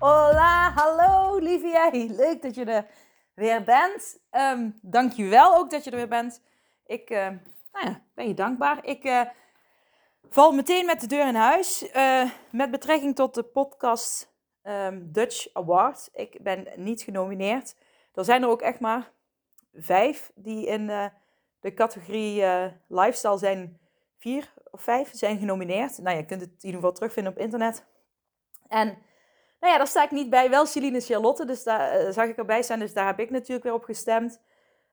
Hola, 0.00 0.72
hallo 0.74 1.38
lieve 1.38 1.66
jij. 1.66 2.08
Leuk 2.08 2.42
dat 2.42 2.54
je 2.54 2.64
er 2.64 2.86
weer 3.34 3.64
bent. 3.64 4.18
Um, 4.30 4.78
Dank 4.82 5.12
je 5.12 5.28
wel 5.28 5.56
ook 5.56 5.70
dat 5.70 5.84
je 5.84 5.90
er 5.90 5.96
weer 5.96 6.08
bent. 6.08 6.42
Ik 6.86 7.10
uh, 7.10 7.28
nou 7.72 7.86
ja, 7.86 8.02
ben 8.14 8.28
je 8.28 8.34
dankbaar. 8.34 8.84
Ik 8.84 9.04
uh, 9.04 9.22
val 10.28 10.52
meteen 10.52 10.86
met 10.86 11.00
de 11.00 11.06
deur 11.06 11.26
in 11.26 11.34
huis. 11.34 11.94
Uh, 11.94 12.30
met 12.50 12.70
betrekking 12.70 13.14
tot 13.14 13.34
de 13.34 13.42
podcast 13.42 14.34
um, 14.62 15.12
Dutch 15.12 15.46
Award. 15.52 16.08
Ik 16.12 16.42
ben 16.42 16.66
niet 16.76 17.02
genomineerd. 17.02 17.76
Er 18.14 18.24
zijn 18.24 18.42
er 18.42 18.48
ook 18.48 18.62
echt 18.62 18.80
maar 18.80 19.12
vijf 19.74 20.32
die 20.34 20.66
in 20.66 20.86
de 21.60 21.74
categorie 21.74 22.44
lifestyle 22.88 23.38
zijn. 23.38 23.80
Vier 24.18 24.52
of 24.70 24.82
vijf 24.82 25.10
zijn 25.12 25.38
genomineerd. 25.38 25.98
Nou, 25.98 26.16
je 26.16 26.24
kunt 26.26 26.40
het 26.40 26.50
in 26.50 26.56
ieder 26.60 26.80
geval 26.80 26.92
terugvinden 26.92 27.32
op 27.32 27.38
internet. 27.38 27.86
En 28.68 28.98
nou 29.60 29.72
ja, 29.72 29.78
daar 29.78 29.86
sta 29.86 30.04
ik 30.04 30.10
niet 30.10 30.30
bij. 30.30 30.50
Wel 30.50 30.66
Celine 30.66 31.00
Charlotte, 31.00 31.44
dus 31.44 31.64
daar 31.64 32.00
uh, 32.00 32.10
zag 32.10 32.28
ik 32.28 32.36
erbij 32.36 32.62
staan. 32.62 32.78
Dus 32.78 32.92
daar 32.92 33.06
heb 33.06 33.18
ik 33.18 33.30
natuurlijk 33.30 33.62
weer 33.62 33.74
op 33.74 33.84
gestemd. 33.84 34.40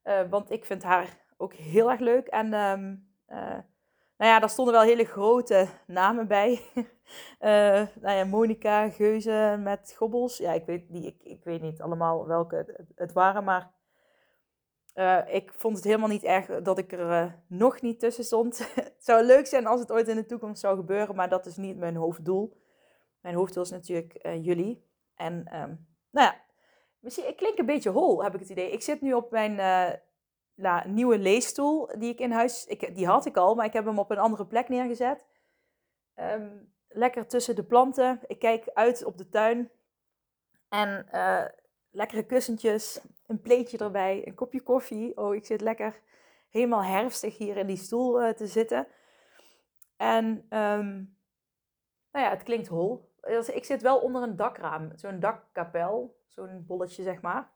Uh, 0.04 0.20
want 0.30 0.52
ik 0.52 0.66
vind 0.66 0.84
haar 0.84 1.18
ook 1.38 1.54
heel 1.54 1.92
erg 1.92 2.00
leuk. 2.00 2.28
En 2.28 2.54
um, 2.54 3.10
uh, 3.30 3.38
nou 4.18 4.32
ja, 4.32 4.40
daar 4.40 4.50
stonden 4.50 4.74
wel 4.74 4.84
hele 4.84 5.06
grote 5.06 5.68
namen 5.88 6.28
bij. 6.28 6.62
nou 8.02 8.16
ja, 8.16 8.26
Monica 8.26 8.90
Geuze 8.90 9.60
met 9.64 9.94
Gobbels. 9.98 10.38
Ja, 10.38 10.54
ik 10.54 10.66
weet, 10.66 10.90
niet, 10.90 11.06
ik, 11.06 11.24
ik 11.24 11.44
weet 11.44 11.62
niet 11.62 11.82
allemaal 11.82 12.28
welke 12.28 12.56
het, 12.56 12.92
het 12.96 13.14
waren, 13.14 13.44
maar... 13.44 13.72
ik 15.28 15.54
vond 15.54 15.76
het 15.76 15.86
helemaal 15.86 16.10
niet 16.10 16.24
erg 16.24 16.46
dat 16.46 16.78
ik 16.78 16.92
er 16.92 17.36
nog 17.48 17.82
niet 17.82 18.00
tussen 18.00 18.24
stond. 18.24 18.58
het 18.76 18.96
zou 19.00 19.24
leuk 19.24 19.48
zijn 19.48 19.68
als 19.68 19.80
het 19.80 19.92
ooit 19.92 20.08
in 20.08 20.16
de 20.16 20.26
toekomst 20.26 20.62
zou 20.62 20.76
gebeuren, 20.76 21.16
maar 21.16 21.30
dat 21.30 21.46
is 21.46 21.58
niet 21.58 21.78
mijn 21.78 21.96
hoofddoel. 21.96 22.66
Mijn 23.28 23.40
hoofddoel 23.40 23.64
is 23.64 23.70
natuurlijk 23.70 24.20
uh, 24.26 24.46
jullie. 24.46 24.84
En 25.16 25.34
um, 25.34 25.88
nou 26.12 26.28
ja, 26.28 26.42
misschien, 27.00 27.28
ik 27.28 27.38
klink 27.38 27.58
een 27.58 27.66
beetje 27.66 27.90
hol, 27.90 28.24
heb 28.24 28.34
ik 28.34 28.40
het 28.40 28.50
idee. 28.50 28.72
Ik 28.72 28.82
zit 28.82 29.02
nu 29.02 29.14
op 29.14 29.32
mijn 29.32 29.52
uh, 29.52 30.00
nou, 30.56 30.90
nieuwe 30.90 31.18
leesstoel 31.18 31.88
die 32.00 32.12
ik 32.12 32.20
in 32.20 32.32
huis... 32.32 32.66
Ik, 32.66 32.96
die 32.96 33.08
had 33.08 33.26
ik 33.26 33.38
al, 33.38 33.56
maar 33.56 33.66
ik 33.66 33.74
heb 33.74 33.86
hem 33.86 34.00
op 34.00 34.12
een 34.12 34.18
andere 34.18 34.46
plek 34.46 34.70
neergezet. 34.70 35.26
Um, 36.16 36.74
lekker 36.88 37.28
tussen 37.28 37.56
de 37.56 37.64
planten. 37.64 38.20
Ik 38.28 38.40
kijk 38.40 38.70
uit 38.74 39.06
op 39.06 39.18
de 39.18 39.30
tuin. 39.30 39.72
En 40.70 41.08
uh, 41.12 41.46
lekkere 41.92 42.26
kussentjes, 42.26 43.02
een 43.26 43.42
pleetje 43.42 43.78
erbij, 43.78 44.28
een 44.28 44.36
kopje 44.36 44.62
koffie. 44.62 45.18
Oh, 45.18 45.36
ik 45.36 45.46
zit 45.46 45.62
lekker 45.62 46.02
helemaal 46.50 46.84
herfstig 46.84 47.38
hier 47.38 47.58
in 47.58 47.68
die 47.68 47.78
stoel 47.78 48.34
te 48.34 48.48
zitten. 48.48 48.88
En 49.98 50.26
um, 50.50 51.16
nou 52.12 52.26
ja, 52.26 52.30
het 52.30 52.44
klinkt 52.44 52.68
hol 52.68 53.16
ik 53.28 53.66
zit 53.66 53.82
wel 53.82 53.98
onder 53.98 54.22
een 54.24 54.36
dakraam, 54.36 54.92
zo'n 54.96 55.20
dakkapel, 55.20 56.18
zo'n 56.28 56.64
bolletje 56.68 57.04
zeg 57.04 57.22
maar. 57.22 57.52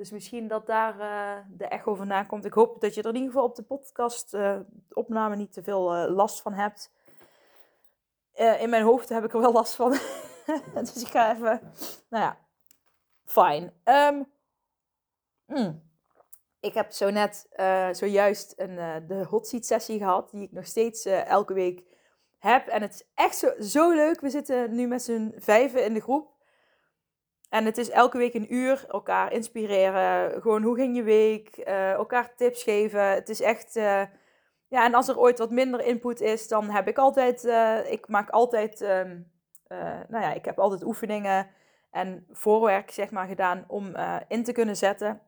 Dus 0.00 0.10
misschien 0.10 0.48
dat 0.48 0.66
daar 0.66 0.98
uh, 0.98 1.44
de 1.48 1.64
echo 1.64 1.94
vandaan 1.94 2.26
komt. 2.26 2.44
Ik 2.44 2.52
hoop 2.52 2.80
dat 2.80 2.94
je 2.94 3.02
er 3.02 3.08
in 3.08 3.14
ieder 3.14 3.30
geval 3.30 3.44
op 3.44 3.56
de 3.56 3.62
podcast 3.62 4.34
uh, 4.34 4.58
opname 4.88 5.36
niet 5.36 5.52
te 5.52 5.62
veel 5.62 5.96
uh, 5.96 6.14
last 6.14 6.42
van 6.42 6.52
hebt. 6.52 6.92
in 8.58 8.70
mijn 8.70 8.82
hoofd 8.82 9.08
heb 9.08 9.24
ik 9.24 9.34
er 9.34 9.40
wel 9.40 9.52
last 9.52 9.74
van. 9.74 9.90
dus 10.74 11.02
ik 11.02 11.08
ga 11.08 11.32
even, 11.32 11.72
nou 12.08 12.24
ja, 12.24 12.38
fijn. 13.24 13.72
Um, 13.84 14.32
mm. 15.46 15.88
Ik 16.60 16.74
heb 16.74 16.92
zo 16.92 17.10
net, 17.10 17.48
zojuist 17.96 18.54
een, 18.56 19.06
de 19.06 19.24
hot 19.28 19.46
seat 19.46 19.64
sessie 19.64 19.98
gehad, 19.98 20.30
die 20.30 20.42
ik 20.42 20.52
nog 20.52 20.66
steeds 20.66 21.04
elke 21.04 21.54
week 21.54 21.89
heb. 22.40 22.66
En 22.66 22.82
het 22.82 22.94
is 22.94 23.04
echt 23.14 23.46
zo, 23.60 23.90
leuk. 23.90 24.20
We 24.20 24.30
zitten 24.30 24.74
nu 24.74 24.86
met 24.86 25.02
z'n 25.02 25.34
vijven 25.36 25.84
in 25.84 25.94
de 25.94 26.00
groep. 26.00 26.38
En 27.48 27.64
het 27.64 27.78
is 27.78 27.90
elke 27.90 28.18
week 28.18 28.34
een 28.34 28.54
uur 28.54 28.84
elkaar 28.88 29.32
inspireren. 29.32 30.42
Gewoon 30.42 30.62
hoe 30.62 30.76
ging 30.76 30.96
je 30.96 31.02
week? 31.02 31.56
Uh, 31.58 31.92
elkaar 31.92 32.34
tips 32.34 32.62
geven. 32.62 33.02
Het 33.02 33.28
is 33.28 33.40
echt. 33.40 33.76
Uh, 33.76 34.02
ja, 34.68 34.84
en 34.84 34.94
als 34.94 35.08
er 35.08 35.18
ooit 35.18 35.38
wat 35.38 35.50
minder 35.50 35.80
input 35.80 36.20
is, 36.20 36.48
dan 36.48 36.70
heb 36.70 36.88
ik 36.88 36.98
altijd. 36.98 37.44
Uh, 37.44 37.92
ik 37.92 38.08
maak 38.08 38.30
altijd. 38.30 38.80
Um, 38.80 39.32
nou 40.08 40.24
ja, 40.24 40.32
ik 40.32 40.44
heb 40.44 40.58
altijd 40.58 40.84
oefeningen 40.84 41.48
en 41.90 42.26
voorwerk 42.30 42.90
zeg 42.90 43.10
maar 43.10 43.26
gedaan 43.26 43.64
om 43.68 43.94
in 44.28 44.44
te 44.44 44.52
kunnen 44.52 44.76
zetten. 44.76 45.20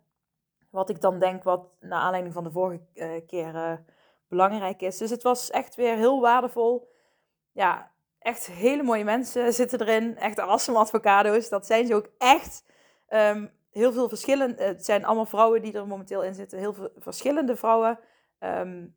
Wat 0.71 0.91
ik 0.91 1.01
dan 1.01 1.19
denk, 1.19 1.43
wat 1.43 1.69
naar 1.81 2.01
aanleiding 2.01 2.35
van 2.35 2.45
de 2.45 2.51
vorige 2.51 2.81
keer 3.27 3.83
belangrijk 4.29 4.83
is. 4.83 4.99
Dus 4.99 5.11
het 5.11 5.23
was 5.23 5.51
echt 5.51 5.75
weer 5.75 5.97
heel 5.97 6.21
waardevol 6.21 6.92
ja, 7.53 7.93
echt 8.19 8.47
hele 8.47 8.83
mooie 8.83 9.05
mensen 9.05 9.53
zitten 9.53 9.81
erin. 9.81 10.17
Echt 10.17 10.39
awesome 10.39 10.79
advocado's. 10.79 11.49
Dat 11.49 11.67
zijn 11.67 11.87
ze 11.87 11.95
ook 11.95 12.11
echt. 12.19 12.65
Um, 13.09 13.51
heel 13.71 13.93
veel 13.93 14.09
verschillende. 14.09 14.63
Het 14.63 14.85
zijn 14.85 15.05
allemaal 15.05 15.27
vrouwen 15.27 15.63
die 15.63 15.73
er 15.73 15.87
momenteel 15.87 16.23
in 16.23 16.35
zitten. 16.35 16.59
Heel 16.59 16.75
veel 16.75 16.91
verschillende 16.97 17.57
vrouwen. 17.57 17.99
Um, 18.39 18.95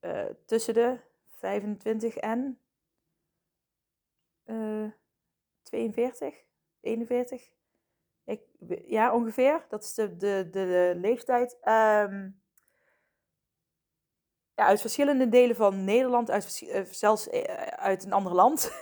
uh, 0.00 0.24
tussen 0.46 0.74
de 0.74 0.98
25 1.38 2.16
en 2.16 2.60
uh, 4.44 4.90
42, 5.62 6.34
41. 6.80 7.50
Ik, 8.24 8.40
ja, 8.86 9.14
ongeveer. 9.14 9.66
Dat 9.68 9.82
is 9.82 9.94
de, 9.94 10.16
de, 10.16 10.48
de, 10.50 10.50
de 10.50 10.94
leeftijd. 10.96 11.58
Um, 12.08 12.40
ja, 14.56 14.66
uit 14.66 14.80
verschillende 14.80 15.28
delen 15.28 15.56
van 15.56 15.84
Nederland, 15.84 16.30
uit, 16.30 16.60
uh, 16.62 16.80
zelfs 16.90 17.28
uh, 17.28 17.42
uit 17.66 18.04
een 18.04 18.12
ander 18.12 18.34
land, 18.34 18.72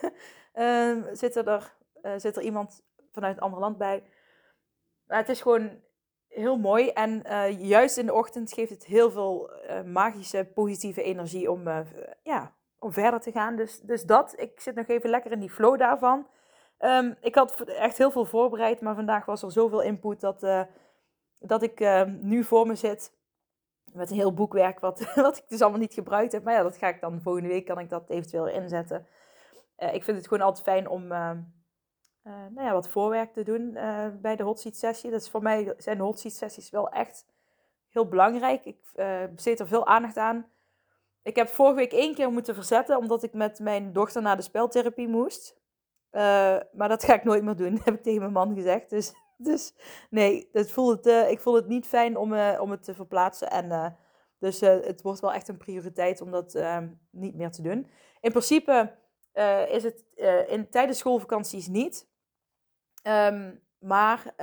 uh, 0.54 0.96
zit, 1.12 1.36
er, 1.36 1.74
zit 2.16 2.36
er 2.36 2.42
iemand 2.42 2.82
vanuit 3.12 3.36
een 3.36 3.42
ander 3.42 3.60
land 3.60 3.78
bij. 3.78 4.02
Maar 5.06 5.18
het 5.18 5.28
is 5.28 5.40
gewoon 5.40 5.70
heel 6.28 6.56
mooi 6.56 6.88
en 6.88 7.22
juist 7.58 7.96
in 7.96 8.06
de 8.06 8.12
ochtend 8.12 8.52
geeft 8.52 8.70
het 8.70 8.84
heel 8.84 9.10
veel 9.10 9.50
magische, 9.84 10.50
positieve 10.54 11.02
energie 11.02 11.50
om, 11.50 11.68
ja, 12.22 12.54
om 12.78 12.92
verder 12.92 13.20
te 13.20 13.32
gaan. 13.32 13.56
Dus, 13.56 13.80
dus 13.80 14.04
dat, 14.04 14.34
ik 14.36 14.60
zit 14.60 14.74
nog 14.74 14.86
even 14.86 15.10
lekker 15.10 15.32
in 15.32 15.40
die 15.40 15.50
flow 15.50 15.78
daarvan. 15.78 16.26
Um, 16.78 17.16
ik 17.20 17.34
had 17.34 17.60
echt 17.60 17.98
heel 17.98 18.10
veel 18.10 18.24
voorbereid, 18.24 18.80
maar 18.80 18.94
vandaag 18.94 19.24
was 19.24 19.42
er 19.42 19.52
zoveel 19.52 19.82
input 19.82 20.20
dat, 20.20 20.66
dat 21.38 21.62
ik 21.62 22.04
nu 22.20 22.44
voor 22.44 22.66
me 22.66 22.74
zit 22.74 23.12
met 23.94 24.10
een 24.10 24.16
heel 24.16 24.34
boekwerk, 24.34 24.80
wat, 24.80 25.12
wat 25.14 25.36
ik 25.36 25.44
dus 25.48 25.60
allemaal 25.60 25.80
niet 25.80 25.94
gebruikt 25.94 26.32
heb. 26.32 26.44
Maar 26.44 26.54
ja, 26.54 26.62
dat 26.62 26.76
ga 26.76 26.88
ik 26.88 27.00
dan 27.00 27.22
volgende 27.22 27.48
week, 27.48 27.66
kan 27.66 27.78
ik 27.78 27.90
dat 27.90 28.10
eventueel 28.10 28.48
inzetten. 28.48 29.06
Uh, 29.78 29.94
ik 29.94 30.04
vind 30.04 30.16
het 30.16 30.28
gewoon 30.28 30.46
altijd 30.46 30.64
fijn 30.64 30.88
om 30.88 31.12
uh, 31.12 31.30
uh, 32.24 32.32
nou 32.50 32.66
ja, 32.66 32.72
wat 32.72 32.88
voorwerk 32.88 33.32
te 33.32 33.42
doen 33.42 33.72
bij 34.20 34.36
de 34.36 34.42
hot 34.42 34.60
seat 34.60 34.76
sessie. 34.76 35.10
Dus 35.10 35.30
voor 35.30 35.42
mij 35.42 35.74
zijn 35.76 35.96
de 35.96 36.02
hot 36.02 36.18
seat 36.18 36.34
sessies 36.34 36.70
wel 36.70 36.88
echt 36.88 37.26
heel 37.88 38.08
belangrijk. 38.08 38.64
Ik 38.64 38.78
besteed 39.34 39.60
er 39.60 39.66
veel 39.66 39.86
aandacht 39.86 40.16
aan. 40.16 40.46
Ik 41.22 41.36
heb 41.36 41.48
vorige 41.48 41.76
week 41.76 41.92
één 41.92 42.14
keer 42.14 42.30
moeten 42.30 42.54
verzetten, 42.54 42.96
omdat 42.96 43.22
ik 43.22 43.32
met 43.32 43.58
mijn 43.58 43.92
dochter 43.92 44.22
naar 44.22 44.36
de 44.36 44.42
speltherapie 44.42 45.08
moest. 45.08 45.56
maar 46.72 46.88
dat 46.88 47.04
ga 47.04 47.14
ik 47.14 47.24
nooit 47.24 47.42
meer 47.42 47.56
doen, 47.56 47.80
heb 47.84 47.94
ik 47.94 48.02
tegen 48.02 48.20
mijn 48.20 48.32
man 48.32 48.54
gezegd. 48.54 48.90
Dus 48.90 49.14
dus 49.36 49.74
nee, 50.10 50.48
uh, 50.52 51.30
ik 51.30 51.40
voel 51.40 51.54
het 51.54 51.66
niet 51.66 51.86
fijn 51.86 52.16
om, 52.16 52.32
uh, 52.32 52.58
om 52.60 52.70
het 52.70 52.82
te 52.82 52.94
verplaatsen. 52.94 53.50
En, 53.50 53.64
uh, 53.64 53.86
dus 54.38 54.60
het 54.60 55.02
wordt 55.02 55.20
wel 55.20 55.32
echt 55.32 55.48
een 55.48 55.56
prioriteit 55.56 56.20
om 56.20 56.30
dat 56.30 56.54
ehm, 56.54 56.88
niet 57.10 57.34
meer 57.34 57.50
te 57.50 57.62
doen. 57.62 57.90
In 58.20 58.30
principe 58.30 58.94
is 59.68 59.82
het 59.82 60.04
in, 60.48 60.68
tijdens 60.70 60.98
schoolvakanties 60.98 61.66
niet. 61.66 62.08
Um, 63.02 63.62
maar 63.78 64.34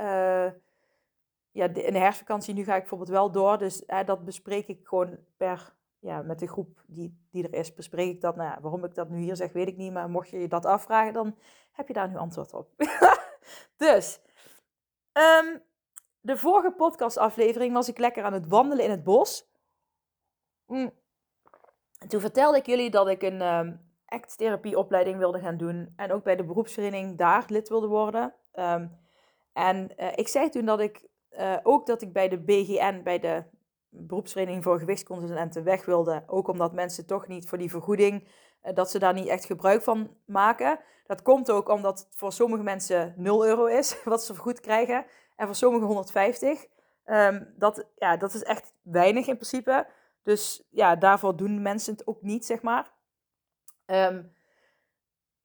ja, 1.50 1.64
in 1.66 1.92
de 1.92 1.98
herfstvakantie, 1.98 2.54
nu 2.54 2.64
ga 2.64 2.74
ik 2.74 2.80
bijvoorbeeld 2.80 3.10
wel 3.10 3.30
door. 3.30 3.58
Dus 3.58 3.84
dat 4.06 4.24
bespreek 4.24 4.68
ik 4.68 4.86
gewoon 4.86 5.18
per, 5.36 5.74
ja, 5.98 6.22
met 6.22 6.38
de 6.38 6.48
groep 6.48 6.82
die, 6.86 7.26
die 7.30 7.48
er 7.48 7.58
is, 7.58 7.74
bespreek 7.74 8.10
ik 8.10 8.20
dat. 8.20 8.36
Nou 8.36 8.48
ja, 8.48 8.60
waarom 8.60 8.84
ik 8.84 8.94
dat 8.94 9.08
nu 9.08 9.20
hier 9.20 9.36
zeg, 9.36 9.52
weet 9.52 9.68
ik 9.68 9.76
niet. 9.76 9.92
Maar 9.92 10.10
mocht 10.10 10.30
je 10.30 10.38
je 10.38 10.48
dat 10.48 10.66
afvragen, 10.66 11.12
dan 11.12 11.38
heb 11.72 11.88
je 11.88 11.94
daar 11.94 12.08
nu 12.08 12.16
antwoord 12.16 12.52
op. 12.52 12.68
dus... 13.76 14.20
Um, 15.12 15.62
de 16.20 16.36
vorige 16.36 16.70
podcastaflevering 16.70 17.72
was 17.72 17.88
ik 17.88 17.98
lekker 17.98 18.24
aan 18.24 18.32
het 18.32 18.46
wandelen 18.46 18.84
in 18.84 18.90
het 18.90 19.04
bos. 19.04 19.50
Mm. 20.66 20.92
En 21.98 22.08
toen 22.08 22.20
vertelde 22.20 22.58
ik 22.58 22.66
jullie 22.66 22.90
dat 22.90 23.08
ik 23.08 23.22
een, 23.22 23.42
um, 23.42 23.92
act-therapieopleiding 24.12 25.18
wilde 25.18 25.40
gaan 25.40 25.56
doen. 25.56 25.92
En 25.96 26.12
ook 26.12 26.24
bij 26.24 26.36
de 26.36 26.44
beroepsvereniging 26.44 27.18
daar 27.18 27.44
lid 27.46 27.68
wilde 27.68 27.86
worden. 27.86 28.34
Ehm, 28.52 28.86
en 29.52 29.96
eh, 29.96 30.12
ik 30.14 30.28
zei 30.28 30.48
toen 30.48 30.64
dat 30.64 30.80
ik 30.80 31.10
uh, 31.38 31.56
ook 31.62 31.86
dat 31.86 32.02
ik 32.02 32.12
bij 32.12 32.28
de 32.28 32.38
BGN, 32.38 33.02
bij 33.02 33.18
de 33.18 33.44
beroepsvereniging 33.88 34.62
voor 34.62 34.78
gewichtsconsulenten, 34.78 35.64
weg 35.64 35.84
wilde. 35.84 36.22
Ook 36.26 36.48
omdat 36.48 36.72
mensen 36.72 37.06
toch 37.06 37.26
niet 37.26 37.48
voor 37.48 37.58
die 37.58 37.70
vergoeding, 37.70 38.28
dat 38.74 38.90
ze 38.90 38.98
daar 38.98 39.14
niet 39.14 39.28
echt 39.28 39.44
gebruik 39.44 39.82
van 39.82 40.16
maken. 40.24 40.78
Dat 41.06 41.22
komt 41.22 41.50
ook 41.50 41.68
omdat 41.68 41.98
het 41.98 42.08
voor 42.16 42.32
sommige 42.32 42.62
mensen 42.62 43.14
0 43.16 43.46
euro 43.46 43.66
is, 43.66 43.96
wat 44.04 44.24
ze 44.24 44.34
vergoed 44.34 44.60
krijgen. 44.60 45.04
En 45.36 45.46
voor 45.46 45.56
sommigen 45.56 45.86
150. 45.86 46.66
Um, 47.06 47.54
dat, 47.56 47.86
ja, 47.96 48.16
dat 48.16 48.34
is 48.34 48.42
echt 48.42 48.74
weinig 48.82 49.26
in 49.26 49.34
principe. 49.34 49.86
Dus 50.22 50.68
ja, 50.70 50.96
daarvoor 50.96 51.36
doen 51.36 51.62
mensen 51.62 51.92
het 51.92 52.06
ook 52.06 52.22
niet, 52.22 52.46
zeg 52.46 52.62
maar. 52.62 52.92
Um, 53.86 54.32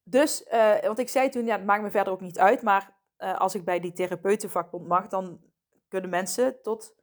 dus, 0.04 0.46
uh, 0.54 0.98
ik 0.98 1.10
zei 1.10 1.30
toen, 1.30 1.46
ja, 1.46 1.56
het 1.56 1.66
maakt 1.66 1.84
me 1.84 1.92
verder 1.92 2.14
ook 2.14 2.22
niet 2.22 2.40
uit. 2.40 2.62
Maar 2.62 2.96
uh, 3.20 3.38
als 3.38 3.56
ik 3.56 3.66
bij 3.66 3.80
die 3.80 3.92
therapeutenvakbond 3.94 4.88
mag, 4.88 5.08
dan 5.08 5.42
kunnen 5.88 6.10
mensen 6.10 6.62
tot 6.62 6.96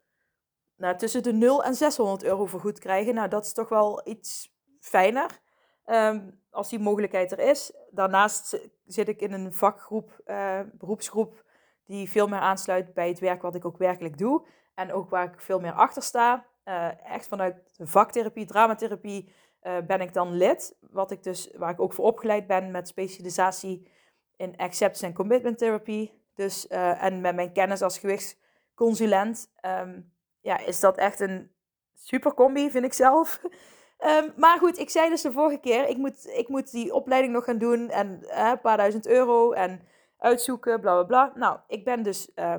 nou, 0.76 0.96
tussen 0.96 1.22
de 1.22 1.32
0 1.32 1.64
en 1.64 1.75
600 1.75 2.25
euro 2.25 2.46
vergoed 2.46 2.78
krijgen. 2.78 3.14
Nou, 3.14 3.28
dat 3.28 3.44
is 3.44 3.52
toch 3.52 3.69
wel 3.69 4.08
iets 4.08 4.55
fijner. 4.81 5.40
Um, 5.86 6.42
als 6.50 6.69
die 6.69 6.78
mogelijkheid 6.78 7.32
er 7.32 7.38
is. 7.38 7.72
Daarnaast 7.90 8.60
zit 8.86 9.08
ik 9.08 9.20
in 9.20 9.32
een 9.32 9.52
vakgroep, 9.52 10.20
uh, 10.26 10.60
beroepsgroep, 10.72 11.44
die 11.84 12.10
veel 12.10 12.26
meer 12.26 12.38
aansluit 12.38 12.94
bij 12.94 13.08
het 13.08 13.19
werk 13.19 13.42
wat 13.42 13.54
ik 13.54 13.64
ook 13.64 13.78
werkelijk 13.78 14.19
doe. 14.19 14.46
En 14.75 14.92
ook 14.92 15.10
waar 15.10 15.25
ik 15.25 15.40
veel 15.40 15.60
meer 15.60 15.72
achter 15.72 16.02
sta. 16.02 16.46
Uh, 16.64 17.12
echt 17.12 17.28
vanuit 17.28 17.56
vaktherapie, 17.78 18.46
dramatherapie 18.46 19.32
uh, 19.62 19.76
ben 19.86 20.00
ik 20.00 20.12
dan 20.12 20.32
lid. 20.32 20.76
Wat 20.81 21.10
ik 21.10 21.22
dus, 21.22 21.50
waar 21.56 21.70
ik 21.70 21.81
ook 21.81 21.92
voor 21.92 22.04
opgeleid 22.04 22.46
ben 22.46 22.70
met 22.70 22.88
specialisatie 22.88 23.88
in 24.36 24.56
acceptance 24.56 25.06
en 25.06 25.14
commitment 25.14 25.58
therapy. 25.58 26.10
Dus, 26.34 26.66
en 26.66 27.20
met 27.20 27.34
mijn 27.34 27.52
kennis 27.52 27.82
als 27.82 27.98
gewichtsconsulent 27.98 29.50
um, 29.60 30.12
ja, 30.40 30.58
is 30.58 30.81
dat 30.81 30.96
echt 30.96 31.20
een 31.20 31.50
super 31.94 32.34
combi, 32.34 32.70
vind 32.70 32.84
ik 32.84 32.92
zelf. 32.92 33.40
Um, 34.06 34.32
maar 34.36 34.58
goed, 34.58 34.78
ik 34.78 34.90
zei 34.90 35.08
dus 35.08 35.22
de 35.22 35.32
vorige 35.32 35.60
keer, 35.60 35.88
ik 35.88 35.96
moet, 35.96 36.26
ik 36.26 36.48
moet 36.48 36.70
die 36.70 36.94
opleiding 36.94 37.32
nog 37.32 37.44
gaan 37.44 37.58
doen 37.58 37.90
en 37.90 38.08
een 38.28 38.60
paar 38.60 38.76
duizend 38.76 39.06
euro 39.06 39.52
en 39.52 39.80
uitzoeken, 40.18 40.80
bla 40.80 40.92
bla 40.92 41.04
bla. 41.04 41.32
Nou, 41.38 41.58
ik 41.68 41.84
ben 41.84 42.02
dus 42.02 42.30
uh, 42.36 42.54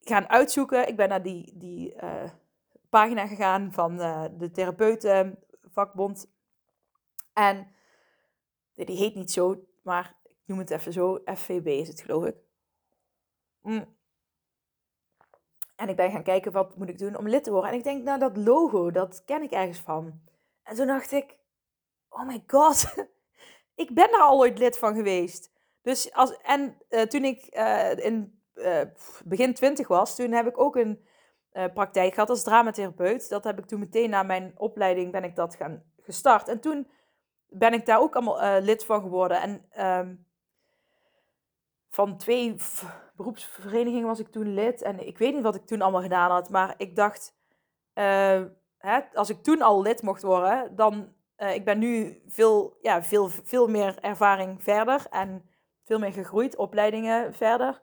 gaan 0.00 0.28
uitzoeken. 0.28 0.88
Ik 0.88 0.96
ben 0.96 1.08
naar 1.08 1.22
die, 1.22 1.52
die 1.54 1.94
uh, 2.02 2.30
pagina 2.90 3.26
gegaan 3.26 3.72
van 3.72 3.96
de 4.38 4.50
therapeutenvakbond. 4.52 6.30
En 7.32 7.72
die 8.74 8.96
heet 8.96 9.14
niet 9.14 9.30
zo, 9.30 9.64
maar 9.82 10.16
ik 10.24 10.36
noem 10.44 10.58
het 10.58 10.70
even 10.70 10.92
zo. 10.92 11.20
FVB 11.24 11.66
is 11.66 11.88
het, 11.88 12.00
geloof 12.00 12.24
ik. 12.24 12.36
Mm. 13.62 13.98
En 15.80 15.88
ik 15.88 15.96
ben 15.96 16.10
gaan 16.10 16.22
kijken, 16.22 16.52
wat 16.52 16.76
moet 16.76 16.88
ik 16.88 16.98
doen 16.98 17.16
om 17.16 17.28
lid 17.28 17.44
te 17.44 17.50
worden? 17.50 17.70
En 17.70 17.76
ik 17.76 17.84
denk, 17.84 18.04
nou, 18.04 18.18
dat 18.18 18.36
logo, 18.36 18.90
dat 18.90 19.22
ken 19.24 19.42
ik 19.42 19.50
ergens 19.50 19.78
van. 19.78 20.20
En 20.62 20.74
toen 20.74 20.86
dacht 20.86 21.12
ik, 21.12 21.36
oh 22.08 22.26
my 22.26 22.44
god, 22.46 22.94
ik 23.84 23.94
ben 23.94 24.10
daar 24.10 24.20
al 24.20 24.38
ooit 24.38 24.58
lid 24.58 24.78
van 24.78 24.94
geweest. 24.94 25.52
Dus 25.82 26.12
als, 26.12 26.36
en 26.42 26.76
uh, 26.90 27.02
toen 27.02 27.24
ik 27.24 27.56
uh, 27.56 28.04
in 28.04 28.40
uh, 28.54 28.80
begin 29.24 29.54
twintig 29.54 29.88
was, 29.88 30.16
toen 30.16 30.32
heb 30.32 30.46
ik 30.46 30.58
ook 30.58 30.76
een 30.76 31.08
praktijk 31.74 32.14
gehad 32.14 32.30
als 32.30 32.42
dramatherapeut. 32.42 33.28
Dat 33.28 33.44
heb 33.44 33.58
ik 33.58 33.66
toen 33.66 33.80
meteen 33.80 34.10
na 34.10 34.22
mijn 34.22 34.52
opleiding 34.56 35.12
ben 35.12 35.24
ik 35.24 35.36
dat 35.36 35.54
gaan 35.54 35.82
gestart. 36.00 36.48
En 36.48 36.60
toen 36.60 36.90
ben 37.48 37.72
ik 37.72 37.86
daar 37.86 38.00
ook 38.00 38.14
allemaal 38.14 38.60
lid 38.60 38.84
van 38.84 39.00
geworden. 39.00 39.40
En 39.40 39.64
ehm, 39.70 40.14
van 41.88 42.16
twee 42.16 42.56
beroepsverenigingen 43.20 44.06
was 44.06 44.20
ik 44.20 44.28
toen 44.28 44.54
lid. 44.54 44.82
En 44.82 45.06
ik 45.06 45.18
weet 45.18 45.34
niet 45.34 45.42
wat 45.42 45.54
ik 45.54 45.66
toen 45.66 45.82
allemaal 45.82 46.02
gedaan 46.02 46.30
had. 46.30 46.50
Maar 46.50 46.74
ik 46.76 46.96
dacht, 46.96 47.34
uh, 47.94 48.42
hè, 48.78 49.00
als 49.14 49.30
ik 49.30 49.42
toen 49.42 49.62
al 49.62 49.82
lid 49.82 50.02
mocht 50.02 50.22
worden, 50.22 50.76
dan... 50.76 51.18
Uh, 51.38 51.54
ik 51.54 51.64
ben 51.64 51.78
nu 51.78 52.22
veel, 52.26 52.76
ja, 52.80 53.02
veel, 53.02 53.28
veel 53.28 53.68
meer 53.68 53.98
ervaring 54.00 54.62
verder 54.62 55.06
en 55.10 55.48
veel 55.84 55.98
meer 55.98 56.12
gegroeid, 56.12 56.56
opleidingen 56.56 57.34
verder. 57.34 57.82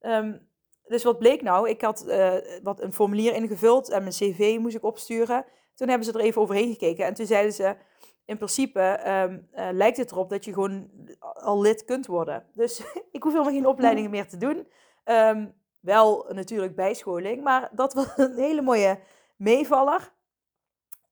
Um, 0.00 0.48
dus 0.86 1.04
wat 1.04 1.18
bleek 1.18 1.42
nou? 1.42 1.68
Ik 1.68 1.80
had 1.80 2.04
uh, 2.08 2.34
wat 2.62 2.80
een 2.80 2.92
formulier 2.92 3.34
ingevuld 3.34 3.90
en 3.90 4.00
mijn 4.00 4.14
cv 4.14 4.56
moest 4.60 4.76
ik 4.76 4.84
opsturen. 4.84 5.44
Toen 5.74 5.88
hebben 5.88 6.06
ze 6.06 6.12
er 6.12 6.24
even 6.24 6.40
overheen 6.40 6.72
gekeken 6.72 7.06
en 7.06 7.14
toen 7.14 7.26
zeiden 7.26 7.52
ze 7.52 7.76
in 8.24 8.36
principe 8.36 9.00
um, 9.06 9.48
uh, 9.54 9.68
lijkt 9.72 9.96
het 9.96 10.10
erop 10.10 10.28
dat 10.28 10.44
je 10.44 10.52
gewoon 10.52 10.90
al 11.20 11.60
lid 11.60 11.84
kunt 11.84 12.06
worden. 12.06 12.46
Dus 12.52 12.82
ik 13.12 13.22
hoef 13.22 13.32
helemaal 13.32 13.52
geen 13.52 13.66
opleidingen 13.66 14.10
meer 14.10 14.28
te 14.28 14.36
doen. 14.36 14.66
Um, 15.04 15.54
wel 15.80 16.26
natuurlijk 16.28 16.76
bijscholing, 16.76 17.42
maar 17.42 17.70
dat 17.72 17.94
was 17.94 18.06
een 18.16 18.36
hele 18.36 18.62
mooie 18.62 19.00
meevaller. 19.36 20.12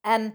En 0.01 0.35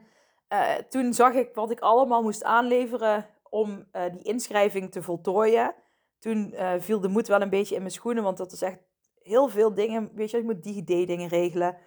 uh, 0.53 0.73
toen 0.73 1.13
zag 1.13 1.33
ik 1.33 1.55
wat 1.55 1.71
ik 1.71 1.79
allemaal 1.79 2.21
moest 2.21 2.43
aanleveren 2.43 3.25
om 3.49 3.87
uh, 3.91 4.01
die 4.11 4.23
inschrijving 4.23 4.91
te 4.91 5.01
voltooien. 5.01 5.75
Toen 6.19 6.53
viel 6.79 6.99
de 6.99 7.07
moed 7.07 7.27
wel 7.27 7.41
een 7.41 7.49
beetje 7.49 7.75
in 7.75 7.81
mijn 7.81 7.93
schoenen, 7.93 8.23
want 8.23 8.37
dat 8.37 8.51
is 8.51 8.61
echt 8.61 8.79
heel 9.21 9.47
veel 9.47 9.73
dingen. 9.73 10.11
Weet 10.13 10.31
je, 10.31 10.37
je 10.37 10.43
moet 10.43 10.63
DigiD-dingen 10.63 11.27
regelen. 11.27 11.77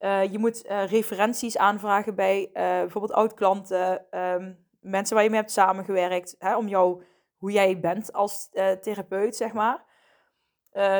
Uh, 0.00 0.32
je 0.32 0.38
moet 0.38 0.66
uh, 0.66 0.84
referenties 0.86 1.58
aanvragen 1.58 2.14
bij 2.14 2.40
uh, 2.40 2.52
bijvoorbeeld 2.52 3.12
oud-klanten, 3.12 4.06
um, 4.18 4.58
mensen 4.80 5.14
waar 5.14 5.24
je 5.24 5.30
mee 5.30 5.40
hebt 5.40 5.52
samengewerkt, 5.52 6.36
hè, 6.38 6.56
om 6.56 6.68
jou, 6.68 7.02
hoe 7.36 7.52
jij 7.52 7.80
bent 7.80 8.12
als 8.12 8.48
therapeut, 8.80 9.36
zeg 9.36 9.52
maar. 9.52 9.84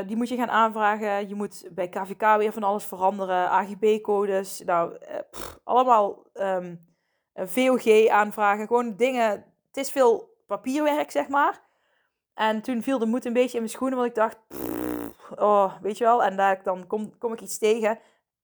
die 0.06 0.16
moet 0.16 0.28
je 0.28 0.36
gaan 0.36 0.50
aanvragen. 0.50 1.28
Je 1.28 1.34
moet 1.34 1.68
bij 1.70 1.88
KVK 1.88 2.36
weer 2.36 2.52
van 2.52 2.62
alles 2.62 2.84
veranderen, 2.84 3.50
AGB-codes, 3.50 4.62
nou, 4.64 4.96
allemaal 5.64 6.26
um, 6.34 6.94
VOG 7.34 8.08
aanvragen, 8.08 8.66
gewoon 8.66 8.96
dingen. 8.96 9.30
Het 9.66 9.76
is 9.76 9.90
veel 9.90 10.36
papierwerk, 10.46 11.10
zeg 11.10 11.28
maar. 11.28 11.60
En 12.34 12.62
toen 12.62 12.82
viel 12.82 12.98
de 12.98 13.06
moed 13.06 13.24
een 13.24 13.32
beetje 13.32 13.56
in 13.56 13.62
mijn 13.62 13.74
schoenen, 13.74 13.98
want 13.98 14.10
ik 14.10 14.16
dacht, 14.16 14.38
oh, 15.36 15.74
weet 15.80 15.98
je 15.98 16.04
wel, 16.04 16.24
en 16.24 16.36
daar, 16.36 16.62
dan 16.62 16.86
kom, 16.86 17.18
kom 17.18 17.32
ik 17.32 17.40
iets 17.40 17.58
tegen 17.58 17.98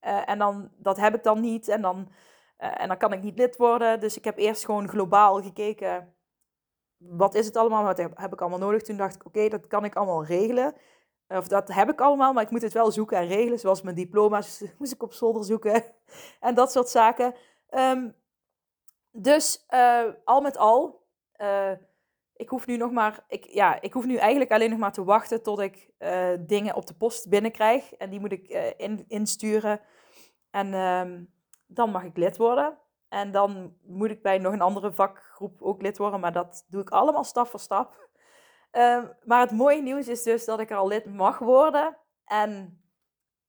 uh, 0.06 0.28
en 0.28 0.38
dan, 0.38 0.70
dat 0.76 0.96
heb 0.96 1.14
ik 1.14 1.22
dan 1.22 1.40
niet. 1.40 1.68
En 1.68 1.80
dan, 1.80 2.08
uh, 2.58 2.80
en 2.80 2.88
dan 2.88 2.96
kan 2.96 3.12
ik 3.12 3.22
niet 3.22 3.38
lid 3.38 3.56
worden. 3.56 4.00
Dus 4.00 4.16
ik 4.16 4.24
heb 4.24 4.38
eerst 4.38 4.64
gewoon 4.64 4.88
globaal 4.88 5.42
gekeken. 5.42 6.14
Wat 6.96 7.34
is 7.34 7.46
het 7.46 7.56
allemaal? 7.56 7.84
Wat 7.84 7.98
heb, 7.98 8.32
ik 8.32 8.40
allemaal 8.40 8.58
nodig? 8.58 8.82
Toen 8.82 8.96
dacht 8.96 9.14
ik, 9.14 9.26
oké, 9.26 9.48
dat 9.48 9.66
kan 9.66 9.84
ik 9.84 9.94
allemaal 9.94 10.24
regelen. 10.24 10.74
Of 11.28 11.48
dat 11.48 11.68
heb 11.74 11.90
ik 11.90 12.00
allemaal, 12.00 12.32
maar 12.32 12.42
ik 12.42 12.50
moet 12.50 12.62
het 12.62 12.72
wel 12.72 12.90
zoeken 12.90 13.16
en 13.16 13.26
regelen. 13.26 13.58
Zoals 13.58 13.82
mijn 13.82 13.96
diploma's 13.96 14.64
moest 14.78 14.92
ik 14.92 15.02
op 15.02 15.12
zolder 15.12 15.44
zoeken. 15.44 15.84
en 16.40 16.54
dat 16.54 16.72
soort 16.72 16.88
zaken. 16.88 17.34
Um, 17.70 18.14
dus 19.10 19.66
al 20.24 20.40
met 20.40 20.56
al, 20.56 21.06
ik 22.32 22.48
hoef 22.48 22.66
nu 22.66 22.76
nog 22.76 22.90
maar, 22.90 23.24
ik, 23.28 23.44
ja, 23.44 23.80
ik 23.80 23.92
hoef 23.92 24.04
nu 24.04 24.16
eigenlijk 24.16 24.50
alleen 24.50 24.70
nog 24.70 24.78
maar 24.78 24.92
te 24.92 25.04
wachten 25.04 25.42
tot 25.42 25.60
ik 25.60 25.90
dingen 26.40 26.74
op 26.74 26.86
de 26.86 26.94
post 26.94 27.28
binnenkrijg. 27.28 27.92
En 27.92 28.10
die 28.10 28.20
moet 28.20 28.32
ik 28.32 28.74
in, 28.76 29.04
insturen. 29.08 29.80
En 30.56 30.72
uh, 30.72 31.22
dan 31.66 31.90
mag 31.90 32.04
ik 32.04 32.16
lid 32.16 32.36
worden. 32.36 32.78
En 33.08 33.32
dan 33.32 33.76
moet 33.82 34.10
ik 34.10 34.22
bij 34.22 34.38
nog 34.38 34.52
een 34.52 34.60
andere 34.60 34.92
vakgroep 34.92 35.62
ook 35.62 35.82
lid 35.82 35.98
worden. 35.98 36.20
Maar 36.20 36.32
dat 36.32 36.64
doe 36.68 36.80
ik 36.80 36.90
allemaal 36.90 37.24
stap 37.24 37.46
voor 37.46 37.60
stap. 37.60 38.08
Ehm, 38.70 39.06
maar 39.24 39.40
het 39.40 39.50
mooie 39.50 39.82
nieuws 39.82 40.08
is 40.08 40.22
dus 40.22 40.44
dat 40.44 40.60
ik 40.60 40.70
er 40.70 40.76
al 40.76 40.88
lid 40.88 41.04
mag 41.04 41.38
worden. 41.38 41.96
En 42.24 42.80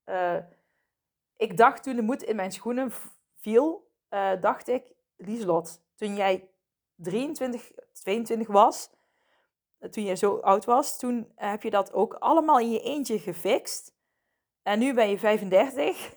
uh, 0.06 0.38
ik 1.38 1.58
dacht 1.58 1.84
toen 1.84 1.96
de 1.96 2.02
moed 2.02 2.24
in 2.24 2.36
mijn 2.36 2.52
schoenen 2.52 2.92
viel, 3.36 3.92
dacht 4.40 4.68
ik, 4.68 4.94
Lieslot, 5.18 5.82
toen 5.96 6.16
jij 6.16 6.50
23, 6.96 7.72
22 7.94 8.48
was, 8.48 8.90
toen 9.90 10.04
je 10.04 10.16
zo 10.16 10.38
oud 10.38 10.66
was, 10.66 11.00
toen 11.00 11.32
heb 11.36 11.64
je 11.64 11.70
dat 11.70 11.94
ook 11.94 12.14
allemaal 12.14 12.60
in 12.60 12.72
je 12.72 12.82
eentje 12.82 13.20
gefixt. 13.20 13.96
En 14.64 14.80
nu 14.80 14.94
ben 14.94 15.10
je 15.10 15.20
35. 15.20 16.17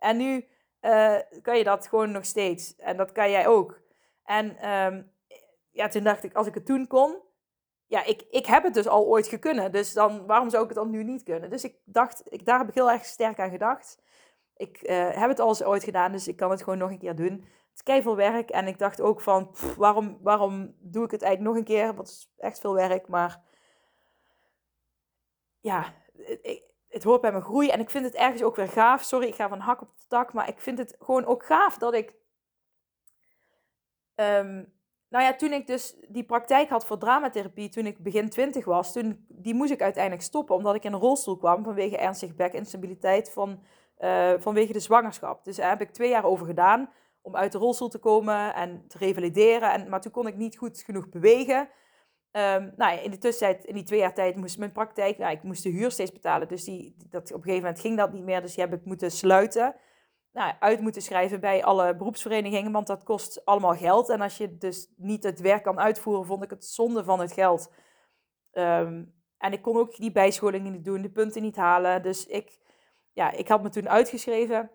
En 0.00 0.16
nu 0.16 0.48
uh, 0.80 1.16
kan 1.42 1.58
je 1.58 1.64
dat 1.64 1.86
gewoon 1.86 2.10
nog 2.10 2.24
steeds. 2.24 2.76
En 2.76 2.96
dat 2.96 3.12
kan 3.12 3.30
jij 3.30 3.46
ook. 3.46 3.80
En 4.24 4.70
um, 4.70 5.12
ja, 5.70 5.88
toen 5.88 6.04
dacht 6.04 6.24
ik, 6.24 6.34
als 6.34 6.46
ik 6.46 6.54
het 6.54 6.66
toen 6.66 6.86
kon, 6.86 7.16
ja, 7.86 8.04
ik, 8.04 8.22
ik 8.30 8.46
heb 8.46 8.62
het 8.62 8.74
dus 8.74 8.88
al 8.88 9.06
ooit 9.06 9.26
gekunnen. 9.26 9.72
Dus 9.72 9.92
dan, 9.92 10.26
waarom 10.26 10.50
zou 10.50 10.62
ik 10.62 10.68
het 10.68 10.78
dan 10.78 10.90
nu 10.90 11.04
niet 11.04 11.22
kunnen? 11.22 11.50
Dus 11.50 11.64
ik 11.64 11.76
dacht, 11.84 12.22
ik, 12.28 12.44
daar 12.44 12.58
heb 12.58 12.68
ik 12.68 12.74
heel 12.74 12.90
erg 12.90 13.04
sterk 13.04 13.38
aan 13.38 13.50
gedacht. 13.50 13.98
Ik 14.56 14.82
uh, 14.82 15.10
heb 15.10 15.28
het 15.28 15.40
al 15.40 15.48
eens 15.48 15.62
ooit 15.62 15.84
gedaan, 15.84 16.12
dus 16.12 16.28
ik 16.28 16.36
kan 16.36 16.50
het 16.50 16.62
gewoon 16.62 16.78
nog 16.78 16.90
een 16.90 16.98
keer 16.98 17.16
doen 17.16 17.44
is 17.84 18.02
veel 18.02 18.16
werk. 18.16 18.50
En 18.50 18.66
ik 18.66 18.78
dacht 18.78 19.00
ook 19.00 19.20
van, 19.20 19.54
waarom, 19.76 20.18
waarom 20.22 20.74
doe 20.78 21.04
ik 21.04 21.10
het 21.10 21.22
eigenlijk 21.22 21.52
nog 21.52 21.60
een 21.60 21.74
keer? 21.74 21.94
Want 21.94 22.08
het 22.08 22.16
is 22.16 22.30
echt 22.38 22.60
veel 22.60 22.74
werk. 22.74 23.08
Maar 23.08 23.42
ja, 25.60 25.94
het, 26.16 26.62
het 26.90 27.02
hoort 27.02 27.20
bij 27.20 27.30
mijn 27.30 27.42
groei. 27.42 27.68
En 27.68 27.80
ik 27.80 27.90
vind 27.90 28.04
het 28.04 28.14
ergens 28.14 28.42
ook 28.42 28.56
weer 28.56 28.68
gaaf. 28.68 29.02
Sorry, 29.02 29.26
ik 29.26 29.34
ga 29.34 29.48
van 29.48 29.58
hak 29.58 29.80
op 29.80 29.98
de 29.98 30.04
tak. 30.08 30.32
Maar 30.32 30.48
ik 30.48 30.60
vind 30.60 30.78
het 30.78 30.96
gewoon 30.98 31.24
ook 31.24 31.46
gaaf 31.46 31.78
dat 31.78 31.94
ik... 31.94 32.14
Um, 34.14 34.72
nou 35.08 35.24
ja, 35.24 35.34
toen 35.34 35.52
ik 35.52 35.66
dus 35.66 35.96
die 36.08 36.24
praktijk 36.24 36.68
had 36.68 36.86
voor 36.86 36.98
dramatherapie, 36.98 37.68
toen 37.68 37.86
ik 37.86 37.98
begin 37.98 38.28
20 38.28 38.64
was, 38.64 38.92
toen, 38.92 39.26
die 39.28 39.54
moest 39.54 39.70
ik 39.70 39.82
uiteindelijk 39.82 40.24
stoppen, 40.24 40.56
omdat 40.56 40.74
ik 40.74 40.84
in 40.84 40.92
een 40.92 41.00
rolstoel 41.00 41.36
kwam 41.36 41.64
vanwege 41.64 41.98
ernstige 41.98 42.34
bekinstabiliteit 42.34 43.30
van, 43.30 43.62
uh, 43.98 44.32
vanwege 44.38 44.72
de 44.72 44.80
zwangerschap. 44.80 45.44
Dus 45.44 45.56
daar 45.56 45.68
heb 45.68 45.80
ik 45.80 45.90
twee 45.90 46.08
jaar 46.08 46.24
over 46.24 46.46
gedaan 46.46 46.90
om 47.22 47.36
uit 47.36 47.52
de 47.52 47.58
rolstoel 47.58 47.88
te 47.88 47.98
komen 47.98 48.54
en 48.54 48.84
te 48.88 48.98
revalideren. 48.98 49.72
En, 49.72 49.88
maar 49.88 50.00
toen 50.00 50.12
kon 50.12 50.26
ik 50.26 50.36
niet 50.36 50.58
goed 50.58 50.82
genoeg 50.82 51.08
bewegen. 51.08 51.68
Um, 52.32 52.72
nou 52.76 52.98
in 52.98 53.10
de 53.10 53.18
tussentijd, 53.18 53.64
in 53.64 53.74
die 53.74 53.84
twee 53.84 53.98
jaar 53.98 54.14
tijd, 54.14 54.36
moest 54.36 54.58
mijn 54.58 54.72
praktijk, 54.72 55.18
nou, 55.18 55.32
ik 55.32 55.42
moest 55.42 55.62
de 55.62 55.70
huur 55.70 55.90
steeds 55.90 56.12
betalen. 56.12 56.48
Dus 56.48 56.64
die, 56.64 56.96
dat, 57.08 57.22
op 57.22 57.36
een 57.36 57.42
gegeven 57.42 57.62
moment 57.62 57.80
ging 57.80 57.96
dat 57.96 58.12
niet 58.12 58.24
meer. 58.24 58.40
Dus 58.40 58.54
die 58.54 58.64
heb 58.64 58.72
ik 58.72 58.84
moeten 58.84 59.10
sluiten. 59.10 59.74
Nou, 60.32 60.54
uit 60.60 60.80
moeten 60.80 61.02
schrijven 61.02 61.40
bij 61.40 61.64
alle 61.64 61.96
beroepsverenigingen, 61.96 62.72
want 62.72 62.86
dat 62.86 63.02
kost 63.02 63.44
allemaal 63.44 63.74
geld. 63.74 64.08
En 64.08 64.20
als 64.20 64.36
je 64.36 64.56
dus 64.56 64.92
niet 64.96 65.24
het 65.24 65.40
werk 65.40 65.62
kan 65.62 65.80
uitvoeren, 65.80 66.26
vond 66.26 66.44
ik 66.44 66.50
het 66.50 66.64
zonde 66.64 67.04
van 67.04 67.20
het 67.20 67.32
geld. 67.32 67.72
Ehm, 68.50 69.04
en 69.38 69.52
ik 69.52 69.62
kon 69.62 69.76
ook 69.76 69.96
die 69.96 70.12
bijscholingen 70.12 70.72
niet 70.72 70.84
doen, 70.84 71.02
de 71.02 71.10
punten 71.10 71.42
niet 71.42 71.56
halen. 71.56 72.02
Dus 72.02 72.26
ik, 72.26 72.58
ja, 73.12 73.30
ik 73.30 73.48
had 73.48 73.62
me 73.62 73.68
toen 73.68 73.88
uitgeschreven. 73.88 74.70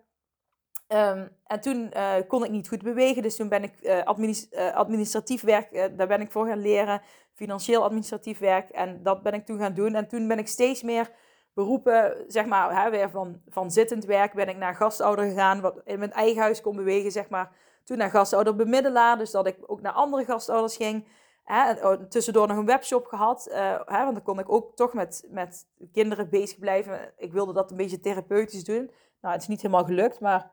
Ehm, 0.86 1.28
en 1.44 1.60
toen 1.60 1.90
uh, 1.96 2.14
kon 2.28 2.44
ik 2.44 2.50
niet 2.50 2.68
goed 2.68 2.82
bewegen, 2.82 3.22
dus 3.22 3.36
toen 3.36 3.48
ben 3.48 3.62
ik 3.62 3.74
uh, 3.80 4.72
administratief 4.74 5.42
werk, 5.42 5.96
daar 5.96 6.06
ben 6.06 6.20
ik 6.20 6.32
voor 6.32 6.46
gaan 6.46 6.60
leren 6.60 7.02
financieel 7.36 7.82
administratief 7.82 8.38
werk. 8.38 8.70
En 8.70 9.02
dat 9.02 9.22
ben 9.22 9.34
ik 9.34 9.46
toen 9.46 9.58
gaan 9.58 9.74
doen. 9.74 9.94
En 9.94 10.08
toen 10.08 10.28
ben 10.28 10.38
ik 10.38 10.48
steeds 10.48 10.82
meer 10.82 11.10
beroepen, 11.54 12.24
zeg 12.26 12.46
maar, 12.46 12.82
hè, 12.82 12.90
weer 12.90 13.10
van, 13.10 13.40
van 13.48 13.70
zittend 13.70 14.04
werk 14.04 14.32
ben 14.32 14.48
ik 14.48 14.56
naar 14.56 14.74
gastouder 14.74 15.24
gegaan, 15.24 15.60
wat 15.60 15.80
in 15.84 15.98
mijn 15.98 16.12
eigen 16.12 16.42
huis 16.42 16.60
kon 16.60 16.76
bewegen, 16.76 17.10
zeg 17.12 17.28
maar. 17.28 17.52
Toen 17.84 17.98
naar 17.98 18.10
gastouder 18.10 18.56
bemiddelaar, 18.56 19.18
dus 19.18 19.30
dat 19.30 19.46
ik 19.46 19.56
ook 19.66 19.80
naar 19.80 19.92
andere 19.92 20.24
gastouders 20.24 20.76
ging. 20.76 21.08
Hè, 21.44 21.72
oh, 21.72 22.02
tussendoor 22.02 22.46
nog 22.46 22.56
een 22.56 22.66
webshop 22.66 23.06
gehad, 23.06 23.48
uh, 23.50 23.54
hè, 23.84 24.02
want 24.02 24.14
dan 24.14 24.22
kon 24.22 24.38
ik 24.38 24.52
ook 24.52 24.76
toch 24.76 24.92
met, 24.92 25.26
met 25.30 25.66
kinderen 25.92 26.28
bezig 26.28 26.58
blijven. 26.58 27.12
Ik 27.16 27.32
wilde 27.32 27.52
dat 27.52 27.70
een 27.70 27.76
beetje 27.76 28.00
therapeutisch 28.00 28.64
doen. 28.64 28.90
Nou, 29.20 29.34
het 29.34 29.42
is 29.42 29.48
niet 29.48 29.62
helemaal 29.62 29.84
gelukt, 29.84 30.20
maar... 30.20 30.50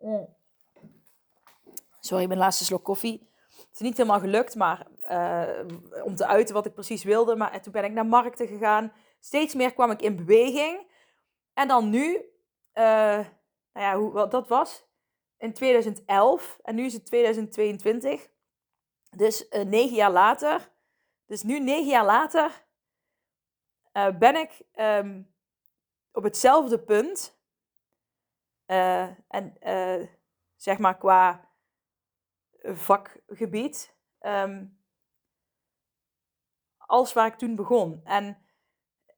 Mm. 0.00 0.34
Sorry, 2.00 2.26
mijn 2.26 2.38
laatste 2.38 2.64
slok 2.64 2.84
koffie. 2.84 3.30
Het 3.58 3.68
is 3.72 3.80
niet 3.80 3.96
helemaal 3.96 4.20
gelukt, 4.20 4.54
maar 4.54 4.86
uh, 5.02 6.04
om 6.04 6.14
te 6.14 6.26
uiten 6.26 6.54
wat 6.54 6.66
ik 6.66 6.74
precies 6.74 7.04
wilde. 7.04 7.36
Maar 7.36 7.62
toen 7.62 7.72
ben 7.72 7.84
ik 7.84 7.92
naar 7.92 8.06
markten 8.06 8.46
gegaan. 8.46 8.92
Steeds 9.20 9.54
meer 9.54 9.72
kwam 9.72 9.90
ik 9.90 10.02
in 10.02 10.16
beweging. 10.16 10.92
En 11.54 11.68
dan 11.68 11.90
nu, 11.90 12.14
uh, 12.14 12.22
nou 12.72 13.26
ja, 13.72 13.96
hoe, 13.96 14.12
wat 14.12 14.30
dat 14.30 14.48
was 14.48 14.86
in 15.38 15.52
2011 15.52 16.58
en 16.62 16.74
nu 16.74 16.84
is 16.84 16.92
het 16.92 17.06
2022. 17.06 18.28
Dus 19.16 19.46
uh, 19.50 19.62
negen 19.62 19.96
jaar 19.96 20.10
later, 20.10 20.72
dus 21.26 21.42
nu 21.42 21.60
negen 21.60 21.90
jaar 21.90 22.04
later, 22.04 22.64
ben 24.18 24.36
ik 24.36 24.62
um, 24.74 25.34
op 26.12 26.22
hetzelfde 26.22 26.78
punt. 26.78 27.38
en 28.66 29.58
zeg 30.56 30.78
maar 30.78 30.96
qua 30.96 31.45
vakgebied. 32.74 33.94
Um, 34.20 34.78
als 36.86 37.12
waar 37.12 37.26
ik 37.26 37.34
toen 37.34 37.56
begon. 37.56 38.00
En 38.04 38.38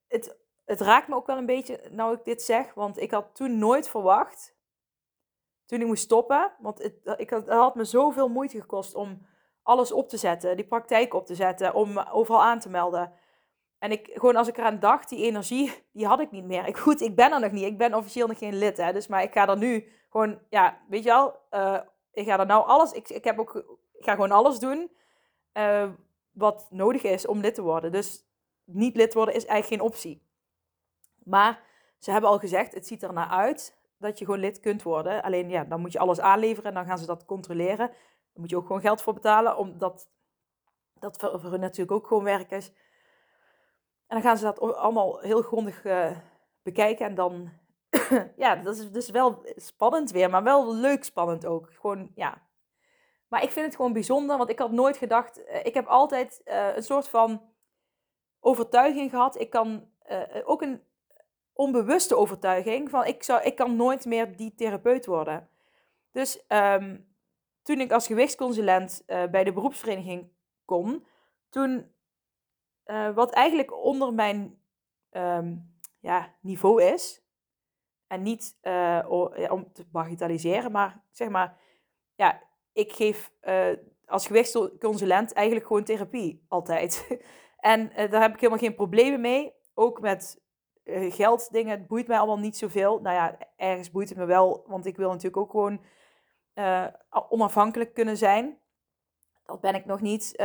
het, 0.09 0.38
het 0.64 0.81
raakt 0.81 1.09
me 1.09 1.14
ook 1.14 1.26
wel 1.26 1.37
een 1.37 1.47
beetje, 1.47 1.88
nou 1.90 2.14
ik 2.14 2.25
dit 2.25 2.43
zeg, 2.43 2.75
want 2.75 2.99
ik 2.99 3.11
had 3.11 3.35
toen 3.35 3.59
nooit 3.59 3.88
verwacht, 3.88 4.57
toen 5.67 5.81
ik 5.81 5.87
moest 5.87 6.02
stoppen, 6.02 6.52
want 6.59 6.83
het, 6.83 7.14
ik 7.17 7.31
had 7.47 7.75
me 7.75 7.85
zoveel 7.85 8.28
moeite 8.28 8.61
gekost 8.61 8.95
om 8.95 9.26
alles 9.62 9.93
op 9.93 10.09
te 10.09 10.17
zetten, 10.17 10.57
die 10.57 10.67
praktijk 10.67 11.14
op 11.14 11.26
te 11.26 11.35
zetten, 11.35 11.75
om 11.75 11.99
overal 11.99 12.43
aan 12.43 12.61
te 12.61 12.69
melden. 12.69 13.12
En 13.78 13.90
ik, 13.90 14.11
gewoon 14.12 14.37
als 14.37 14.49
ik 14.49 14.59
eraan 14.59 14.81
dacht, 14.81 15.09
die 15.09 15.25
energie, 15.25 15.87
die 15.93 16.07
had 16.07 16.21
ik 16.21 16.31
niet 16.31 16.45
meer. 16.45 16.67
Ik, 16.67 16.76
goed, 16.76 17.00
ik 17.00 17.17
ben 17.17 17.33
er 17.33 17.40
nog 17.40 17.52
niet. 17.52 17.64
Ik 17.64 17.78
ben 17.78 17.95
officieel 17.95 18.26
nog 18.26 18.38
geen 18.38 18.59
lid, 18.59 18.76
hè. 18.76 18.93
Dus, 18.93 19.07
maar 19.07 19.23
ik 19.23 19.33
ga 19.33 19.49
er 19.49 19.57
nu 19.57 19.93
gewoon, 20.11 20.40
ja, 20.49 20.81
weet 20.88 21.02
je 21.02 21.09
wel, 21.09 21.37
uh, 21.50 21.81
ik 22.19 22.27
ga 22.27 22.39
er 22.39 22.47
nou 22.47 22.67
alles, 22.67 22.93
ik, 22.93 23.09
ik 23.09 23.25
heb 23.25 23.39
ook, 23.39 23.55
ik 23.93 24.05
ga 24.05 24.13
gewoon 24.13 24.31
alles 24.31 24.59
doen. 24.59 24.91
Uh, 25.53 25.91
wat 26.31 26.67
nodig 26.71 27.03
is 27.03 27.27
om 27.27 27.41
lid 27.41 27.55
te 27.55 27.63
worden. 27.63 27.93
Dus 27.93 28.25
niet 28.65 28.97
lid 28.97 29.15
worden 29.15 29.35
is 29.35 29.45
eigenlijk 29.47 29.83
geen 29.83 29.91
optie. 29.93 30.23
Maar 31.25 31.63
ze 31.99 32.11
hebben 32.11 32.31
al 32.31 32.39
gezegd, 32.39 32.75
het 32.75 32.87
ziet 32.87 33.03
er 33.03 33.13
naar 33.13 33.29
uit 33.29 33.79
dat 33.99 34.19
je 34.19 34.25
gewoon 34.25 34.41
lid 34.41 34.61
kunt 34.61 34.83
worden. 34.83 35.23
Alleen 35.23 35.51
ja, 35.51 35.65
dan 35.65 35.81
moet 35.81 35.93
je 35.93 35.99
alles 35.99 36.21
aanleveren 36.21 36.69
en 36.69 36.75
dan 36.75 36.85
gaan 36.85 36.99
ze 36.99 37.07
dat 37.07 37.25
controleren. 37.25 37.89
Daar 37.89 38.41
moet 38.41 38.51
je 38.51 38.57
ook 38.57 38.67
gewoon 38.67 38.81
geld 38.81 39.03
voor 39.03 39.15
betalen, 39.15 39.57
omdat 39.57 40.09
dat 40.95 41.17
voor, 41.17 41.41
voor 41.41 41.51
hun 41.51 41.61
natuurlijk 41.61 41.93
ook 41.93 42.07
gewoon 42.07 42.25
werk 42.25 42.51
is. 42.51 42.69
En 44.07 44.17
dan 44.17 44.23
gaan 44.23 44.37
ze 44.37 44.45
dat 44.45 44.61
allemaal 44.61 45.19
heel 45.19 45.43
grondig 45.43 45.85
uh, 45.85 46.17
bekijken. 46.63 47.07
En 47.07 47.15
dan, 47.15 47.51
ja, 48.37 48.57
dat 48.57 48.76
is 48.76 48.90
dus 48.90 49.11
wel 49.11 49.42
spannend 49.57 50.11
weer, 50.11 50.30
maar 50.30 50.42
wel 50.42 50.75
leuk 50.75 51.04
spannend 51.04 51.47
ook. 51.47 51.71
Gewoon, 51.73 52.11
ja, 52.14 52.49
maar 53.28 53.42
ik 53.42 53.50
vind 53.50 53.66
het 53.66 53.76
gewoon 53.76 53.92
bijzonder, 53.92 54.37
want 54.37 54.50
ik 54.50 54.59
had 54.59 54.71
nooit 54.71 54.97
gedacht. 54.97 55.38
Uh, 55.38 55.64
ik 55.64 55.75
heb 55.75 55.87
altijd 55.87 56.40
uh, 56.45 56.76
een 56.76 56.83
soort 56.83 57.09
van 57.09 57.42
overtuiging 58.40 59.11
gehad. 59.11 59.40
Ik 59.40 59.50
kan 59.50 59.88
uh, 60.11 60.23
ook 60.45 60.62
een 60.62 60.83
onbewuste 61.52 62.16
overtuiging 62.16 62.90
van 62.90 63.04
ik, 63.04 63.23
zou, 63.23 63.42
ik 63.42 63.57
kan 63.57 63.76
nooit 63.76 64.04
meer 64.04 64.37
die 64.37 64.54
therapeut 64.54 65.07
worden. 65.07 65.49
Dus 66.11 66.45
um, 66.49 67.14
toen 67.62 67.80
ik 67.80 67.92
als 67.92 68.07
gewichtsconsulent 68.07 69.02
bij 69.07 69.45
de 69.45 69.52
beroepsvereniging 69.52 70.33
kon, 70.64 71.07
toen 71.50 71.92
wat 73.14 73.30
eigenlijk 73.30 73.75
onder 73.75 74.14
mijn 74.14 74.62
um, 75.11 75.75
ja, 76.00 76.35
niveau 76.40 76.83
is, 76.83 77.23
en 78.09 78.23
niet 78.23 78.57
om 79.49 79.73
te 79.73 79.85
bagatelliseren, 79.93 80.73
maar 80.73 81.03
zeg 81.11 81.29
maar, 81.29 81.57
ja, 82.15 82.43
ik 82.79 82.93
geef 82.93 83.33
uh, 83.43 83.69
als 84.07 84.27
gewichtsconsulent 84.27 85.33
eigenlijk 85.33 85.67
gewoon 85.67 85.85
therapie, 85.85 86.45
altijd. 86.49 87.07
en 87.61 87.81
uh, 87.81 88.11
daar 88.11 88.21
heb 88.21 88.33
ik 88.35 88.41
helemaal 88.41 88.59
geen 88.59 88.75
problemen 88.75 89.21
mee. 89.21 89.53
Ook 89.75 90.00
met 90.00 90.41
gelddingen, 90.91 91.79
het 91.79 91.87
boeit 91.87 92.07
mij 92.07 92.19
allemaal 92.19 92.38
niet 92.38 92.57
zoveel. 92.57 93.00
Nou 93.00 93.17
ja, 93.17 93.38
ergens 93.57 93.91
boeit 93.91 94.09
het 94.09 94.19
me 94.19 94.25
wel, 94.25 94.65
want 94.67 94.87
ik 94.87 94.97
wil 94.97 95.09
natuurlijk 95.09 95.37
ook 95.37 95.50
gewoon 95.50 95.81
onafhankelijk 97.29 97.95
kunnen 97.95 98.17
zijn. 98.17 98.59
Dat 99.45 99.61
ben 99.61 99.75
ik 99.75 99.85
nog 99.85 100.00
niet. 100.00 100.43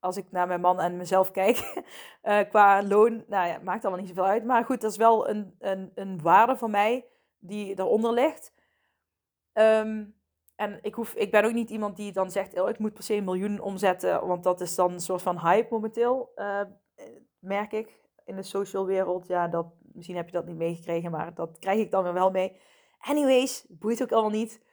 Als 0.00 0.16
ik 0.16 0.30
naar 0.30 0.46
mijn 0.46 0.60
man 0.60 0.80
en 0.80 0.96
mezelf 0.96 1.30
kijk, 1.30 1.82
qua 2.50 2.82
loon, 2.82 3.24
nou 3.26 3.48
ja, 3.48 3.58
maakt 3.62 3.84
allemaal 3.84 4.00
niet 4.00 4.14
zoveel 4.14 4.30
uit. 4.30 4.44
Maar 4.44 4.64
goed, 4.64 4.80
dat 4.80 4.90
is 4.90 4.96
wel 4.96 5.28
een, 5.28 5.54
een, 5.58 5.92
een 5.94 6.22
waarde 6.22 6.56
van 6.56 6.70
mij 6.70 7.06
die 7.38 7.78
eronder 7.78 8.12
ligt. 8.12 8.52
Um, 9.52 10.14
en 10.56 10.78
ik, 10.82 10.94
hoef, 10.94 11.14
ik 11.14 11.30
ben 11.30 11.44
ook 11.44 11.52
niet 11.52 11.70
iemand 11.70 11.96
die 11.96 12.12
dan 12.12 12.30
zegt, 12.30 12.60
oh, 12.60 12.68
ik 12.68 12.78
moet 12.78 12.94
per 12.94 13.02
se 13.02 13.14
een 13.14 13.24
miljoen 13.24 13.60
omzetten, 13.60 14.26
want 14.26 14.44
dat 14.44 14.60
is 14.60 14.74
dan 14.74 14.92
een 14.92 15.00
soort 15.00 15.22
van 15.22 15.40
hype 15.40 15.68
momenteel, 15.70 16.32
uh, 16.36 16.60
merk 17.38 17.72
ik 17.72 18.00
in 18.24 18.36
de 18.36 18.42
social 18.42 18.86
wereld. 18.86 19.26
Ja, 19.26 19.48
dat, 19.48 19.66
misschien 19.92 20.16
heb 20.16 20.26
je 20.26 20.32
dat 20.32 20.46
niet 20.46 20.56
meegekregen, 20.56 21.10
maar 21.10 21.34
dat 21.34 21.58
krijg 21.58 21.78
ik 21.78 21.90
dan 21.90 22.02
weer 22.02 22.12
wel 22.12 22.30
mee. 22.30 22.60
Anyways, 22.98 23.66
boeit 23.68 24.02
ook 24.02 24.12
allemaal 24.12 24.30
niet. 24.30 24.64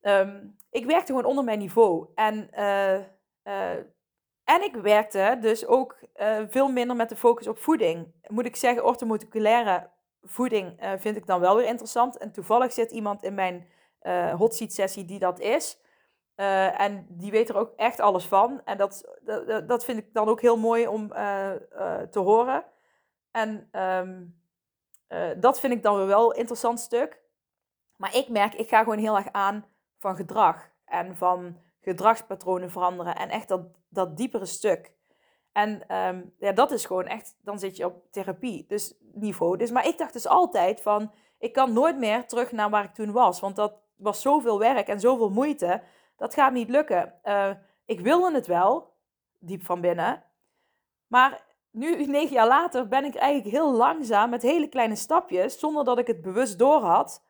Um, 0.00 0.56
ik 0.70 0.86
werkte 0.86 1.06
gewoon 1.06 1.24
onder 1.24 1.44
mijn 1.44 1.58
niveau. 1.58 2.08
En, 2.14 2.48
uh, 2.54 3.76
en 4.44 4.62
ik 4.62 4.74
werkte 4.74 5.38
dus 5.40 5.66
ook 5.66 5.96
veel 6.48 6.68
minder 6.68 6.96
met 6.96 7.08
de 7.08 7.16
focus 7.16 7.48
op 7.48 7.58
voeding. 7.58 8.12
Moet 8.26 8.46
ik 8.46 8.56
zeggen, 8.56 8.84
orthomoleculaire 8.84 9.90
voeding 10.22 10.96
vind 10.98 11.16
ik 11.16 11.26
dan 11.26 11.40
wel 11.40 11.56
weer 11.56 11.66
interessant. 11.66 12.18
En 12.18 12.32
toevallig 12.32 12.72
zit 12.72 12.90
iemand 12.90 13.22
in 13.22 13.34
mijn 13.34 13.68
uh, 14.02 14.34
hot 14.34 14.54
seat 14.54 14.72
sessie 14.72 15.04
die 15.04 15.18
dat 15.18 15.40
is. 15.40 15.80
En 16.34 17.06
die 17.08 17.30
weet 17.30 17.48
er 17.48 17.56
ook 17.56 17.72
echt 17.76 18.00
alles 18.00 18.26
van. 18.26 18.60
En 18.64 18.76
dat, 18.76 19.18
dat, 19.22 19.68
dat 19.68 19.84
vind 19.84 19.98
ik 19.98 20.12
dan 20.12 20.28
ook 20.28 20.40
heel 20.40 20.56
mooi 20.56 20.86
om 20.86 21.08
te 22.10 22.18
horen. 22.18 22.64
En 23.30 23.68
um, 23.72 24.40
dat 25.40 25.60
vind 25.60 25.72
ik 25.72 25.82
dan 25.82 25.96
weer 25.96 26.06
wel 26.06 26.30
een 26.30 26.38
interessant 26.38 26.80
stuk. 26.80 27.20
Maar 27.96 28.16
ik 28.16 28.28
merk, 28.28 28.54
ik 28.54 28.68
ga 28.68 28.82
gewoon 28.82 28.98
heel 28.98 29.16
erg 29.16 29.32
aan 29.32 29.64
van 29.98 30.16
gedrag. 30.16 30.70
En 30.84 31.16
van 31.16 31.56
gedragspatronen 31.82 32.70
veranderen. 32.70 33.16
En 33.16 33.28
echt 33.28 33.48
dat, 33.48 33.60
dat 33.88 34.16
diepere 34.16 34.46
stuk. 34.46 34.94
En 35.52 35.96
um, 35.96 36.34
ja, 36.38 36.52
dat 36.52 36.70
is 36.70 36.84
gewoon 36.84 37.06
echt, 37.06 37.36
dan 37.40 37.58
zit 37.58 37.76
je 37.76 37.86
op 37.86 38.02
therapie. 38.10 38.64
Dus 38.68 38.94
niveau. 39.12 39.56
Dus, 39.56 39.70
maar 39.70 39.86
ik 39.86 39.98
dacht 39.98 40.12
dus 40.12 40.26
altijd 40.26 40.80
van, 40.80 41.12
ik 41.38 41.52
kan 41.52 41.72
nooit 41.72 41.98
meer 41.98 42.26
terug 42.26 42.52
naar 42.52 42.70
waar 42.70 42.84
ik 42.84 42.94
toen 42.94 43.12
was. 43.12 43.40
Want 43.40 43.56
dat 43.56 43.74
was 43.96 44.20
zoveel 44.20 44.58
werk 44.58 44.88
en 44.88 45.00
zoveel 45.00 45.30
moeite. 45.30 45.82
Dat 46.16 46.34
gaat 46.34 46.52
niet 46.52 46.68
lukken. 46.68 47.14
Uh, 47.24 47.50
ik 47.84 48.00
wilde 48.00 48.34
het 48.34 48.46
wel, 48.46 48.94
diep 49.38 49.64
van 49.64 49.80
binnen. 49.80 50.24
Maar 51.06 51.44
nu, 51.70 52.04
negen 52.06 52.34
jaar 52.34 52.46
later, 52.46 52.88
ben 52.88 53.04
ik 53.04 53.14
eigenlijk 53.14 53.54
heel 53.54 53.72
langzaam 53.72 54.30
met 54.30 54.42
hele 54.42 54.68
kleine 54.68 54.96
stapjes, 54.96 55.58
zonder 55.58 55.84
dat 55.84 55.98
ik 55.98 56.06
het 56.06 56.22
bewust 56.22 56.58
door 56.58 56.80
had, 56.80 57.24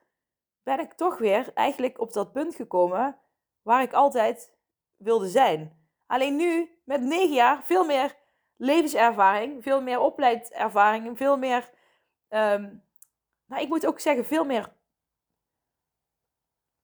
ben 0.62 0.80
ik 0.80 0.92
toch 0.92 1.18
weer 1.18 1.50
eigenlijk 1.54 2.00
op 2.00 2.12
dat 2.12 2.32
punt 2.32 2.54
gekomen 2.54 3.16
waar 3.62 3.82
ik 3.82 3.92
altijd 3.92 4.54
wilde 4.96 5.28
zijn. 5.28 5.80
Alleen 6.06 6.36
nu, 6.36 6.78
met 6.84 7.00
negen 7.00 7.34
jaar, 7.34 7.64
veel 7.64 7.84
meer 7.84 8.16
levenservaring, 8.56 9.62
veel 9.62 9.82
meer 9.82 10.00
opleidervaring, 10.00 11.16
veel 11.16 11.36
meer, 11.36 11.70
ehm, 12.28 12.74
nou 13.46 13.62
ik 13.62 13.68
moet 13.68 13.86
ook 13.86 14.00
zeggen, 14.00 14.24
veel 14.24 14.44
meer 14.44 14.72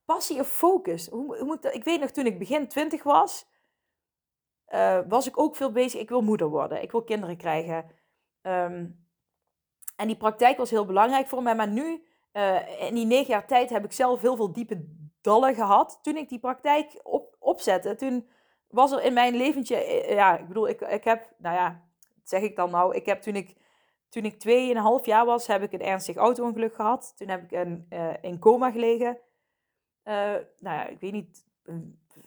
passie 0.04 0.40
of 0.40 0.49
focus. 0.49 1.08
Hoe, 1.08 1.37
hoe 1.37 1.44
moet 1.44 1.64
ik 1.64 1.85
weet 1.85 2.00
nog, 2.00 2.11
toen 2.11 2.26
ik 2.26 2.38
begin 2.38 2.68
twintig 2.68 3.02
was, 3.02 3.47
uh, 4.68 5.00
was 5.08 5.26
ik 5.26 5.38
ook 5.38 5.56
veel 5.56 5.73
bezig. 5.73 6.00
Ik 6.00 6.08
wil 6.08 6.23
moeder 6.23 6.49
worden, 6.49 6.82
ik 6.82 6.90
wil 6.90 7.02
kinderen 7.02 7.37
krijgen. 7.37 7.90
Ehm, 8.40 8.87
en 9.97 10.06
die 10.06 10.16
praktijk 10.16 10.56
was 10.56 10.70
heel 10.70 10.87
belangrijk 10.87 11.26
voor 11.26 11.42
mij. 11.42 11.56
Maar 11.56 11.68
nu, 11.68 12.04
uh, 12.32 12.82
in 12.82 12.94
die 12.94 13.06
negen 13.06 13.26
jaar 13.26 13.47
tijd, 13.47 13.70
heb 13.70 13.85
ik 13.85 13.92
zelf 13.92 14.20
heel 14.20 14.37
veel 14.37 14.52
diepe 14.52 15.07
dallen 15.20 15.54
gehad. 15.54 15.98
Toen 16.02 16.16
ik 16.16 16.28
die 16.28 16.38
praktijk 16.38 17.00
op, 17.02 17.37
opzette, 17.38 17.94
toen 17.94 18.28
was 18.68 18.92
er 18.92 19.02
in 19.02 19.12
mijn 19.12 19.37
leventje, 19.37 19.76
eh, 19.76 20.14
ja, 20.14 20.38
ik 20.38 20.48
bedoel, 20.48 20.68
ik, 20.68 20.80
ik 20.80 21.04
heb, 21.04 21.32
nou 21.38 21.56
ja, 21.56 21.88
zeg 22.22 22.42
ik 22.42 22.56
dan 22.56 22.70
nou, 22.70 22.94
ik 22.94 23.06
heb 23.06 23.22
toen 23.22 23.34
ik, 23.34 23.56
toen 24.08 24.25
ik 24.25 24.38
tweeënhalf 24.38 25.06
jaar 25.06 25.25
was, 25.26 25.46
heb 25.46 25.62
ik 25.62 25.72
een 25.72 25.82
ernstig 25.82 26.16
auto-ongeluk 26.16 26.75
gehad. 26.75 27.12
Toen 27.16 27.28
heb 27.28 27.42
ik 27.42 27.52
een, 27.52 27.87
uh, 27.90 28.14
in 28.20 28.38
coma 28.38 28.70
gelegen. 28.70 29.18
Nou 30.04 30.46
ja, 30.60 30.87
ik 30.87 31.00
weet 31.00 31.12
niet, 31.12 31.46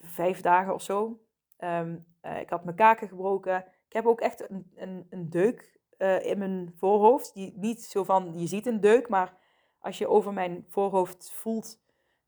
vijf 0.01 0.41
dagen 0.41 0.73
of 0.73 0.81
zo. 0.81 1.21
Um, 1.59 2.05
ik 2.39 2.49
had 2.49 2.63
mijn 2.63 2.75
kaken 2.75 3.07
gebroken. 3.07 3.65
Ik 3.87 3.93
heb 3.93 4.05
ook 4.05 4.21
echt 4.21 4.49
een, 4.49 4.71
een, 4.75 5.07
een 5.09 5.29
deuk 5.29 5.79
in 6.21 6.37
mijn 6.37 6.73
voorhoofd. 6.77 7.33
Die, 7.33 7.53
niet 7.55 7.83
zo 7.83 8.03
van, 8.03 8.39
je 8.39 8.47
ziet 8.47 8.65
een 8.65 8.79
deuk, 8.79 9.09
maar 9.09 9.37
als 9.79 9.97
je 9.97 10.07
over 10.07 10.33
mijn 10.33 10.65
voorhoofd 10.69 11.31
voelt, 11.31 11.79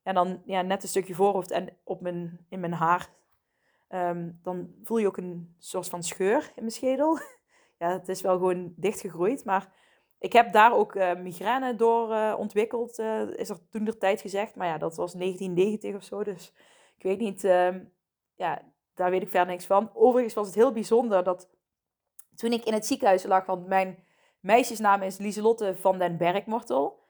en 0.03 0.13
dan 0.13 0.41
ja, 0.45 0.62
net 0.62 0.83
een 0.83 0.89
stukje 0.89 1.15
voorhoofd 1.15 1.51
en 1.51 1.77
op 1.83 2.01
mijn, 2.01 2.45
in 2.50 2.60
mijn 2.60 2.74
haar 2.74 3.10
Ehm, 3.93 4.31
dan 4.43 4.74
voel 4.83 4.98
je 4.98 5.07
ook 5.07 5.17
een 5.17 5.55
soort 5.60 5.88
van 5.88 6.03
scheur 6.03 6.43
in 6.43 6.51
mijn 6.55 6.72
schedel. 6.72 7.19
ja, 7.79 7.91
het 7.91 8.10
is 8.10 8.22
wel 8.22 8.38
gewoon 8.38 8.74
dichtgegroeid. 8.75 9.45
Maar 9.45 9.74
ik 10.19 10.33
heb 10.33 10.51
daar 10.51 10.74
ook 10.74 10.95
uh, 10.95 11.15
migraine 11.15 11.75
door 11.75 12.12
uh, 12.12 12.36
ontwikkeld, 12.38 13.00
uh, 13.00 13.22
is 13.36 13.50
er 13.50 13.69
toen 13.69 13.83
de 13.83 13.98
tijd 13.98 14.22
gezegd. 14.22 14.55
Maar 14.55 14.67
ja, 14.67 14.77
dat 14.77 14.95
was 14.95 15.13
1990 15.13 15.95
of 15.95 16.03
zo. 16.03 16.24
Dus 16.24 16.53
ik 16.98 17.03
weet 17.03 17.19
niet, 17.19 17.43
ehm, 17.43 17.83
ja, 18.36 18.62
daar 18.93 19.12
weet 19.12 19.22
ik 19.22 19.29
verder 19.29 19.53
niks 19.53 19.65
van. 19.65 19.91
Overigens 19.93 20.33
was 20.33 20.45
het 20.45 20.55
heel 20.55 20.72
bijzonder 20.72 21.24
dat 21.24 21.50
toen 22.36 22.51
ik 22.51 22.65
in 22.65 22.74
het 22.74 22.86
ziekenhuis 22.86 23.24
lag, 23.24 23.45
want 23.45 23.67
mijn 23.67 24.03
meisjesnaam 24.39 25.01
is 25.01 25.17
Lieselotte 25.17 25.75
van 25.75 25.98
den 25.98 26.17
Bergmortel. 26.17 27.03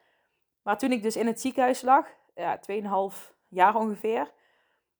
Maar 0.61 0.77
toen 0.77 0.91
ik 0.91 1.03
dus 1.03 1.15
in 1.15 1.27
het 1.27 1.41
ziekenhuis 1.41 1.81
lag, 1.81 2.07
ja, 2.35 2.59
2,5 3.11 3.33
jaar 3.47 3.75
ongeveer, 3.75 4.31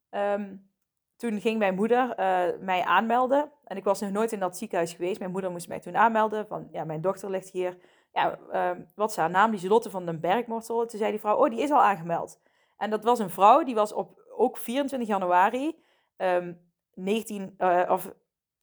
um, 0.09 0.71
toen 1.15 1.41
ging 1.41 1.59
mijn 1.59 1.75
moeder 1.75 2.09
uh, 2.09 2.59
mij 2.59 2.83
aanmelden. 2.83 3.51
En 3.63 3.77
ik 3.77 3.83
was 3.83 4.01
nog 4.01 4.11
nooit 4.11 4.31
in 4.31 4.39
dat 4.39 4.57
ziekenhuis 4.57 4.93
geweest. 4.93 5.19
Mijn 5.19 5.31
moeder 5.31 5.51
moest 5.51 5.67
mij 5.67 5.79
toen 5.79 5.97
aanmelden 5.97 6.47
van, 6.47 6.67
ja, 6.71 6.83
mijn 6.83 7.01
dochter 7.01 7.29
ligt 7.29 7.49
hier. 7.49 7.77
Ja, 8.11 8.39
uh, 8.51 8.71
wat 8.95 9.09
is 9.09 9.15
haar 9.15 9.29
naam? 9.29 9.51
Die 9.51 9.67
Lotte 9.67 9.89
van 9.89 10.05
den 10.05 10.19
Bergmortel. 10.19 10.85
Toen 10.85 10.99
zei 10.99 11.11
die 11.11 11.19
vrouw, 11.19 11.37
oh, 11.37 11.49
die 11.49 11.61
is 11.61 11.71
al 11.71 11.81
aangemeld. 11.81 12.39
En 12.77 12.89
dat 12.89 13.03
was 13.03 13.19
een 13.19 13.29
vrouw, 13.29 13.63
die 13.63 13.75
was 13.75 13.93
op 13.93 14.21
ook 14.37 14.57
24 14.57 15.09
januari 15.09 15.83
um, 16.17 16.59
19, 16.93 17.55
uh, 17.57 17.83
of 17.89 18.13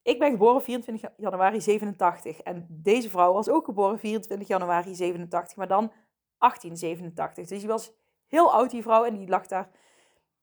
ik 0.01 0.19
ben 0.19 0.31
geboren 0.31 0.61
24 0.61 1.09
januari 1.17 1.61
87. 1.61 2.39
En 2.39 2.65
deze 2.69 3.09
vrouw 3.09 3.33
was 3.33 3.49
ook 3.49 3.65
geboren 3.65 3.99
24 3.99 4.47
januari 4.47 4.95
87, 4.95 5.57
maar 5.57 5.67
dan 5.67 5.91
1887. 6.37 7.47
Dus 7.47 7.59
die 7.59 7.67
was 7.67 7.93
heel 8.31 8.53
oud, 8.53 8.69
die 8.69 8.81
vrouw, 8.81 9.03
en 9.03 9.17
die 9.17 9.27
lag 9.27 9.47
daar 9.47 9.69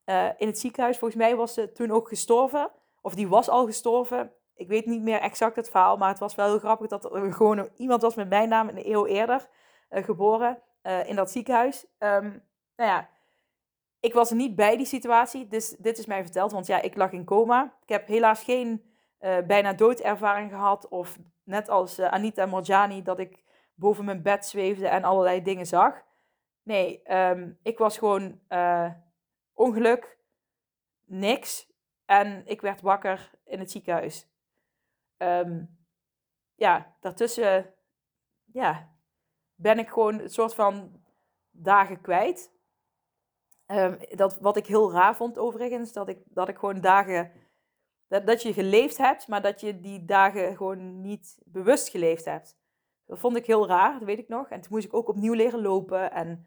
uh, 0.05 0.29
in 0.37 0.47
het 0.47 0.59
ziekenhuis. 0.59 0.99
Volgens 0.99 1.21
mij 1.21 1.37
was 1.37 1.55
ze 1.55 1.73
toen 1.73 1.91
ook 1.91 2.09
gestorven. 2.09 2.71
Of 3.01 3.15
die 3.15 3.29
was 3.29 3.49
al 3.49 3.67
gestorven. 3.67 4.33
Ik 4.55 4.69
weet 4.69 4.87
niet 4.87 5.03
meer 5.03 5.21
exact 5.21 5.57
het 5.57 5.71
verhaal, 5.71 5.97
maar 5.97 6.09
het 6.09 6.19
was 6.19 6.35
wel 6.35 6.47
heel 6.47 6.59
grappig 6.59 6.87
dat 6.87 7.15
er 7.15 7.33
gewoon 7.33 7.69
iemand 7.77 8.03
was 8.03 8.15
met 8.15 8.29
mijn 8.29 8.49
naam 8.49 8.69
een 8.69 8.91
eeuw 8.91 9.07
eerder 9.07 9.49
uh, 9.91 10.05
geboren 10.05 10.63
uh, 10.83 11.09
in 11.09 11.17
dat 11.17 11.31
ziekenhuis. 11.31 11.87
Um, 11.99 12.43
nou 12.77 12.91
ja, 12.91 13.09
ik 14.01 14.15
was 14.15 14.31
er 14.31 14.37
niet 14.37 14.57
bij 14.57 14.77
die 14.77 14.87
situatie, 14.87 15.49
dus 15.49 15.77
dit 15.79 15.99
is 15.99 16.07
mij 16.07 16.23
verteld, 16.23 16.53
want 16.53 16.67
ja, 16.67 16.81
ik 16.81 16.97
lag 16.97 17.13
in 17.13 17.25
coma. 17.25 17.75
Ik 17.83 17.89
heb 17.89 18.07
helaas 18.07 18.43
geen 18.43 18.83
bijna 19.47 19.73
doodervaring 19.73 20.51
gehad, 20.51 20.89
of 20.89 21.19
net 21.45 21.69
als 21.69 22.01
Anita 22.01 22.47
Morjani, 22.47 23.03
dat 23.03 23.19
ik 23.19 23.45
boven 23.75 24.05
mijn 24.05 24.23
bed 24.23 24.47
zweefde 24.47 24.89
en 24.89 25.05
allerlei 25.05 25.43
dingen 25.43 25.67
zag. 25.67 26.03
Nee, 26.69 27.15
um, 27.15 27.59
ik 27.63 27.79
was 27.79 27.99
gewoon 27.99 28.41
ongeluk, 29.53 30.19
niks. 31.05 31.73
En 32.05 32.47
ik 32.47 32.61
werd 32.61 32.81
wakker 32.81 33.31
in 33.45 33.59
het 33.59 33.71
ziekenhuis. 33.71 34.29
Um, 35.17 35.79
ja, 36.55 36.97
daartussen 37.01 37.75
ja, 38.53 38.93
ben 39.55 39.79
ik 39.79 39.89
gewoon 39.89 40.19
een 40.19 40.31
soort 40.31 40.55
van 40.55 41.03
dagen 41.51 42.01
kwijt. 42.01 42.53
Um, 43.67 43.99
dat, 44.11 44.39
wat 44.39 44.57
ik 44.57 44.67
heel 44.67 44.93
raar 44.93 45.17
vond 45.17 45.39
overigens, 45.39 45.93
dat 45.93 46.09
ik, 46.09 46.23
dat 46.25 46.49
ik 46.49 46.59
gewoon 46.59 46.81
dagen... 46.81 47.33
Dat, 48.09 48.27
dat 48.27 48.43
je 48.43 48.53
geleefd 48.53 48.97
hebt, 48.97 49.29
maar 49.29 49.43
dat 49.43 49.61
je 49.61 49.81
die 49.81 50.05
dagen 50.05 50.57
gewoon 50.57 51.01
niet 51.01 51.39
bewust 51.45 51.89
geleefd 51.89 52.25
hebt. 52.25 52.59
Dat 53.07 53.19
vond 53.19 53.37
ik 53.37 53.47
heel 53.47 53.67
raar, 53.67 53.93
dat 53.93 54.03
weet 54.03 54.19
ik 54.19 54.29
nog. 54.29 54.49
En 54.49 54.61
toen 54.61 54.73
moest 54.73 54.87
ik 54.87 54.95
ook 54.95 55.09
opnieuw 55.09 55.35
leren 55.35 55.61
lopen. 55.61 56.13
En 56.13 56.47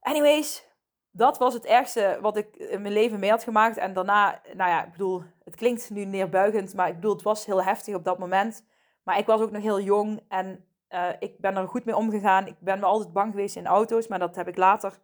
anyways, 0.00 0.66
dat 1.10 1.38
was 1.38 1.54
het 1.54 1.64
ergste 1.64 2.18
wat 2.20 2.36
ik 2.36 2.56
in 2.56 2.82
mijn 2.82 2.94
leven 2.94 3.20
mee 3.20 3.30
had 3.30 3.42
gemaakt. 3.42 3.76
En 3.76 3.92
daarna, 3.92 4.40
nou 4.54 4.70
ja, 4.70 4.84
ik 4.84 4.90
bedoel, 4.90 5.22
het 5.44 5.56
klinkt 5.56 5.90
nu 5.90 6.04
neerbuigend, 6.04 6.74
maar 6.74 6.88
ik 6.88 6.94
bedoel, 6.94 7.12
het 7.12 7.22
was 7.22 7.46
heel 7.46 7.62
heftig 7.62 7.94
op 7.94 8.04
dat 8.04 8.18
moment. 8.18 8.64
Maar 9.02 9.18
ik 9.18 9.26
was 9.26 9.40
ook 9.40 9.50
nog 9.50 9.62
heel 9.62 9.80
jong 9.80 10.24
en 10.28 10.64
uh, 10.88 11.08
ik 11.18 11.38
ben 11.38 11.56
er 11.56 11.68
goed 11.68 11.84
mee 11.84 11.96
omgegaan. 11.96 12.46
Ik 12.46 12.60
ben 12.60 12.78
me 12.78 12.86
altijd 12.86 13.12
bang 13.12 13.30
geweest 13.30 13.56
in 13.56 13.66
auto's, 13.66 14.08
maar 14.08 14.18
dat 14.18 14.36
heb 14.36 14.48
ik 14.48 14.56
later, 14.56 14.98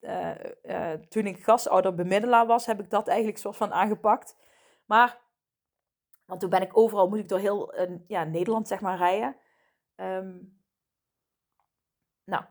uh, 0.00 0.30
uh, 0.62 0.92
toen 0.92 1.26
ik 1.26 1.44
gastouder 1.44 1.94
bemiddelaar 1.94 2.46
was, 2.46 2.66
heb 2.66 2.80
ik 2.80 2.90
dat 2.90 3.08
eigenlijk 3.08 3.38
soort 3.38 3.56
van 3.56 3.72
aangepakt. 3.72 4.36
Maar, 4.84 5.18
want 6.24 6.40
toen 6.40 6.50
ben 6.50 6.62
ik 6.62 6.76
overal, 6.76 7.08
moet 7.08 7.18
ik 7.18 7.28
door 7.28 7.38
heel 7.38 7.74
ja, 8.06 8.24
Nederland 8.24 8.68
zeg 8.68 8.80
maar 8.80 8.96
rijden. 8.96 9.36
Um, 9.96 10.60
nou, 12.24 12.44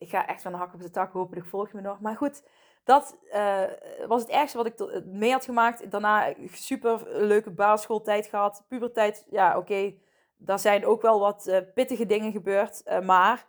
ik 0.00 0.08
ga 0.10 0.26
echt 0.26 0.42
van 0.42 0.52
de 0.52 0.58
hak 0.58 0.74
op 0.74 0.80
de 0.80 0.90
tak. 0.90 1.12
Hopelijk 1.12 1.46
volg 1.46 1.70
je 1.70 1.76
me 1.76 1.82
nog. 1.82 2.00
Maar 2.00 2.16
goed, 2.16 2.42
dat 2.84 3.18
uh, 3.32 3.64
was 4.06 4.20
het 4.22 4.30
ergste 4.30 4.56
wat 4.56 4.66
ik 4.66 5.04
mee 5.04 5.32
had 5.32 5.44
gemaakt. 5.44 5.90
Daarna 5.90 6.34
super 6.52 7.02
leuke 7.26 7.50
basisschooltijd 7.50 8.26
gehad. 8.26 8.64
Puberteit, 8.68 9.26
ja 9.30 9.58
oké. 9.58 9.94
Daar 10.36 10.58
zijn 10.58 10.86
ook 10.86 11.02
wel 11.02 11.20
wat 11.20 11.62
pittige 11.74 12.06
dingen 12.06 12.32
gebeurd. 12.32 13.00
Maar 13.04 13.46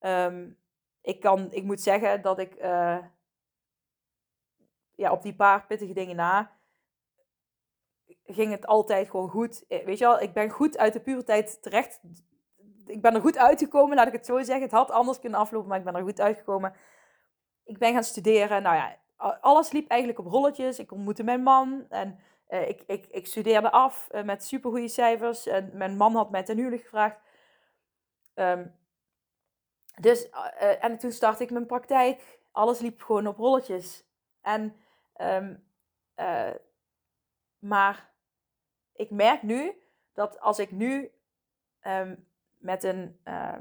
um, 0.00 0.58
ik, 1.02 1.20
kan, 1.20 1.52
ik 1.52 1.64
moet 1.64 1.80
zeggen 1.80 2.22
dat 2.22 2.38
ik 2.38 2.56
ja, 4.94 5.12
op 5.12 5.22
die 5.22 5.34
paar 5.34 5.66
pittige 5.66 5.92
dingen 5.92 6.16
na 6.16 6.56
ging 8.24 8.50
het 8.50 8.66
altijd 8.66 9.10
gewoon 9.10 9.28
goed. 9.28 9.64
Weet 9.68 9.98
je 9.98 10.04
wel, 10.04 10.20
ik 10.20 10.32
ben 10.32 10.50
goed 10.50 10.78
uit 10.78 10.92
de 10.92 11.00
puberteit 11.00 11.62
terecht 11.62 12.00
ik 12.88 13.02
ben 13.02 13.14
er 13.14 13.20
goed 13.20 13.38
uitgekomen, 13.38 13.96
laat 13.96 14.06
ik 14.06 14.12
het 14.12 14.26
zo 14.26 14.36
zeggen. 14.36 14.62
Het 14.62 14.70
had 14.70 14.90
anders 14.90 15.18
kunnen 15.18 15.38
aflopen, 15.38 15.68
maar 15.68 15.78
ik 15.78 15.84
ben 15.84 15.94
er 15.94 16.02
goed 16.02 16.20
uitgekomen. 16.20 16.74
Ik 17.64 17.78
ben 17.78 17.92
gaan 17.92 18.04
studeren. 18.04 18.62
Nou 18.62 18.76
ja, 18.76 18.96
alles 19.40 19.70
liep 19.70 19.88
eigenlijk 19.88 20.20
op 20.20 20.26
rolletjes. 20.26 20.78
Ik 20.78 20.92
ontmoette 20.92 21.22
mijn 21.22 21.42
man 21.42 21.86
en 21.88 22.18
uh, 22.48 22.68
ik, 22.68 22.82
ik, 22.86 23.06
ik 23.06 23.26
studeerde 23.26 23.70
af 23.70 24.08
uh, 24.10 24.22
met 24.22 24.44
supergoeie 24.44 24.88
cijfers. 24.88 25.46
En 25.46 25.70
mijn 25.74 25.96
man 25.96 26.14
had 26.14 26.30
mij 26.30 26.42
ten 26.42 26.56
huwelijk 26.56 26.82
gevraagd. 26.82 27.20
Um, 28.34 28.76
dus, 30.00 30.28
uh, 30.28 30.84
en 30.84 30.98
toen 30.98 31.12
startte 31.12 31.42
ik 31.42 31.50
mijn 31.50 31.66
praktijk. 31.66 32.38
Alles 32.52 32.78
liep 32.78 33.02
gewoon 33.02 33.26
op 33.26 33.36
rolletjes. 33.36 34.04
En, 34.40 34.76
um, 35.16 35.66
maar 37.58 38.10
ik 38.92 39.10
merk 39.10 39.42
nu 39.42 39.82
dat 40.12 40.40
als 40.40 40.58
ik 40.58 40.70
nu 40.70 41.12
um, 41.86 42.27
met 42.58 42.82
een, 42.82 43.20
uh, 43.24 43.54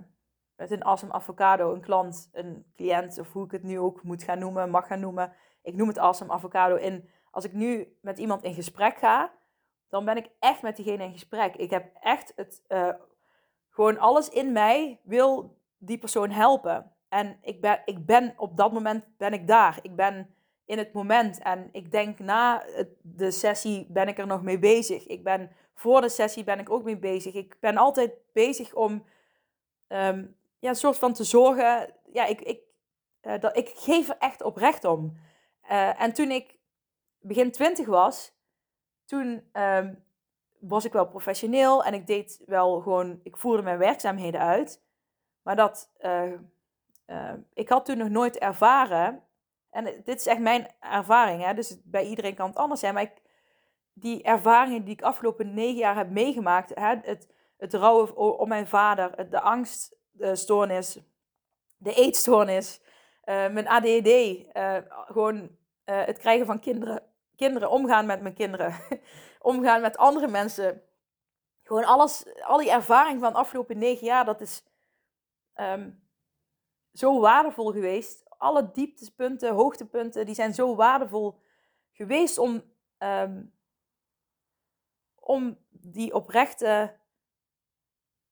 met 0.55 0.71
een 0.71 0.83
avocado, 1.13 1.73
een 1.73 1.81
klant, 1.81 2.29
een 2.31 2.65
cliënt, 2.75 3.19
of 3.19 3.31
hoe 3.31 3.45
ik 3.45 3.51
het 3.51 3.63
nu 3.63 3.79
ook 3.79 4.03
moet 4.03 4.23
gaan 4.23 4.39
noemen, 4.39 4.69
mag 4.69 4.87
gaan 4.87 4.99
noemen. 4.99 5.33
Ik 5.61 5.75
noem 5.75 5.87
het 5.87 5.97
awesome 5.97 6.33
avocado 6.33 6.75
in. 6.75 7.09
Als 7.31 7.45
ik 7.45 7.53
nu 7.53 7.97
met 8.01 8.17
iemand 8.17 8.43
in 8.43 8.53
gesprek 8.53 8.97
ga, 8.97 9.31
dan 9.89 10.05
ben 10.05 10.17
ik 10.17 10.29
echt 10.39 10.61
met 10.61 10.75
diegene 10.75 11.03
in 11.03 11.11
gesprek. 11.11 11.55
Ik 11.55 11.69
heb 11.69 11.89
echt 12.01 12.33
het, 12.35 12.63
uh, 12.67 12.89
gewoon 13.69 13.97
alles 13.97 14.29
in 14.29 14.51
mij 14.51 14.99
wil 15.03 15.57
die 15.77 15.97
persoon 15.97 16.29
helpen. 16.29 16.91
En 17.09 17.37
ik 17.41 17.61
ben, 17.61 17.81
ik 17.85 18.05
ben 18.05 18.33
op 18.37 18.57
dat 18.57 18.73
moment 18.73 19.03
ben 19.17 19.33
ik 19.33 19.47
daar. 19.47 19.79
Ik 19.81 19.95
ben 19.95 20.35
in 20.65 20.77
het 20.77 20.93
moment. 20.93 21.39
En 21.39 21.69
ik 21.71 21.91
denk 21.91 22.19
na 22.19 22.63
de 23.01 23.31
sessie 23.31 23.87
ben 23.89 24.07
ik 24.07 24.17
er 24.17 24.27
nog 24.27 24.41
mee 24.41 24.59
bezig. 24.59 25.07
Ik 25.07 25.23
ben 25.23 25.51
voor 25.77 26.01
de 26.01 26.09
sessie 26.09 26.43
ben 26.43 26.59
ik 26.59 26.69
ook 26.69 26.83
mee 26.83 26.97
bezig. 26.97 27.33
Ik 27.33 27.59
ben 27.59 27.77
altijd 27.77 28.11
bezig 28.31 28.73
om 28.73 28.91
um, 29.87 30.35
ja, 30.59 30.69
een 30.69 30.75
soort 30.75 30.97
van 30.97 31.13
te 31.13 31.23
zorgen. 31.23 31.93
Ja, 32.13 32.25
ik, 32.25 32.41
ik, 32.41 32.61
uh, 33.21 33.39
dat, 33.39 33.57
ik 33.57 33.69
geef 33.75 34.09
er 34.09 34.17
echt 34.17 34.41
oprecht 34.41 34.85
om. 34.85 35.17
Uh, 35.63 36.01
en 36.01 36.13
toen 36.13 36.31
ik 36.31 36.57
begin 37.19 37.51
twintig 37.51 37.85
was, 37.85 38.33
toen 39.05 39.49
ehm, 39.51 39.93
was 40.59 40.85
ik 40.85 40.91
wel 40.91 41.07
professioneel 41.07 41.83
en 41.83 41.93
ik 41.93 42.07
deed 42.07 42.41
wel 42.45 42.79
gewoon, 42.79 43.19
ik 43.23 43.37
voerde 43.37 43.63
mijn 43.63 43.77
werkzaamheden 43.77 44.41
uit. 44.41 44.81
Maar 45.41 45.55
dat, 45.55 45.91
uh, 46.01 46.33
ik 47.53 47.69
had 47.69 47.85
toen 47.85 47.97
nog 47.97 48.09
nooit 48.09 48.37
ervaren, 48.37 49.23
en 49.69 49.83
dit 49.83 50.19
is 50.19 50.25
echt 50.25 50.39
mijn 50.39 50.67
ervaring, 50.79 51.43
hè, 51.43 51.53
dus 51.53 51.77
bij 51.83 52.05
iedereen 52.05 52.35
kan 52.35 52.47
het 52.47 52.57
anders 52.57 52.79
zijn, 52.79 52.93
maar 52.93 53.03
ik, 53.03 53.21
die 53.99 54.23
ervaringen 54.23 54.83
die 54.83 54.93
ik 54.93 55.01
afgelopen 55.01 55.53
negen 55.53 55.77
jaar 55.77 55.95
heb 55.95 56.09
meegemaakt, 56.09 56.71
hè, 56.75 56.95
het, 57.01 57.27
het 57.57 57.73
rouwen 57.73 58.15
om 58.15 58.47
mijn 58.47 58.67
vader, 58.67 59.29
de 59.29 59.41
angststoornis, 59.41 60.99
de 61.77 61.93
eetstoornis, 61.93 62.81
uh, 63.25 63.49
mijn 63.49 63.67
ADD, 63.67 64.09
gewoon 65.07 65.49
het 65.83 66.17
krijgen 66.17 66.45
van 66.45 66.59
kinderen, 66.59 67.03
kinderen, 67.35 67.69
omgaan 67.69 68.05
met 68.05 68.21
mijn 68.21 68.33
kinderen, 68.33 68.75
omgaan 69.39 69.81
met 69.81 69.97
andere 69.97 70.27
mensen. 70.27 70.81
Gewoon 71.63 71.85
alles, 71.85 72.25
al 72.41 72.57
die 72.57 72.71
ervaring 72.71 73.19
van 73.19 73.31
de 73.31 73.37
afgelopen 73.37 73.77
negen 73.77 74.05
jaar, 74.05 74.25
dat 74.25 74.41
is 74.41 74.63
Ehm, 75.57 75.89
zo 76.93 77.19
waardevol 77.19 77.71
geweest. 77.71 78.23
Alle 78.37 78.71
dieptepunten, 78.71 79.53
hoogtepunten, 79.53 80.25
die 80.25 80.35
zijn 80.35 80.53
zo 80.53 80.75
waardevol 80.75 81.39
geweest 81.91 82.37
om, 82.37 82.63
ehm, 82.97 83.43
om 85.27 85.57
die 85.69 86.13
oprechte, 86.13 86.95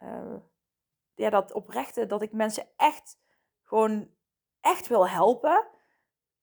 uh, 0.03 0.35
ja, 1.15 1.29
dat 1.29 1.53
oprechte, 1.53 2.05
dat 2.05 2.21
ik 2.21 2.31
mensen 2.31 2.67
echt 2.77 3.19
gewoon 3.63 4.09
echt 4.61 4.87
wil 4.87 5.09
helpen. 5.09 5.67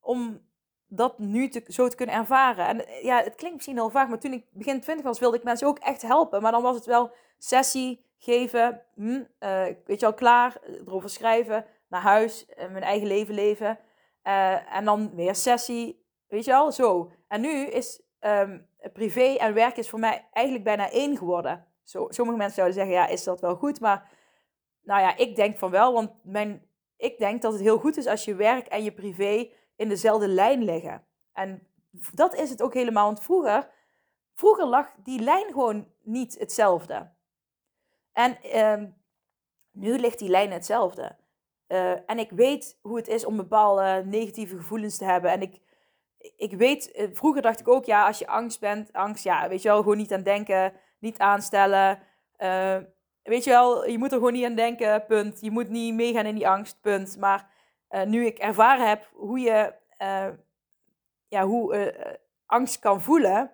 Om 0.01 0.51
dat 0.87 1.19
nu 1.19 1.53
zo 1.67 1.89
te 1.89 1.97
kunnen 1.97 2.15
ervaren. 2.15 2.67
En 2.67 2.87
eh, 2.87 3.03
ja, 3.03 3.23
het 3.23 3.35
klinkt 3.35 3.57
misschien 3.57 3.77
heel 3.77 3.91
vaag, 3.91 4.09
maar 4.09 4.19
toen 4.19 4.33
ik 4.33 4.47
begin 4.51 4.81
20 4.81 5.05
was, 5.05 5.19
wilde 5.19 5.37
ik 5.37 5.45
mensen 5.45 5.67
ook 5.67 5.79
echt 5.79 6.03
helpen. 6.03 6.43
Maar 6.43 6.53
dan 6.53 6.63
was 6.63 6.77
het 6.77 6.85
wel 6.85 7.13
sessie, 7.39 8.05
geven, 8.19 8.83
hm, 8.95 9.23
uh, 9.41 9.67
weet 9.85 10.01
je 10.01 10.07
al, 10.07 10.15
klaar, 10.15 10.61
erover 10.63 11.11
schrijven, 11.11 11.67
naar 11.89 12.01
huis, 12.01 12.47
mijn 12.57 12.83
eigen 12.83 13.07
leven 13.07 13.35
leven. 13.35 13.79
En 14.23 14.85
dan 14.85 15.15
weer 15.15 15.35
sessie, 15.35 16.07
weet 16.27 16.45
je 16.45 16.55
al, 16.55 16.73
zo. 16.73 17.13
En 17.29 17.41
nu 17.41 17.67
is 17.67 18.02
um, 18.25 18.67
privé 18.93 19.37
en 19.39 19.55
werk 19.55 19.77
is 19.77 19.89
voor 19.89 19.99
mij 19.99 20.29
eigenlijk 20.33 20.65
bijna 20.65 20.91
één 20.91 21.17
geworden. 21.17 21.67
Zo, 21.83 22.07
sommige 22.09 22.39
mensen 22.39 22.55
zouden 22.55 22.77
zeggen, 22.77 22.95
ja, 22.95 23.07
is 23.07 23.25
dat 23.25 23.41
wel 23.41 23.55
goed? 23.55 23.81
Maar 23.81 24.11
nou 24.83 25.01
ja, 25.01 25.17
ik 25.17 25.37
denk 25.37 25.59
van 25.59 25.71
wel, 25.71 25.93
want 25.93 26.11
mijn, 26.23 26.67
ik 26.97 27.19
denk 27.19 27.43
dat 27.43 27.53
het 27.53 27.63
heel 27.63 27.79
goed 27.79 27.97
is 27.97 28.07
als 28.07 28.25
je 28.25 28.35
werk 28.35 28.67
en 28.67 28.85
je 28.85 28.93
privé 28.93 29.51
in 29.77 29.89
dezelfde 29.89 30.29
lijn 30.29 30.63
liggen. 30.63 31.05
En 31.33 31.67
dat 32.13 32.35
is 32.35 32.51
het 32.51 32.63
ook 32.63 32.75
helemaal, 32.75 33.05
want 33.05 33.23
vroeger, 33.23 33.71
vroeger 34.35 34.67
lag 34.67 34.93
die 34.97 35.21
lijn 35.21 35.47
gewoon 35.47 35.89
niet 36.03 36.39
hetzelfde. 36.39 37.11
En 38.13 38.39
uh, 38.55 38.89
nu 39.71 39.99
ligt 39.99 40.19
die 40.19 40.29
lijn 40.29 40.53
hetzelfde. 40.53 41.17
Uh, 41.69 42.11
en 42.11 42.19
ik 42.19 42.31
weet 42.31 42.79
hoe 42.83 42.97
het 42.97 43.09
is 43.09 43.25
om 43.25 43.37
bepaalde 43.37 44.03
negatieve 44.07 44.57
gevoelens 44.57 44.97
te 44.97 45.05
hebben. 45.05 45.31
En 45.31 45.43
ik, 45.43 45.61
ik 46.37 46.53
weet, 46.53 46.93
uh, 46.97 47.09
vroeger 47.13 47.43
dacht 47.43 47.61
ik 47.61 47.69
ook, 47.69 47.85
ja, 47.85 48.07
als 48.07 48.19
je 48.19 48.27
angst 48.27 48.61
bent, 48.61 48.93
angst, 48.93 49.25
ja, 49.25 49.49
weet 49.49 49.63
je 49.63 49.69
wel, 49.69 49.83
gewoon 49.83 49.97
niet 49.97 50.13
aan 50.13 50.23
denken, 50.23 50.73
niet 50.99 51.19
aanstellen. 51.19 51.99
Uh, 52.39 52.77
weet 53.23 53.45
je 53.45 53.51
wel, 53.51 53.89
je 53.89 53.99
moet 53.99 54.11
er 54.13 54.19
gewoon 54.19 54.33
niet 54.33 54.45
aan 54.45 54.55
denken, 54.55 55.07
punt. 55.07 55.41
Je 55.41 55.51
moet 55.51 55.69
niet 55.69 55.95
meegaan 55.95 56.27
in 56.27 56.35
die 56.35 56.49
angst, 56.49 56.81
punt. 56.81 57.17
Maar 57.19 57.51
nu 58.07 58.27
ik 58.27 58.39
ervaren 58.39 58.89
heb 58.89 59.11
hoe 59.13 59.39
je, 59.41 59.73
ja, 61.29 61.45
hoe 61.45 61.95
angst 62.47 62.79
kan 62.79 63.01
voelen, 63.01 63.51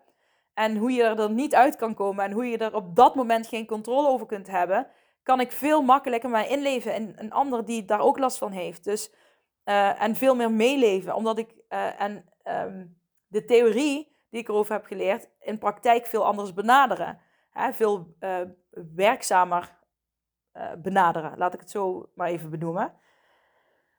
en 0.54 0.76
hoe 0.76 0.92
je 0.92 1.02
er 1.02 1.30
niet 1.30 1.54
uit 1.54 1.76
kan 1.76 1.94
komen 1.94 2.24
en 2.24 2.32
hoe 2.32 2.46
je 2.46 2.58
er 2.58 2.74
op 2.74 2.96
dat 2.96 3.14
moment 3.14 3.46
geen 3.46 3.66
controle 3.66 4.08
over 4.08 4.26
kunt 4.26 4.46
hebben, 4.46 4.86
kan 5.22 5.40
ik 5.40 5.52
veel 5.52 5.82
makkelijker 5.82 6.30
mij 6.30 6.48
inleven 6.48 6.94
in 6.94 7.12
een 7.16 7.32
ander 7.32 7.64
die 7.64 7.84
daar 7.84 8.00
ook 8.00 8.18
last 8.18 8.38
van 8.38 8.52
heeft. 8.52 8.84
Dus, 8.84 9.10
en 9.98 10.16
veel 10.16 10.34
meer 10.34 10.50
meeleven, 10.50 11.14
omdat 11.14 11.38
ik 11.38 11.54
en, 11.98 12.24
um, 12.48 13.00
de 13.26 13.44
theorie 13.44 14.16
die 14.30 14.40
ik 14.40 14.48
erover 14.48 14.72
heb 14.72 14.84
geleerd, 14.84 15.28
in 15.40 15.58
praktijk 15.58 16.06
veel 16.06 16.24
anders 16.24 16.54
benaderen. 16.54 17.20
Hè, 17.50 17.72
veel 17.72 18.16
uh, 18.20 18.40
werkzamer 18.94 19.76
benaderen, 20.78 21.38
laat 21.38 21.54
ik 21.54 21.60
het 21.60 21.70
zo 21.70 22.10
maar 22.14 22.28
even 22.28 22.50
benoemen. 22.50 22.94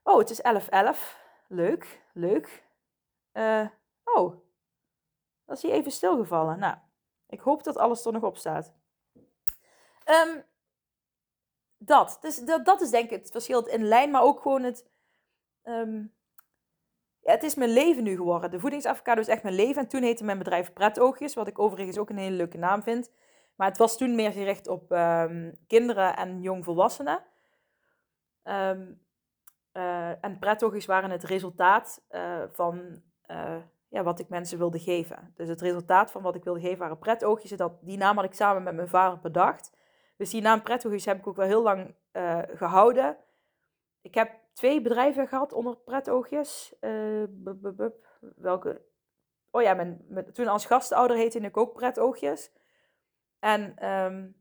Oh, 0.03 0.17
het 0.17 0.29
is 0.29 0.41
11.11. 0.41 0.97
Leuk, 1.47 2.01
leuk. 2.13 2.63
oh, 4.03 4.33
dan 5.45 5.55
is 5.55 5.61
hij 5.61 5.71
even 5.71 5.91
stilgevallen. 5.91 6.59
Nou, 6.59 6.77
ik 7.27 7.39
hoop 7.39 7.63
dat 7.63 7.77
alles 7.77 8.05
er 8.05 8.11
nog 8.11 8.23
op 8.23 8.37
staat. 8.37 8.73
Um, 10.05 10.43
dat. 11.77 12.17
Dus 12.21 12.37
dat, 12.37 12.65
dat 12.65 12.81
is 12.81 12.89
denk 12.89 13.09
ik 13.09 13.21
het 13.21 13.31
verschil 13.31 13.65
in 13.65 13.83
lijn, 13.83 14.11
maar 14.11 14.21
ook 14.21 14.41
gewoon 14.41 14.63
het... 14.63 14.89
Um, 15.63 16.17
het 17.23 17.43
is 17.43 17.55
mijn 17.55 17.69
leven 17.69 18.03
nu 18.03 18.15
geworden. 18.15 18.51
De 18.51 18.59
voedingsavocado 18.59 19.21
is 19.21 19.27
echt 19.27 19.43
mijn 19.43 19.55
leven. 19.55 19.81
En 19.81 19.87
toen 19.87 20.01
heette 20.01 20.23
mijn 20.23 20.37
bedrijf 20.37 20.73
Pretoogjes, 20.73 21.33
wat 21.33 21.47
ik 21.47 21.59
overigens 21.59 21.97
ook 21.97 22.09
een 22.09 22.17
hele 22.17 22.35
leuke 22.35 22.57
naam 22.57 22.83
vind. 22.83 23.11
Maar 23.55 23.67
het 23.67 23.77
was 23.77 23.97
toen 23.97 24.15
meer 24.15 24.31
gericht 24.31 24.67
op 24.67 24.91
um, 24.91 25.53
kinderen 25.67 26.15
en 26.15 26.41
jongvolwassenen. 26.41 27.23
Um, 28.43 29.01
en 30.21 30.37
Pretoogjes 30.39 30.85
waren 30.85 31.09
het 31.09 31.23
resultaat 31.23 32.05
uh, 32.11 32.43
van... 32.51 33.01
Uh, 33.27 33.55
ja, 33.89 34.03
wat 34.03 34.19
ik 34.19 34.29
mensen 34.29 34.57
wilde 34.57 34.79
geven. 34.79 35.33
Dus 35.35 35.47
het 35.47 35.61
resultaat 35.61 36.11
van 36.11 36.21
wat 36.21 36.35
ik 36.35 36.43
wilde 36.43 36.59
geven 36.59 36.77
waren 36.77 36.99
pretoogjes. 36.99 37.51
Dat, 37.51 37.73
die 37.81 37.97
naam 37.97 38.15
had 38.15 38.25
ik 38.25 38.33
samen 38.33 38.63
met 38.63 38.75
mijn 38.75 38.87
vader 38.87 39.19
bedacht. 39.19 39.77
Dus 40.17 40.29
die 40.29 40.41
naam 40.41 40.61
pretoogjes 40.61 41.05
heb 41.05 41.17
ik 41.17 41.27
ook 41.27 41.35
wel 41.35 41.45
heel 41.45 41.61
lang 41.61 41.95
gehouden. 42.53 43.17
Ik 44.01 44.15
heb 44.15 44.31
twee 44.59 44.81
bedrijven 44.81 45.27
gehad 45.27 45.53
onder 45.53 45.75
pretoogjes. 45.75 46.73
Uh, 46.81 47.23
welke? 48.35 48.81
Oh 49.51 49.61
ja, 49.61 49.73
mijn, 49.73 50.05
toen 50.33 50.47
als 50.47 50.65
gastouder 50.65 51.17
heette 51.17 51.39
ik 51.39 51.57
ook 51.57 51.73
pretoogjes. 51.73 52.51
En 53.39 53.89
um, 53.89 54.35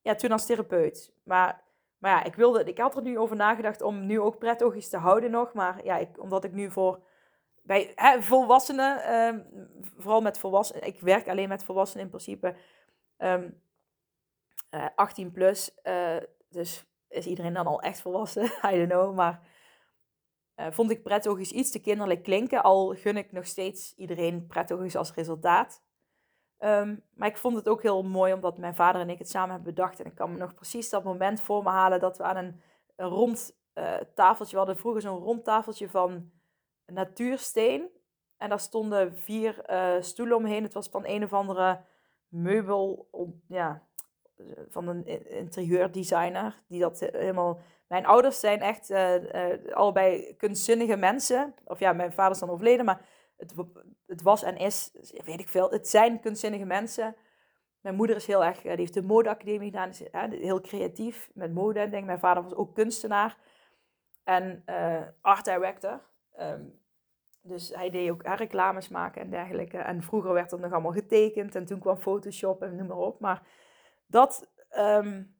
ja, 0.00 0.14
toen 0.14 0.32
als 0.32 0.46
therapeut. 0.46 1.12
Maar, 1.22 1.62
maar 1.98 2.10
ja, 2.10 2.24
ik, 2.24 2.34
wilde, 2.34 2.64
ik 2.64 2.78
had 2.78 2.96
er 2.96 3.02
nu 3.02 3.18
over 3.18 3.36
nagedacht 3.36 3.82
om 3.82 4.06
nu 4.06 4.20
ook 4.20 4.38
pretoogjes 4.38 4.88
te 4.88 4.96
houden 4.96 5.30
nog. 5.30 5.52
Maar 5.52 5.84
ja, 5.84 5.96
ik, 5.96 6.22
omdat 6.22 6.44
ik 6.44 6.52
nu 6.52 6.70
voor 6.70 7.02
bij 7.62 7.92
hè, 7.94 8.22
volwassenen, 8.22 9.02
ehm, 9.02 9.40
vooral 9.96 10.20
met 10.20 10.38
volwassenen, 10.38 10.86
ik 10.86 11.00
werk 11.00 11.28
alleen 11.28 11.48
met 11.48 11.64
volwassenen 11.64 12.04
in 12.04 12.10
principe, 12.10 12.56
um, 13.18 13.62
uh, 14.70 14.86
18 14.94 15.32
plus, 15.32 15.78
uh, 15.82 16.16
dus 16.48 16.86
is 17.16 17.26
iedereen 17.26 17.52
dan 17.52 17.66
al 17.66 17.80
echt 17.80 18.00
volwassen? 18.00 18.44
I 18.72 18.76
don't 18.76 18.88
know, 18.88 19.14
maar 19.14 19.40
uh, 20.56 20.66
vond 20.70 20.90
ik 20.90 21.02
prettogisch 21.02 21.52
iets 21.52 21.70
te 21.70 21.80
kinderlijk 21.80 22.22
klinken, 22.22 22.62
al 22.62 22.94
gun 22.94 23.16
ik 23.16 23.32
nog 23.32 23.46
steeds 23.46 23.94
iedereen 23.96 24.46
prettogisch 24.46 24.96
als 24.96 25.14
resultaat. 25.14 25.84
Um, 26.58 27.02
maar 27.14 27.28
ik 27.28 27.36
vond 27.36 27.56
het 27.56 27.68
ook 27.68 27.82
heel 27.82 28.02
mooi 28.02 28.32
omdat 28.32 28.58
mijn 28.58 28.74
vader 28.74 29.00
en 29.00 29.10
ik 29.10 29.18
het 29.18 29.30
samen 29.30 29.54
hebben 29.54 29.74
bedacht. 29.74 30.00
En 30.00 30.06
ik 30.06 30.14
kan 30.14 30.32
me 30.32 30.38
nog 30.38 30.54
precies 30.54 30.90
dat 30.90 31.04
moment 31.04 31.40
voor 31.40 31.62
me 31.62 31.68
halen 31.68 32.00
dat 32.00 32.18
we 32.18 32.24
aan 32.24 32.36
een, 32.36 32.60
rond 32.96 33.58
uh, 33.74 33.94
tafeltje, 34.14 34.52
we 34.52 34.58
hadden 34.58 34.76
vroeger 34.76 35.02
zo'n 35.02 35.18
rond 35.18 35.44
tafeltje 35.44 35.88
van 35.88 36.30
natuursteen. 36.86 37.88
En 38.36 38.48
daar 38.48 38.60
stonden 38.60 39.16
vier 39.16 39.70
uh, 39.70 40.02
stoelen 40.02 40.36
omheen. 40.36 40.62
Het 40.62 40.74
was 40.74 40.88
van 40.88 41.06
een 41.06 41.24
of 41.24 41.32
andere 41.32 41.84
meubel, 42.28 43.08
ja, 43.48 43.85
van 44.68 44.88
een 44.88 45.06
interieurdesigner. 45.30 46.62
Die 46.68 46.80
dat 46.80 47.00
helemaal... 47.00 47.60
Mijn 47.88 48.06
ouders 48.06 48.40
zijn 48.40 48.60
echt 48.60 48.90
uh, 48.90 49.14
allebei 49.72 50.36
kunstzinnige 50.36 50.96
mensen. 50.96 51.54
Of 51.64 51.78
ja, 51.78 51.92
mijn 51.92 52.12
vader 52.12 52.32
is 52.32 52.38
dan 52.38 52.50
overleden, 52.50 52.84
maar 52.84 53.00
het, 53.36 53.54
het 54.06 54.22
was 54.22 54.42
en 54.42 54.56
is, 54.56 54.90
weet 55.24 55.40
ik 55.40 55.48
veel, 55.48 55.70
het 55.70 55.88
zijn 55.88 56.20
kunstzinnige 56.20 56.64
mensen. 56.64 57.16
Mijn 57.80 57.94
moeder 57.94 58.16
is 58.16 58.26
heel 58.26 58.44
erg, 58.44 58.60
die 58.60 58.70
heeft 58.70 58.94
de 58.94 59.02
modeacademie 59.02 59.70
gedaan, 59.70 59.88
is 59.88 60.02
heel 60.30 60.60
creatief 60.60 61.30
met 61.34 61.54
mode. 61.54 61.80
Ik 61.80 61.90
denk, 61.90 62.06
mijn 62.06 62.18
vader 62.18 62.42
was 62.42 62.54
ook 62.54 62.74
kunstenaar 62.74 63.36
en 64.24 64.64
art 65.20 65.44
director. 65.44 66.00
Um, 66.40 66.80
dus 67.42 67.72
hij 67.74 67.90
deed 67.90 68.10
ook 68.10 68.22
reclames 68.22 68.88
maken 68.88 69.20
en 69.20 69.30
dergelijke. 69.30 69.78
En 69.78 70.02
vroeger 70.02 70.32
werd 70.32 70.52
er 70.52 70.60
nog 70.60 70.72
allemaal 70.72 70.92
getekend 70.92 71.54
en 71.54 71.64
toen 71.64 71.80
kwam 71.80 71.96
Photoshop 71.96 72.62
en 72.62 72.76
noem 72.76 72.86
maar 72.86 72.96
op. 72.96 73.20
Maar 73.20 73.42
dat. 74.06 74.50
Um, 74.78 75.36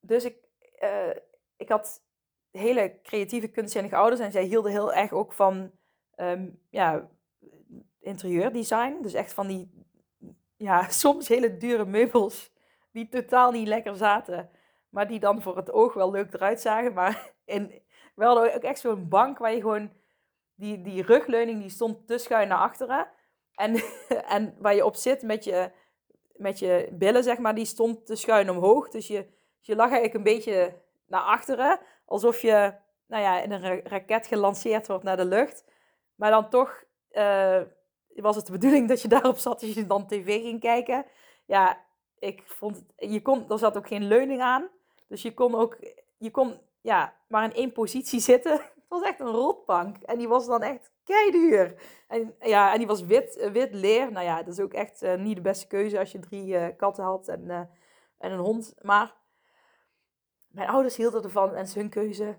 dus 0.00 0.24
ik, 0.24 0.36
uh, 0.80 1.16
ik 1.56 1.68
had 1.68 2.02
hele 2.50 2.98
creatieve, 3.02 3.48
kunstzinnige 3.48 3.96
ouders 3.96 4.20
en 4.20 4.32
zij 4.32 4.44
hielden 4.44 4.72
heel 4.72 4.92
erg 4.92 5.12
ook 5.12 5.32
van 5.32 5.70
um, 6.16 6.60
ja, 6.70 7.08
interieurdesign. 8.00 8.98
Dus 9.02 9.14
echt 9.14 9.32
van 9.32 9.46
die, 9.46 9.70
ja, 10.56 10.88
soms 11.04 11.28
hele 11.28 11.56
dure 11.56 11.84
meubels 11.84 12.52
die 12.90 13.08
totaal 13.08 13.50
niet 13.50 13.68
lekker 13.68 13.96
zaten. 13.96 14.50
Maar 14.88 15.08
die 15.08 15.20
dan 15.20 15.42
voor 15.42 15.56
het 15.56 15.72
oog 15.72 15.94
wel 15.94 16.10
leuk 16.10 16.34
eruit 16.34 16.60
zagen. 16.60 16.92
Maar 16.92 17.32
in, 17.44 17.82
we 18.14 18.24
hadden 18.24 18.54
ook 18.54 18.62
echt 18.62 18.80
zo'n 18.80 19.08
bank 19.08 19.38
waar 19.38 19.54
je 19.54 19.60
gewoon... 19.60 19.96
Die, 20.54 20.82
die 20.82 21.02
rugleuning 21.02 21.60
die 21.60 21.70
stond 21.70 22.06
te 22.06 22.18
schuin 22.18 22.48
naar 22.48 22.58
achteren. 22.58 23.10
En, 23.54 23.82
en 24.36 24.54
waar 24.58 24.74
je 24.74 24.84
op 24.84 24.96
zit 24.96 25.22
met 25.22 25.44
je, 25.44 25.70
met 26.38 26.58
je 26.58 26.88
billen, 26.92 27.22
zeg 27.22 27.38
maar, 27.38 27.54
die 27.54 27.64
stond 27.64 28.06
te 28.06 28.16
schuin 28.16 28.50
omhoog. 28.50 28.88
Dus 28.88 29.06
je, 29.06 29.26
je 29.60 29.76
lag 29.76 29.90
eigenlijk 29.90 30.14
een 30.14 30.34
beetje 30.34 30.74
naar 31.06 31.20
achteren. 31.20 31.80
Alsof 32.04 32.40
je 32.40 32.72
nou 33.06 33.22
ja, 33.22 33.40
in 33.40 33.52
een 33.52 33.80
raket 33.84 34.26
gelanceerd 34.26 34.86
wordt 34.86 35.04
naar 35.04 35.16
de 35.16 35.24
lucht. 35.24 35.64
Maar 36.14 36.30
dan 36.30 36.48
toch 36.48 36.84
uh, 37.12 37.60
was 38.14 38.36
het 38.36 38.46
de 38.46 38.52
bedoeling 38.52 38.88
dat 38.88 39.02
je 39.02 39.08
daarop 39.18 39.38
zat 39.38 39.62
als 39.62 39.74
je 39.74 39.86
dan 39.86 40.06
tv 40.06 40.42
ging 40.42 40.60
kijken. 40.60 41.04
Ja, 41.44 41.84
ik 42.18 42.42
vond, 42.46 42.84
je 42.96 43.22
kon, 43.22 43.50
er 43.50 43.58
zat 43.58 43.76
ook 43.76 43.88
geen 43.88 44.06
leuning 44.06 44.40
aan. 44.40 44.68
Dus 45.08 45.22
je 45.22 45.34
kon 45.34 45.54
ook, 45.54 45.78
je 46.18 46.30
kon 46.30 46.60
ja, 46.80 47.14
maar 47.28 47.44
in 47.44 47.54
één 47.54 47.72
positie 47.72 48.20
zitten. 48.32 48.60
Het 48.88 48.98
was 48.98 49.08
echt 49.08 49.20
een 49.20 49.30
rotbank. 49.30 49.96
En 50.02 50.18
die 50.18 50.28
was 50.28 50.46
dan 50.46 50.62
echt 50.62 50.92
keiduur. 51.04 51.74
En, 52.06 52.34
ja, 52.40 52.72
en 52.72 52.78
die 52.78 52.86
was 52.86 53.02
wit, 53.02 53.36
eh, 53.36 53.50
wit 53.50 53.74
leer. 53.74 54.12
Nou 54.12 54.24
ja, 54.24 54.42
dat 54.42 54.52
is 54.54 54.60
ook 54.60 54.72
echt 54.72 55.02
uh, 55.02 55.14
niet 55.14 55.36
de 55.36 55.42
beste 55.42 55.66
keuze 55.66 55.98
als 55.98 56.12
je 56.12 56.18
drie 56.18 56.46
uh, 56.46 56.66
katten 56.76 57.04
had 57.04 57.28
en, 57.28 57.50
en 58.18 58.32
een 58.32 58.38
hond. 58.38 58.74
Maar 58.82 59.16
mijn 60.48 60.68
ouders 60.68 60.96
hielden 60.96 61.22
ervan 61.22 61.54
en 61.54 61.62
is 61.62 61.74
hun 61.74 61.88
keuze. 61.88 62.38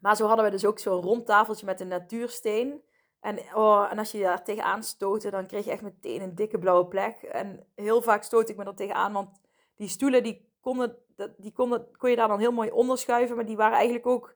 Maar 0.00 0.16
zo 0.16 0.26
hadden 0.26 0.44
we 0.44 0.50
dus 0.50 0.64
ook 0.64 0.78
zo'n 0.78 1.02
rond 1.02 1.26
tafeltje 1.26 1.66
met 1.66 1.80
een 1.80 1.88
natuursteen. 1.88 2.82
En, 3.20 3.38
oh, 3.54 3.88
en 3.90 3.98
als 3.98 4.10
je 4.10 4.20
daar 4.20 4.44
tegenaan 4.44 4.82
stootte, 4.82 5.30
dan 5.30 5.46
kreeg 5.46 5.64
je 5.64 5.70
echt 5.70 5.82
meteen 5.82 6.22
een 6.22 6.34
dikke 6.34 6.58
blauwe 6.58 6.86
plek. 6.86 7.22
En 7.22 7.66
heel 7.74 8.02
vaak 8.02 8.22
stoot 8.22 8.48
ik 8.48 8.56
me 8.56 8.64
er 8.64 8.74
tegenaan, 8.74 9.12
want 9.12 9.40
die 9.74 9.88
stoelen 9.88 10.22
die 10.22 10.50
konden, 10.60 10.96
die 11.36 11.52
konden, 11.52 11.96
kon 11.96 12.10
je 12.10 12.16
daar 12.16 12.28
dan 12.28 12.38
heel 12.38 12.52
mooi 12.52 12.70
onderschuiven. 12.70 13.36
Maar 13.36 13.46
die 13.46 13.56
waren 13.56 13.76
eigenlijk 13.76 14.06
ook 14.06 14.34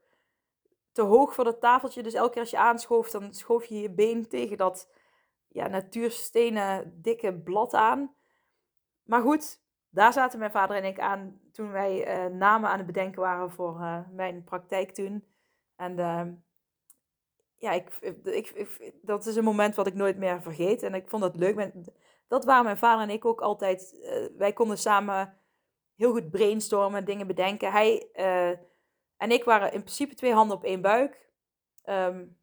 te 0.92 1.02
hoog 1.02 1.34
voor 1.34 1.44
dat 1.44 1.60
tafeltje. 1.60 2.02
Dus 2.02 2.14
elke 2.14 2.30
keer 2.30 2.40
als 2.40 2.50
je 2.50 2.58
aanschoof, 2.58 3.10
dan 3.10 3.34
schoof 3.34 3.64
je 3.64 3.80
je 3.80 3.90
been 3.90 4.28
tegen 4.28 4.56
dat 4.56 4.90
ja, 5.48 5.66
natuurstenen 5.66 7.00
dikke 7.02 7.34
blad 7.34 7.74
aan. 7.74 8.14
Maar 9.02 9.22
goed, 9.22 9.60
daar 9.88 10.12
zaten 10.12 10.38
mijn 10.38 10.50
vader 10.50 10.76
en 10.76 10.84
ik 10.84 11.00
aan 11.00 11.40
toen 11.52 11.70
wij 11.70 12.26
uh, 12.26 12.34
namen 12.34 12.70
aan 12.70 12.76
het 12.76 12.86
bedenken 12.86 13.20
waren 13.20 13.50
voor 13.50 13.80
uh, 13.80 13.98
mijn 14.10 14.44
praktijk 14.44 14.90
toen. 14.90 15.24
En 15.76 15.98
uh, 15.98 16.22
ja, 17.56 17.72
ik, 17.72 17.88
ik, 18.24 18.48
ik, 18.48 18.94
dat 19.02 19.26
is 19.26 19.36
een 19.36 19.44
moment 19.44 19.74
wat 19.74 19.86
ik 19.86 19.94
nooit 19.94 20.16
meer 20.16 20.42
vergeet. 20.42 20.82
En 20.82 20.94
ik 20.94 21.08
vond 21.08 21.22
dat 21.22 21.36
leuk. 21.36 21.72
Dat 22.28 22.44
waren 22.44 22.64
mijn 22.64 22.78
vader 22.78 23.02
en 23.02 23.14
ik 23.14 23.24
ook 23.24 23.40
altijd. 23.40 24.00
Uh, 24.02 24.38
wij 24.38 24.52
konden 24.52 24.78
samen 24.78 25.36
heel 25.96 26.12
goed 26.12 26.30
brainstormen, 26.30 27.04
dingen 27.04 27.26
bedenken. 27.26 27.72
Hij 27.72 28.08
en 29.22 29.30
ik 29.30 29.44
waren 29.44 29.72
in 29.72 29.82
principe 29.82 30.14
twee 30.14 30.32
handen 30.32 30.56
op 30.56 30.64
één 30.64 30.80
buik. 30.80 31.30
Um, 31.84 32.36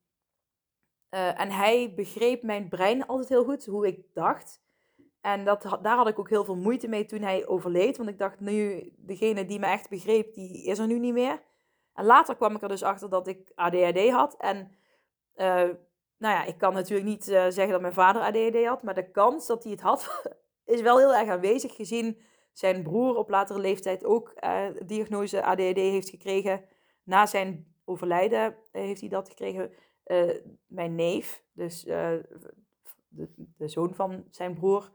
en 1.10 1.52
hij 1.52 1.94
begreep 1.96 2.44
mijn 2.44 2.70
brein 2.70 3.08
altijd 3.08 3.30
heel 3.30 3.44
goed, 3.44 3.66
hoe 3.66 3.88
ik 3.88 4.14
dacht. 4.14 4.62
En 5.22 5.46
dat, 5.46 5.80
daar 5.82 5.96
had 5.96 6.08
ik 6.08 6.20
ook 6.20 6.30
heel 6.30 6.46
veel 6.46 6.56
moeite 6.56 6.88
mee 6.88 7.06
toen 7.06 7.22
hij 7.22 7.48
overleed. 7.48 7.98
Want 7.98 8.10
ik 8.10 8.18
dacht, 8.18 8.40
nu, 8.40 8.90
degene 8.98 9.46
die 9.46 9.60
me 9.60 9.66
echt 9.66 9.90
begreep, 9.90 10.34
die 10.34 10.64
is 10.66 10.80
er 10.80 10.88
nu 10.88 11.00
niet 11.00 11.14
meer. 11.14 11.42
En 11.94 12.06
later 12.06 12.36
kwam 12.36 12.56
ik 12.56 12.62
er 12.62 12.68
dus 12.68 12.84
achter 12.84 13.10
dat 13.10 13.28
ik 13.28 13.52
ADHD 13.56 14.10
had. 14.10 14.36
En 14.38 14.58
uh, 15.36 15.70
nou 16.18 16.36
ja, 16.36 16.44
ik 16.44 16.58
kan 16.58 16.74
natuurlijk 16.74 17.08
niet 17.08 17.28
uh, 17.28 17.34
zeggen 17.34 17.70
dat 17.70 17.82
mijn 17.82 17.94
vader 17.94 18.22
ADHD 18.22 18.66
had. 18.66 18.84
Maar 18.84 18.96
de 18.96 19.12
kans 19.12 19.48
dat 19.48 19.64
hij 19.64 19.72
het 19.72 19.82
had, 19.82 20.24
is 20.66 20.82
wel 20.82 20.98
heel 20.98 21.16
erg 21.16 21.30
aanwezig. 21.30 21.76
Gezien 21.76 22.18
zijn 22.60 22.84
broer 22.84 23.16
op 23.16 23.30
latere 23.30 23.60
leeftijd 23.60 24.06
ook 24.06 24.34
uh, 24.44 24.66
diagnose 24.86 25.44
ADHD 25.44 25.76
heeft 25.76 26.10
gekregen. 26.10 26.66
Na 27.04 27.26
zijn 27.26 27.76
overlijden 27.86 28.56
heeft 28.72 29.00
hij 29.00 29.10
dat 29.10 29.30
gekregen. 29.30 29.72
mijn 30.68 30.96
neef, 30.96 31.44
dus 31.52 31.84
de, 31.84 33.30
de 33.58 33.68
zoon 33.68 33.94
van 33.94 34.24
zijn 34.30 34.54
broer 34.54 34.92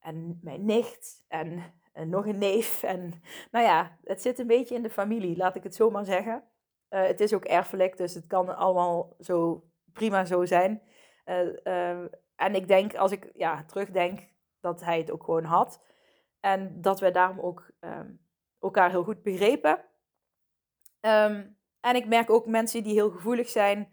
en 0.00 0.38
mijn 0.42 0.64
nicht 0.64 1.24
en, 1.28 1.62
en, 1.92 2.08
nog 2.08 2.26
een 2.26 2.38
neef. 2.38 2.82
En 2.82 3.22
nou 3.50 3.64
ja, 3.64 3.98
het 4.04 4.22
zit 4.22 4.38
een 4.38 4.46
beetje 4.46 4.74
in 4.74 4.82
de 4.82 4.90
familie, 4.90 5.36
laat 5.36 5.56
ik 5.56 5.62
het 5.62 5.74
zo 5.74 5.90
maar 5.90 6.04
zeggen. 6.04 6.44
Het 6.88 7.20
is 7.20 7.34
ook 7.34 7.44
erfelijk, 7.44 7.96
dus 7.96 8.14
het 8.14 8.26
kan 8.26 8.56
allemaal 8.56 9.16
zo 9.20 9.64
prima 9.92 10.24
zo 10.24 10.44
zijn. 10.44 10.82
En 12.36 12.54
ik 12.54 12.68
denk, 12.68 12.94
als 12.94 13.12
ik 13.12 13.30
ja, 13.34 13.64
terugdenk, 13.64 14.28
dat 14.60 14.80
hij 14.80 14.98
het 14.98 15.10
ook 15.10 15.24
gewoon 15.24 15.44
had. 15.44 15.80
En 16.40 16.80
dat 16.80 17.00
wij 17.00 17.12
daarom 17.12 17.40
ook 17.40 17.70
um, 17.80 18.20
elkaar 18.60 18.90
heel 18.90 19.04
goed 19.04 19.22
begrepen. 19.22 19.84
Um, 21.00 21.56
en 21.80 21.94
ik 21.94 22.06
merk 22.06 22.30
ook 22.30 22.46
mensen 22.46 22.82
die 22.82 22.92
heel 22.92 23.10
gevoelig 23.10 23.48
zijn, 23.48 23.92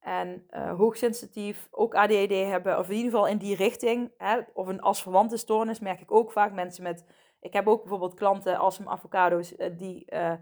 en 0.00 0.46
uh, 0.50 0.76
hoogsensitief, 0.76 1.68
ook 1.70 1.94
ADHD 1.94 2.30
hebben, 2.30 2.78
of 2.78 2.88
in 2.88 2.96
ieder 2.96 3.10
geval 3.10 3.26
in 3.26 3.38
die 3.38 3.56
richting, 3.56 4.12
hè, 4.16 4.40
of 4.52 4.66
een 4.66 4.80
asverwante 4.80 5.36
stoornis, 5.36 5.80
merk 5.80 6.00
ik 6.00 6.12
ook 6.12 6.32
vaak 6.32 6.52
mensen 6.52 6.82
met. 6.82 7.04
Ik 7.40 7.52
heb 7.52 7.66
ook 7.66 7.80
bijvoorbeeld 7.80 8.14
klanten 8.14 8.58
als 8.58 8.78
een 8.78 8.88
avocado's 8.88 9.52
uh, 9.56 9.66
die 9.76 10.12
uh, 10.12 10.32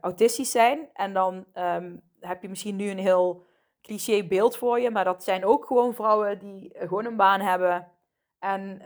autistisch 0.00 0.50
zijn. 0.50 0.88
En 0.92 1.12
dan 1.12 1.44
um, 1.54 2.02
heb 2.20 2.42
je 2.42 2.48
misschien 2.48 2.76
nu 2.76 2.90
een 2.90 2.98
heel 2.98 3.44
cliché 3.82 4.26
beeld 4.26 4.56
voor 4.56 4.80
je, 4.80 4.90
maar 4.90 5.04
dat 5.04 5.24
zijn 5.24 5.44
ook 5.44 5.66
gewoon 5.66 5.94
vrouwen 5.94 6.38
die 6.38 6.72
gewoon 6.74 7.04
een 7.04 7.16
baan 7.16 7.40
hebben. 7.40 7.88
En 8.38 8.82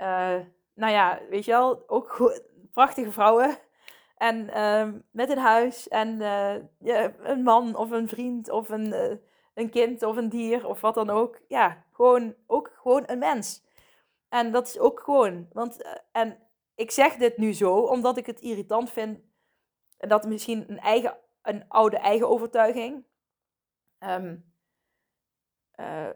nou 0.77 0.93
ja, 0.93 1.21
weet 1.31 1.45
je 1.45 1.51
wel, 1.51 1.89
ook 1.89 2.33
prachtige 2.73 3.13
vrouwen. 3.13 3.59
En 4.17 4.63
um, 4.63 5.05
met 5.11 5.31
een 5.31 5.39
huis 5.39 5.89
en 5.89 6.19
ja, 6.79 7.13
een 7.23 7.43
man 7.43 7.77
of 7.77 7.91
een 7.91 8.09
vriend 8.09 8.51
of 8.51 8.69
een 8.69 9.21
een 9.57 9.71
kind 9.71 10.03
of 10.03 10.17
een 10.17 10.29
dier 10.29 10.67
of 10.67 10.81
wat 10.81 10.95
dan 10.95 11.11
ook. 11.11 11.41
Ja, 11.49 11.85
gewoon, 11.93 12.35
ook 12.47 12.73
gewoon 12.77 13.03
een 13.07 13.19
mens. 13.19 13.65
En 14.29 14.53
dat 14.53 14.67
is 14.67 14.79
ook 14.79 15.01
gewoon. 15.01 15.49
Want, 15.53 15.83
eh, 15.83 15.93
en 16.13 16.39
ik 16.75 16.91
zeg 16.91 17.17
dit 17.17 17.37
nu 17.37 17.53
zo, 17.53 17.79
omdat 17.79 18.17
ik 18.17 18.27
het 18.27 18.41
irritant 18.41 18.91
vind. 18.91 19.21
Dat 19.97 20.27
misschien 20.27 20.71
een, 20.71 20.79
eigen, 20.79 21.17
een 21.43 21.69
oude 21.69 21.99
eigen 21.99 22.29
overtuiging. 22.29 23.05
Uh, 25.81 26.09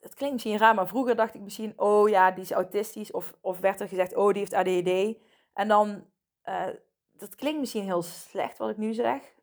het 0.00 0.14
klinkt 0.14 0.34
misschien 0.34 0.58
raar, 0.58 0.74
maar 0.74 0.88
vroeger 0.88 1.16
dacht 1.16 1.34
ik 1.34 1.40
misschien, 1.40 1.72
oh 1.76 2.08
ja, 2.08 2.30
die 2.30 2.42
is 2.42 2.50
autistisch. 2.50 3.10
Of, 3.10 3.34
of 3.40 3.58
werd 3.58 3.80
er 3.80 3.88
gezegd, 3.88 4.16
oh, 4.16 4.32
die 4.32 4.38
heeft 4.38 4.54
ADHD. 4.54 5.16
En 5.52 5.68
dan, 5.68 6.04
uh, 6.44 6.66
dat 7.12 7.34
klinkt 7.34 7.60
misschien 7.60 7.84
heel 7.84 8.02
slecht 8.02 8.58
wat 8.58 8.70
ik 8.70 8.76
nu 8.76 8.92
zeg. 8.92 9.34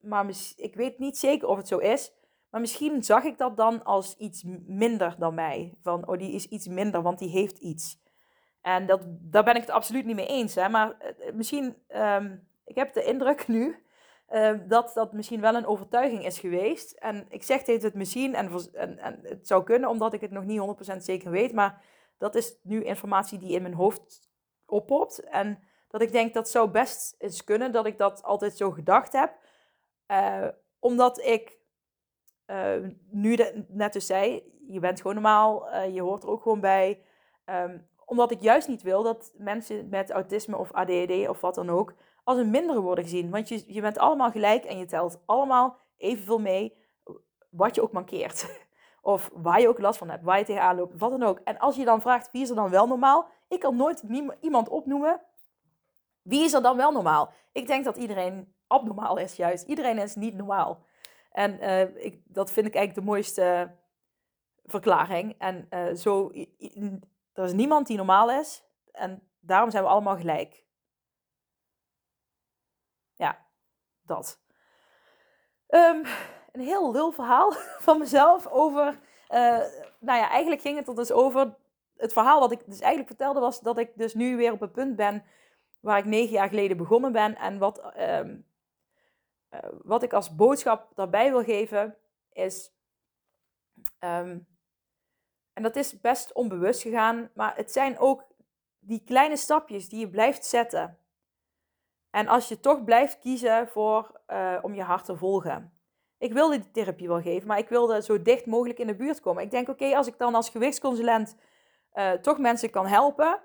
Maar 0.00 0.26
ik 0.56 0.74
weet 0.74 0.98
niet 0.98 1.18
zeker 1.18 1.48
of 1.48 1.56
het 1.56 1.68
zo 1.68 1.78
is. 1.78 2.12
Maar 2.50 2.60
misschien 2.60 3.04
zag 3.04 3.24
ik 3.24 3.38
dat 3.38 3.56
dan 3.56 3.84
als 3.84 4.16
iets 4.16 4.44
minder 4.66 5.14
dan 5.18 5.34
mij. 5.34 5.74
Van, 5.82 6.08
oh, 6.08 6.18
die 6.18 6.32
is 6.32 6.46
iets 6.46 6.66
minder, 6.66 7.02
want 7.02 7.18
die 7.18 7.28
heeft 7.28 7.58
iets. 7.58 7.98
En 8.60 8.86
dat, 8.86 9.02
daar 9.06 9.44
ben 9.44 9.54
ik 9.54 9.60
het 9.60 9.70
absoluut 9.70 10.04
niet 10.04 10.16
mee 10.16 10.26
eens. 10.26 10.54
Hè? 10.54 10.68
Maar 10.68 10.88
uh, 10.88 11.32
misschien, 11.32 11.76
um, 11.88 12.48
ik 12.64 12.74
heb 12.74 12.92
de 12.92 13.04
indruk 13.04 13.48
nu, 13.56 13.84
uh, 14.30 14.52
dat 14.66 14.90
dat 14.94 15.12
misschien 15.12 15.40
wel 15.40 15.54
een 15.54 15.66
overtuiging 15.66 16.24
is 16.24 16.38
geweest. 16.38 16.92
En 16.92 17.26
ik 17.28 17.42
zeg 17.42 17.62
dit 17.62 17.82
het 17.82 17.94
misschien, 17.94 18.34
en, 18.34 18.50
en, 18.72 18.98
en 18.98 19.20
het 19.22 19.46
zou 19.46 19.64
kunnen, 19.64 19.88
omdat 19.88 20.12
ik 20.12 20.20
het 20.20 20.30
nog 20.30 20.44
niet 20.44 20.92
100% 20.92 20.96
zeker 20.96 21.30
weet. 21.30 21.52
Maar 21.52 21.84
dat 22.18 22.34
is 22.34 22.58
nu 22.62 22.84
informatie 22.84 23.38
die 23.38 23.54
in 23.54 23.62
mijn 23.62 23.74
hoofd 23.74 24.30
oppopt. 24.66 25.20
En 25.20 25.58
dat 25.88 26.02
ik 26.02 26.12
denk, 26.12 26.34
dat 26.34 26.48
zou 26.48 26.70
best 26.70 27.14
eens 27.18 27.44
kunnen, 27.44 27.72
dat 27.72 27.86
ik 27.86 27.98
dat 27.98 28.22
altijd 28.22 28.56
zo 28.56 28.70
gedacht 28.70 29.12
heb. 29.12 29.34
Uh, 30.08 30.48
omdat 30.78 31.18
ik 31.18 31.58
uh, 32.46 32.88
nu 33.10 33.36
net 33.68 33.92
dus 33.92 34.06
zei, 34.06 34.42
je 34.66 34.80
bent 34.80 35.00
gewoon 35.00 35.14
normaal, 35.14 35.74
uh, 35.74 35.94
je 35.94 36.02
hoort 36.02 36.22
er 36.22 36.28
ook 36.28 36.42
gewoon 36.42 36.60
bij. 36.60 37.02
Omdat 38.04 38.30
ik 38.30 38.40
juist 38.40 38.68
niet 38.68 38.82
wil 38.82 39.02
dat 39.02 39.32
mensen 39.36 39.88
met 39.88 40.10
autisme 40.10 40.56
of 40.56 40.72
ADHD 40.72 41.28
of 41.28 41.40
wat 41.40 41.54
dan 41.54 41.70
ook 41.70 41.94
als 42.30 42.38
een 42.38 42.50
mindere 42.50 42.80
worden 42.80 43.04
gezien. 43.04 43.30
Want 43.30 43.48
je, 43.48 43.64
je 43.66 43.80
bent 43.80 43.98
allemaal 43.98 44.30
gelijk 44.30 44.64
en 44.64 44.78
je 44.78 44.84
telt 44.84 45.22
allemaal 45.26 45.76
evenveel 45.96 46.38
mee 46.38 46.76
wat 47.50 47.74
je 47.74 47.82
ook 47.82 47.92
mankeert. 47.92 48.46
Of 49.02 49.30
waar 49.32 49.60
je 49.60 49.68
ook 49.68 49.78
last 49.78 49.98
van 49.98 50.10
hebt, 50.10 50.24
waar 50.24 50.38
je 50.38 50.44
tegenaan 50.44 50.76
loopt, 50.76 50.98
wat 50.98 51.10
dan 51.10 51.22
ook. 51.22 51.38
En 51.44 51.58
als 51.58 51.76
je 51.76 51.84
dan 51.84 52.00
vraagt 52.00 52.30
wie 52.30 52.42
is 52.42 52.48
er 52.48 52.54
dan 52.54 52.70
wel 52.70 52.86
normaal, 52.86 53.26
ik 53.48 53.60
kan 53.60 53.76
nooit 53.76 54.04
iemand 54.40 54.68
opnoemen. 54.68 55.20
Wie 56.22 56.44
is 56.44 56.52
er 56.52 56.62
dan 56.62 56.76
wel 56.76 56.92
normaal? 56.92 57.32
Ik 57.52 57.66
denk 57.66 57.84
dat 57.84 57.96
iedereen 57.96 58.54
abnormaal 58.66 59.16
is 59.16 59.36
juist. 59.36 59.66
Iedereen 59.66 59.98
is 59.98 60.14
niet 60.14 60.34
normaal. 60.34 60.82
En 61.32 61.58
uh, 61.62 62.04
ik, 62.04 62.20
dat 62.24 62.52
vind 62.52 62.66
ik 62.66 62.74
eigenlijk 62.74 63.06
de 63.06 63.12
mooiste 63.12 63.70
verklaring. 64.64 65.34
En 65.38 65.66
uh, 65.70 65.94
zo, 65.94 66.30
er 67.32 67.44
is 67.44 67.52
niemand 67.52 67.86
die 67.86 67.96
normaal 67.96 68.30
is. 68.30 68.64
En 68.92 69.22
daarom 69.40 69.70
zijn 69.70 69.82
we 69.82 69.88
allemaal 69.88 70.16
gelijk. 70.16 70.64
Ja, 73.20 73.38
dat. 74.02 74.40
Um, 75.68 76.04
een 76.52 76.60
heel 76.60 76.92
lul 76.92 77.12
verhaal 77.12 77.52
van 77.86 77.98
mezelf 77.98 78.46
over. 78.46 78.86
Uh, 79.28 79.58
nou 79.98 80.18
ja, 80.18 80.30
eigenlijk 80.30 80.60
ging 80.60 80.78
het 80.78 80.88
er 80.88 80.94
dus 80.94 81.12
over. 81.12 81.54
Het 81.96 82.12
verhaal 82.12 82.40
wat 82.40 82.52
ik 82.52 82.64
dus 82.66 82.78
eigenlijk 82.80 83.08
vertelde 83.08 83.40
was 83.40 83.60
dat 83.60 83.78
ik 83.78 83.90
dus 83.94 84.14
nu 84.14 84.36
weer 84.36 84.52
op 84.52 84.60
het 84.60 84.72
punt 84.72 84.96
ben 84.96 85.24
waar 85.80 85.98
ik 85.98 86.04
negen 86.04 86.32
jaar 86.32 86.48
geleden 86.48 86.76
begonnen 86.76 87.12
ben. 87.12 87.36
En 87.36 87.58
wat 87.58 87.92
um, 87.98 88.46
uh, 89.50 89.60
wat 89.82 90.02
ik 90.02 90.12
als 90.12 90.34
boodschap 90.34 90.92
daarbij 90.94 91.30
wil 91.30 91.44
geven 91.44 91.96
is: 92.32 92.72
um, 93.98 94.46
En 95.52 95.62
dat 95.62 95.76
is 95.76 96.00
best 96.00 96.32
onbewust 96.32 96.82
gegaan, 96.82 97.30
maar 97.34 97.56
het 97.56 97.72
zijn 97.72 97.98
ook 97.98 98.24
die 98.78 99.02
kleine 99.04 99.36
stapjes 99.36 99.88
die 99.88 100.00
je 100.00 100.10
blijft 100.10 100.44
zetten. 100.44 100.99
En 102.10 102.28
als 102.28 102.48
je 102.48 102.60
toch 102.60 102.84
blijft 102.84 103.18
kiezen 103.18 103.68
voor, 103.68 104.20
uh, 104.28 104.58
om 104.62 104.74
je 104.74 104.82
hart 104.82 105.04
te 105.04 105.16
volgen. 105.16 105.72
Ik 106.18 106.32
wilde 106.32 106.56
die 106.56 106.70
therapie 106.70 107.08
wel 107.08 107.20
geven, 107.20 107.48
maar 107.48 107.58
ik 107.58 107.68
wilde 107.68 108.02
zo 108.02 108.22
dicht 108.22 108.46
mogelijk 108.46 108.78
in 108.78 108.86
de 108.86 108.94
buurt 108.94 109.20
komen. 109.20 109.42
Ik 109.42 109.50
denk, 109.50 109.68
oké, 109.68 109.96
als 109.96 110.06
ik 110.06 110.18
dan 110.18 110.34
als 110.34 110.48
gewichtsconsulent 110.48 111.36
uh, 111.94 112.12
toch 112.12 112.38
mensen 112.38 112.70
kan 112.70 112.86
helpen, 112.86 113.40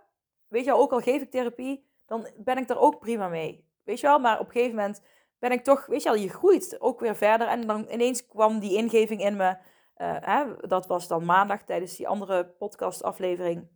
weet 0.48 0.64
je 0.64 0.72
wel, 0.72 0.80
ook 0.80 0.92
al 0.92 1.00
geef 1.00 1.22
ik 1.22 1.32
therapie, 1.32 1.90
dan 2.06 2.28
ben 2.38 2.58
ik 2.58 2.70
er 2.70 2.80
ook 2.80 3.00
prima 3.00 3.28
mee. 3.28 3.70
Weet 3.84 4.00
je 4.00 4.08
wel, 4.08 4.20
maar 4.20 4.40
op 4.40 4.46
een 4.46 4.52
gegeven 4.52 4.76
moment 4.76 5.02
ben 5.40 5.52
ik 5.52 5.64
toch, 5.64 5.86
weet 5.86 6.04
je 6.04 6.10
wel, 6.10 6.18
je 6.18 6.30
groeit 6.30 6.82
ook 6.82 7.00
weer 7.00 7.16
verder. 7.16 7.48
En 7.48 7.68
dan 7.68 7.88
ineens 7.90 8.28
kwam 8.28 8.60
die 8.60 8.78
ingeving 8.78 9.22
in 9.22 9.36
me, 9.36 9.50
uh, 9.98 10.16
hè, 10.20 10.68
dat 10.68 10.88
was 10.88 11.08
dan 11.08 11.26
maandag 11.26 11.64
tijdens 11.64 11.96
die 11.96 12.08
andere 12.08 12.46
podcastaflevering. 12.46 13.68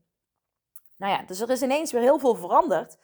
Nou 0.98 1.14
ja, 1.14 1.24
dus 1.24 1.40
er 1.40 1.50
is 1.50 1.62
ineens 1.62 1.92
weer 1.92 2.02
heel 2.02 2.20
veel 2.20 2.36
veranderd. 2.36 2.98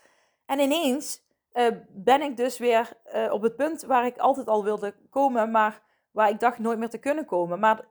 En 0.46 0.60
ineens 0.60 1.25
uh, 1.56 1.68
ben 1.90 2.22
ik 2.22 2.38
dus 2.38 2.58
weer 2.58 2.90
uh, 3.16 3.34
op 3.34 3.42
het 3.42 3.56
punt 3.56 3.84
waar 3.84 4.06
ik 4.06 4.18
altijd 4.18 4.48
al 4.48 4.64
wilde 4.64 4.96
komen, 5.10 5.52
maar 5.52 5.82
waar 6.12 6.30
ik 6.30 6.40
dacht 6.40 6.60
nooit 6.60 6.80
meer 6.80 6.90
te 6.90 6.98
kunnen 6.98 7.26
komen. 7.26 7.60
Maar 7.60 7.86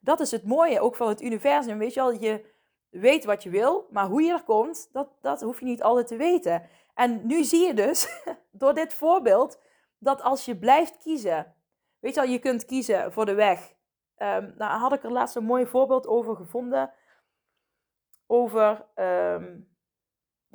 dat 0.00 0.20
is 0.20 0.30
het 0.30 0.44
mooie 0.44 0.80
ook 0.80 0.96
van 0.96 1.08
het 1.08 1.22
universum. 1.22 1.78
Weet 1.78 1.94
je 1.94 2.00
wel, 2.00 2.12
je 2.12 2.44
weet 2.90 3.24
wat 3.24 3.42
je 3.42 3.50
wil, 3.50 3.86
maar 3.90 4.06
hoe 4.06 4.22
je 4.22 4.32
er 4.32 4.42
komt, 4.42 4.88
dat, 4.92 5.08
dat 5.20 5.40
hoef 5.40 5.58
je 5.58 5.64
niet 5.64 5.82
altijd 5.82 6.06
te 6.06 6.16
weten. 6.16 6.62
En 6.94 7.26
nu 7.26 7.44
zie 7.44 7.66
je 7.66 7.74
dus, 7.74 8.22
door 8.50 8.74
dit 8.74 8.94
voorbeeld, 8.94 9.60
dat 9.98 10.22
als 10.22 10.44
je 10.44 10.58
blijft 10.58 10.98
kiezen, 10.98 11.54
weet 11.98 12.14
je 12.14 12.20
wel, 12.20 12.30
je 12.30 12.38
kunt 12.38 12.64
kiezen 12.64 13.12
voor 13.12 13.26
de 13.26 13.34
weg. 13.34 13.76
Um, 14.18 14.54
nou 14.56 14.78
had 14.78 14.92
ik 14.92 15.04
er 15.04 15.12
laatst 15.12 15.36
een 15.36 15.44
mooi 15.44 15.66
voorbeeld 15.66 16.06
over 16.06 16.36
gevonden. 16.36 16.92
Over, 18.26 18.86
um, 18.94 19.68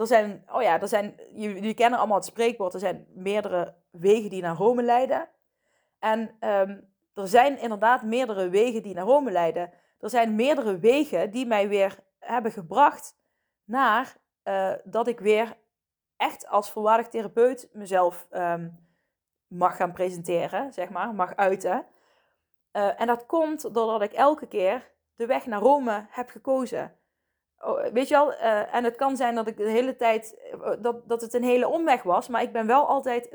er 0.03 0.09
zijn, 0.09 0.43
oh 0.51 0.61
ja, 0.61 0.81
er 0.81 0.87
zijn, 0.87 1.15
jullie 1.33 1.73
kennen 1.73 1.99
allemaal 1.99 2.17
het 2.17 2.25
spreekwoord, 2.25 2.73
er 2.73 2.79
zijn 2.79 3.07
meerdere 3.13 3.73
wegen 3.91 4.29
die 4.29 4.41
naar 4.41 4.55
Rome 4.55 4.83
leiden. 4.83 5.29
En 5.99 6.19
um, 6.39 6.91
er 7.13 7.27
zijn 7.27 7.59
inderdaad 7.59 8.03
meerdere 8.03 8.49
wegen 8.49 8.83
die 8.83 8.93
naar 8.93 9.05
Rome 9.05 9.31
leiden. 9.31 9.71
Er 9.99 10.09
zijn 10.09 10.35
meerdere 10.35 10.79
wegen 10.79 11.31
die 11.31 11.45
mij 11.45 11.67
weer 11.67 11.99
hebben 12.19 12.51
gebracht 12.51 13.15
naar 13.63 14.17
uh, 14.43 14.73
dat 14.83 15.07
ik 15.07 15.19
weer 15.19 15.57
echt 16.17 16.47
als 16.47 16.71
volwaardig 16.71 17.07
therapeut 17.07 17.69
mezelf 17.73 18.27
um, 18.31 18.79
mag 19.47 19.75
gaan 19.75 19.93
presenteren, 19.93 20.73
zeg 20.73 20.89
maar, 20.89 21.13
mag 21.15 21.35
uiten. 21.35 21.85
Uh, 22.73 23.01
en 23.01 23.07
dat 23.07 23.25
komt 23.25 23.73
doordat 23.73 24.01
ik 24.01 24.13
elke 24.13 24.47
keer 24.47 24.91
de 25.15 25.25
weg 25.25 25.45
naar 25.45 25.59
Rome 25.59 26.05
heb 26.09 26.29
gekozen. 26.29 26.95
Oh, 27.65 27.85
weet 27.93 28.07
je 28.07 28.13
wel, 28.13 28.33
uh, 28.33 28.75
en 28.75 28.83
het 28.83 28.95
kan 28.95 29.17
zijn 29.17 29.35
dat 29.35 29.47
ik 29.47 29.57
de 29.57 29.69
hele 29.69 29.95
tijd, 29.95 30.37
dat, 30.81 31.09
dat 31.09 31.21
het 31.21 31.33
een 31.33 31.43
hele 31.43 31.67
omweg 31.67 32.03
was, 32.03 32.27
maar 32.27 32.41
ik 32.41 32.51
ben 32.51 32.67
wel 32.67 32.87
altijd 32.87 33.29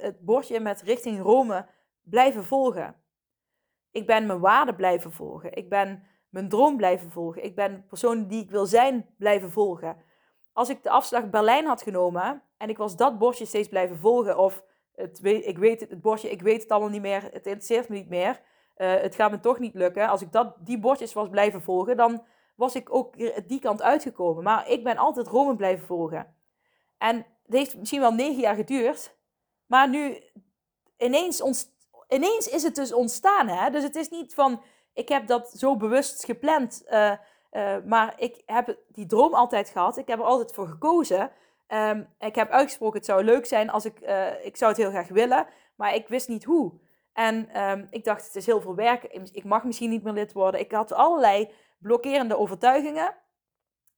het, 0.00 0.16
bordje 0.20 0.60
met 0.60 0.82
richting 0.82 1.22
Rome 1.22 1.66
blijven 2.02 2.44
volgen. 2.44 2.96
Ik 3.90 4.06
ben 4.06 4.26
mijn 4.26 4.40
waarden 4.40 4.76
blijven 4.76 5.12
volgen. 5.12 5.52
Ik 5.52 5.68
ben 5.68 6.02
mijn 6.28 6.48
droom 6.48 6.76
blijven 6.76 7.10
volgen. 7.10 7.44
Ik 7.44 7.54
ben 7.54 7.74
de 7.74 7.82
persoon 7.82 8.26
die 8.26 8.42
ik 8.42 8.50
wil 8.50 8.66
zijn 8.66 9.14
blijven 9.18 9.50
volgen. 9.50 9.96
Als 10.52 10.68
ik 10.68 10.82
de 10.82 10.90
afslag 10.90 11.30
Berlijn 11.30 11.66
had 11.66 11.82
genomen 11.82 12.42
en 12.56 12.68
ik 12.68 12.76
was 12.76 12.96
dat 12.96 13.18
bordje 13.18 13.44
steeds 13.44 13.68
blijven 13.68 13.98
volgen, 13.98 14.38
of 14.38 14.64
het, 14.94 15.20
ik 15.24 15.58
weet 15.58 15.80
het, 15.80 16.00
bordje, 16.00 16.30
ik 16.30 16.42
weet 16.42 16.62
het 16.62 16.70
allemaal 16.70 16.90
niet 16.90 17.00
meer, 17.00 17.22
het 17.22 17.46
interesseert 17.46 17.88
me 17.88 17.96
niet 17.96 18.08
meer, 18.08 18.40
uh, 18.76 18.94
het 18.94 19.14
gaat 19.14 19.30
me 19.30 19.40
toch 19.40 19.58
niet 19.58 19.74
lukken. 19.74 20.08
Als 20.08 20.22
ik 20.22 20.32
dat, 20.32 20.56
die 20.58 20.78
bordjes 20.78 21.12
was 21.12 21.28
blijven 21.28 21.62
volgen, 21.62 21.96
dan 21.96 22.24
was 22.54 22.74
ik 22.74 22.94
ook 22.94 23.14
die 23.48 23.60
kant 23.60 23.82
uitgekomen. 23.82 24.42
Maar 24.42 24.68
ik 24.68 24.84
ben 24.84 24.96
altijd 24.96 25.26
Rome 25.26 25.56
blijven 25.56 25.86
volgen. 25.86 26.34
En 26.98 27.16
het 27.16 27.54
heeft 27.54 27.76
misschien 27.76 28.00
wel 28.00 28.12
negen 28.12 28.40
jaar 28.40 28.54
geduurd, 28.54 29.16
maar 29.66 29.88
nu 29.88 30.22
ineens 30.96 31.42
ineens 32.08 32.48
is 32.48 32.62
het 32.62 32.74
dus 32.74 32.92
ontstaan. 32.92 33.48
Hè? 33.48 33.70
Dus 33.70 33.82
het 33.82 33.96
is 33.96 34.08
niet 34.08 34.34
van, 34.34 34.62
ik 34.92 35.08
heb 35.08 35.26
dat 35.26 35.50
zo 35.50 35.76
bewust 35.76 36.24
gepland. 36.24 36.82
Uh, 36.90 37.12
uh, 37.52 37.76
maar 37.84 38.14
ik 38.16 38.42
heb 38.46 38.76
die 38.88 39.06
droom 39.06 39.34
altijd 39.34 39.68
gehad. 39.68 39.96
Ik 39.96 40.08
heb 40.08 40.18
er 40.18 40.24
altijd 40.24 40.52
voor 40.52 40.68
gekozen. 40.68 41.30
Um, 41.68 42.08
ik 42.18 42.34
heb 42.34 42.50
uitgesproken, 42.50 42.96
het 42.96 43.06
zou 43.06 43.24
leuk 43.24 43.46
zijn 43.46 43.70
als 43.70 43.84
ik, 43.84 44.00
uh, 44.00 44.44
ik 44.44 44.56
zou 44.56 44.70
het 44.70 44.80
heel 44.80 44.90
graag 44.90 45.08
willen. 45.08 45.46
Maar 45.74 45.94
ik 45.94 46.08
wist 46.08 46.28
niet 46.28 46.44
hoe. 46.44 46.72
En 47.12 47.62
um, 47.62 47.86
ik 47.90 48.04
dacht, 48.04 48.26
het 48.26 48.36
is 48.36 48.46
heel 48.46 48.60
veel 48.60 48.74
werk. 48.74 49.04
Ik 49.32 49.44
mag 49.44 49.64
misschien 49.64 49.90
niet 49.90 50.02
meer 50.02 50.12
lid 50.12 50.32
worden. 50.32 50.60
Ik 50.60 50.72
had 50.72 50.92
allerlei 50.92 51.50
blokkerende 51.84 52.38
overtuigingen. 52.38 53.14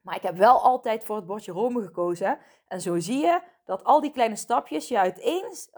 Maar 0.01 0.17
ik 0.17 0.23
heb 0.23 0.37
wel 0.37 0.61
altijd 0.63 1.05
voor 1.05 1.17
het 1.17 1.27
bordje 1.27 1.53
Rome 1.53 1.83
gekozen. 1.83 2.39
En 2.69 2.81
zo 2.81 2.99
zie 2.99 3.19
je 3.19 3.41
dat 3.65 3.85
al 3.85 4.01
die 4.01 4.11
kleine 4.11 4.37
stapjes 4.37 4.89
je 4.89 4.99
uiteens, 4.99 5.71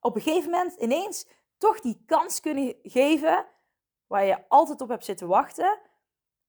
op 0.00 0.14
een 0.14 0.20
gegeven 0.20 0.50
moment 0.50 0.74
ineens 0.74 1.26
toch 1.58 1.80
die 1.80 2.02
kans 2.06 2.40
kunnen 2.40 2.74
geven 2.82 3.46
waar 4.06 4.24
je 4.24 4.48
altijd 4.48 4.80
op 4.80 4.88
hebt 4.88 5.04
zitten 5.04 5.28
wachten, 5.28 5.78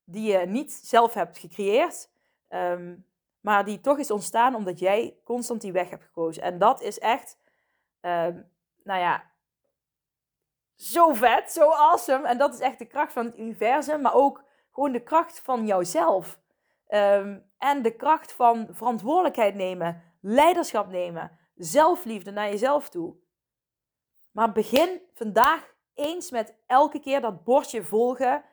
die 0.03 0.31
je 0.31 0.37
niet 0.37 0.71
zelf 0.71 1.13
hebt 1.13 1.37
gecreëerd, 1.37 2.09
um, 2.49 3.05
maar 3.39 3.65
die 3.65 3.81
toch 3.81 3.97
is 3.97 4.11
ontstaan 4.11 4.55
omdat 4.55 4.79
jij 4.79 5.17
constant 5.23 5.61
die 5.61 5.71
weg 5.71 5.89
hebt 5.89 6.03
gekozen. 6.03 6.43
En 6.43 6.57
dat 6.57 6.81
is 6.81 6.99
echt, 6.99 7.37
um, 8.01 8.51
nou 8.83 8.99
ja, 8.99 9.31
zo 10.75 11.13
vet, 11.13 11.51
zo 11.51 11.69
awesome. 11.69 12.27
En 12.27 12.37
dat 12.37 12.53
is 12.53 12.59
echt 12.59 12.79
de 12.79 12.85
kracht 12.85 13.13
van 13.13 13.25
het 13.25 13.37
universum, 13.37 14.01
maar 14.01 14.13
ook 14.13 14.43
gewoon 14.77 14.91
de 14.91 15.03
kracht 15.03 15.39
van 15.39 15.65
jouzelf. 15.65 16.39
Um, 16.89 17.45
en 17.57 17.81
de 17.81 17.95
kracht 17.95 18.31
van 18.31 18.67
verantwoordelijkheid 18.71 19.55
nemen, 19.55 20.03
leiderschap 20.21 20.87
nemen, 20.89 21.31
zelfliefde 21.55 22.31
naar 22.31 22.49
jezelf 22.49 22.89
toe. 22.89 23.15
Maar 24.31 24.51
begin 24.51 25.01
vandaag 25.13 25.73
eens 25.93 26.31
met 26.31 26.55
elke 26.67 26.99
keer 26.99 27.21
dat 27.21 27.43
bordje 27.43 27.83
volgen 27.83 28.43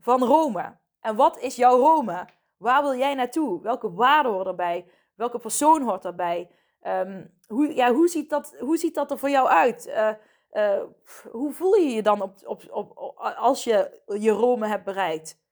van 0.00 0.22
Rome. 0.22 0.76
En 1.00 1.16
wat 1.16 1.38
is 1.38 1.56
jouw 1.56 1.78
Rome? 1.78 2.28
Waar 2.56 2.82
wil 2.82 2.94
jij 2.94 3.14
naartoe? 3.14 3.62
Welke 3.62 3.92
waarden 3.92 4.32
horen 4.32 4.46
erbij? 4.46 4.86
Welke 5.14 5.38
persoon 5.38 5.82
hoort 5.82 6.04
erbij? 6.04 6.50
Um, 6.82 7.34
hoe, 7.46 7.74
ja, 7.74 7.92
hoe, 7.92 8.08
ziet 8.08 8.30
dat, 8.30 8.56
hoe 8.58 8.76
ziet 8.76 8.94
dat 8.94 9.10
er 9.10 9.18
voor 9.18 9.30
jou 9.30 9.48
uit? 9.48 9.86
Uh, 9.86 10.10
uh, 10.52 10.82
hoe 11.30 11.52
voel 11.52 11.74
je 11.74 11.90
je 11.90 12.02
dan 12.02 12.22
op, 12.22 12.38
op, 12.70 12.92
als 13.36 13.64
je 13.64 14.00
je 14.06 14.30
Rome 14.30 14.66
hebt 14.66 14.84
bereikt? 14.84 15.42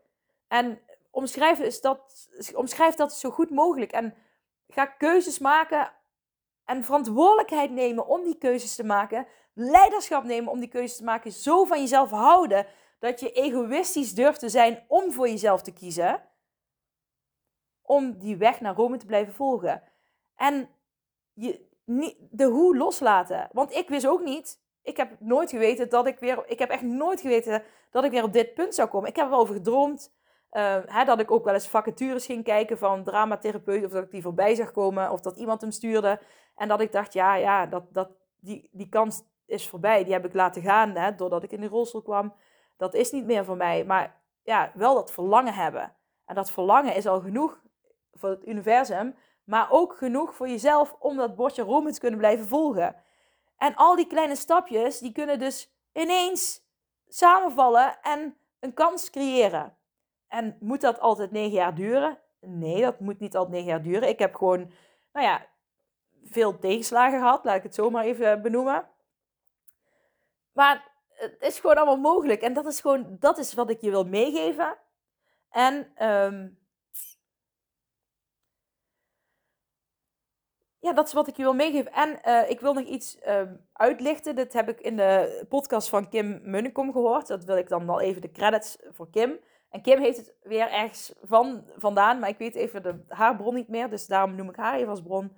En 0.53 0.81
omschrijf, 1.11 1.59
is 1.59 1.81
dat, 1.81 2.29
dat 2.97 3.15
zo 3.15 3.31
goed 3.31 3.51
mogelijk. 3.51 3.93
En 3.93 4.15
ga 4.69 4.87
keuzes 4.87 5.39
maken 5.39 5.93
en 6.65 6.85
verantwoordelijkheid 6.85 7.71
nemen 7.71 8.07
om 8.07 8.25
die 8.25 8.39
keuzes 8.39 8.75
te 8.75 8.85
maken 8.85 9.27
leiderschap 9.55 10.25
nemen 10.25 10.53
om 10.53 10.61
die 10.61 10.69
keuze 10.69 10.97
te 10.97 11.05
maken. 11.05 11.33
Zo 11.33 11.65
van 11.65 11.81
jezelf 11.81 12.11
houden 12.11 12.67
dat 12.99 13.21
je 13.21 13.33
egoïstisch 13.33 14.15
durft 14.15 14.41
te 14.41 14.49
zijn 14.49 14.85
om 14.89 15.13
voor 15.13 15.29
jezelf 15.29 15.63
te 15.63 15.73
kiezen. 15.73 16.23
Om 17.83 18.19
die 18.19 18.37
weg 18.37 18.61
naar 18.61 18.75
Rome 18.75 18.97
te 18.97 19.07
blijven 19.07 19.35
volgen. 19.35 19.83
En 20.37 20.69
je, 21.33 21.67
de 22.31 22.45
hoe 22.45 22.77
loslaten. 22.77 23.49
Want 23.53 23.73
ik 23.73 23.89
wist 23.89 24.07
ook 24.07 24.25
niet. 24.25 24.61
Ik 24.83 24.97
heb 24.97 25.21
nooit 25.21 25.51
geweten 25.51 25.89
dat 25.89 26.07
ik 26.07 26.19
weer. 26.19 26.45
Ik 26.47 26.59
heb 26.59 26.71
echt 26.71 26.83
nooit 26.83 27.21
geweten 27.21 27.63
dat 27.91 28.05
ik 28.05 28.11
weer 28.11 28.23
op 28.23 28.33
dit 28.33 28.55
punt 28.55 28.75
zou 28.75 28.89
komen. 28.89 29.09
Ik 29.09 29.17
heb 29.17 29.27
erover 29.27 29.55
gedroomd. 29.55 30.13
Uh, 30.53 30.77
hè, 30.87 31.05
dat 31.05 31.21
ik 31.21 31.31
ook 31.31 31.45
wel 31.45 31.55
eens 31.55 31.69
vacatures 31.69 32.27
ging 32.27 32.45
kijken 32.45 32.79
van 32.79 33.05
dramatherapeut. 33.05 33.85
Of 33.85 33.91
dat 33.91 34.05
ik 34.05 34.11
die 34.11 34.23
voorbij 34.23 34.55
zag 34.55 34.73
komen. 34.73 35.11
Of 35.11 35.21
dat 35.21 35.37
iemand 35.37 35.61
hem 35.61 35.71
stuurde. 35.71 36.21
En 36.57 36.69
dat 36.69 36.81
ik 36.81 36.93
dacht, 36.93 37.13
ja, 37.13 37.35
ja, 37.35 37.67
dat, 37.67 37.95
dat, 37.95 38.11
die, 38.41 38.69
die 38.73 38.89
kans 38.89 39.23
is 39.47 39.69
voorbij. 39.69 40.05
Die 40.05 40.13
heb 40.13 40.25
ik 40.25 40.35
laten 40.35 40.63
gaan 40.63 40.97
hè, 40.97 41.15
doordat 41.15 41.43
ik 41.43 41.53
in 41.53 41.61
de 41.61 41.69
rolstoel 41.69 42.03
kwam. 42.03 42.35
Dat 42.77 42.95
is 42.95 43.11
niet 43.11 43.25
meer 43.25 43.45
voor 43.45 43.57
mij. 43.57 43.85
Maar 43.85 44.21
ja, 44.43 44.73
wel 44.75 44.95
dat 44.95 45.13
verlangen 45.13 45.55
hebben. 45.55 45.97
En 46.27 46.35
dat 46.35 46.51
verlangen 46.51 46.95
is 46.95 47.07
al 47.07 47.21
genoeg 47.21 47.61
voor 48.13 48.31
het 48.31 48.47
universum. 48.47 49.15
Maar 49.45 49.71
ook 49.71 49.97
genoeg 49.97 50.35
voor 50.35 50.49
jezelf 50.49 50.97
om 50.99 51.17
dat 51.17 51.37
bordje 51.37 51.63
Rome 51.63 51.93
te 51.93 52.01
kunnen 52.01 52.19
blijven 52.19 52.47
volgen. 52.47 52.97
En 53.57 53.75
al 53.75 53.97
die 53.97 54.07
kleine 54.07 54.37
stapjes, 54.37 54.99
die 54.99 55.13
kunnen 55.13 55.39
dus 55.39 55.73
ineens 55.93 56.63
samenvallen 57.09 58.03
en 58.03 58.37
een 58.61 58.75
kans 58.75 59.11
creëren. 59.11 59.77
En 60.33 60.57
moet 60.61 60.81
dat 60.81 61.01
altijd 61.01 61.31
negen 61.31 61.53
jaar 61.53 61.75
duren? 61.75 62.19
Nee, 62.41 62.81
dat 62.83 63.01
moet 63.01 63.19
niet 63.19 63.37
altijd 63.37 63.55
negen 63.55 63.69
jaar 63.69 63.83
duren. 63.83 64.09
Ik 64.09 64.19
heb 64.19 64.35
gewoon, 64.35 64.73
nou 65.13 65.27
ja, 65.27 65.47
veel 66.25 66.59
tegenslagen 66.59 67.19
gehad, 67.19 67.45
laat 67.45 67.57
ik 67.57 67.63
het 67.63 67.75
zo 67.75 67.91
maar 67.91 68.05
even 68.05 68.43
benoemen. 68.43 68.89
Maar 70.53 70.91
het 71.09 71.37
is 71.43 71.61
gewoon 71.61 71.77
allemaal 71.77 72.13
mogelijk. 72.13 72.41
En 72.43 72.53
dat 72.53 72.67
is 72.67 72.81
gewoon, 72.81 73.17
dat 73.21 73.39
is 73.39 73.55
wat 73.55 73.71
ik 73.71 73.81
je 73.81 73.91
wil 73.91 74.05
meegeven. 74.05 74.77
En 75.51 76.07
um, 76.09 76.59
ja, 80.79 80.93
dat 80.93 81.07
is 81.07 81.13
wat 81.13 81.29
ik 81.29 81.37
je 81.37 81.43
wil 81.43 81.55
meegeven. 81.55 81.93
En 81.93 82.21
uh, 82.25 82.51
ik 82.51 82.61
wil 82.61 82.75
nog 82.75 82.85
iets 82.85 83.19
um, 83.27 83.67
uitlichten. 83.73 84.35
Dit 84.35 84.53
heb 84.53 84.69
ik 84.69 84.81
in 84.81 84.97
de 84.97 85.45
podcast 85.49 85.89
van 85.89 86.09
Kim 86.09 86.41
Munnekom 86.43 86.93
gehoord. 86.93 87.27
Dat 87.27 87.45
wil 87.45 87.57
ik 87.57 87.69
dan 87.69 87.87
wel 87.87 88.01
even 88.01 88.21
de 88.21 88.33
credits 88.33 88.79
voor 88.91 89.11
Kim. 89.11 89.39
En 89.73 89.83
Kim 89.83 90.01
heeft 90.01 90.17
het 90.17 90.35
weer 90.43 90.71
ergens 90.71 91.13
van, 91.23 91.65
vandaan, 91.77 92.19
maar 92.19 92.29
ik 92.29 92.39
weet 92.39 92.55
even 92.55 92.83
de, 92.83 93.05
haar 93.09 93.37
bron 93.37 93.55
niet 93.55 93.69
meer, 93.69 93.91
dus 93.91 94.07
daarom 94.07 94.35
noem 94.35 94.49
ik 94.49 94.57
haar 94.57 94.75
even 94.75 94.89
als 94.89 95.03
bron. 95.03 95.37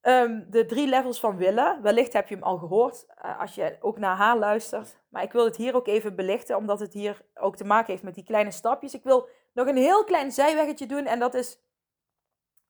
Ehm, 0.00 0.42
de 0.50 0.66
drie 0.66 0.86
levels 0.86 1.20
van 1.20 1.36
willen. 1.36 1.82
Wellicht 1.82 2.12
heb 2.12 2.28
je 2.28 2.34
hem 2.34 2.44
al 2.44 2.58
gehoord 2.58 3.06
uh, 3.24 3.40
als 3.40 3.54
je 3.54 3.76
ook 3.80 3.98
naar 3.98 4.16
haar 4.16 4.38
luistert. 4.38 5.00
Maar 5.08 5.22
ik 5.22 5.32
wil 5.32 5.44
het 5.44 5.56
hier 5.56 5.74
ook 5.74 5.86
even 5.86 6.16
belichten, 6.16 6.56
omdat 6.56 6.80
het 6.80 6.92
hier 6.92 7.22
ook 7.34 7.56
te 7.56 7.64
maken 7.64 7.90
heeft 7.90 8.02
met 8.02 8.14
die 8.14 8.24
kleine 8.24 8.50
stapjes. 8.50 8.94
Ik 8.94 9.02
wil 9.02 9.28
nog 9.52 9.66
een 9.66 9.76
heel 9.76 10.04
klein 10.04 10.32
zijweggetje 10.32 10.86
doen 10.86 11.06
en 11.06 11.18
dat 11.18 11.34
is... 11.34 11.58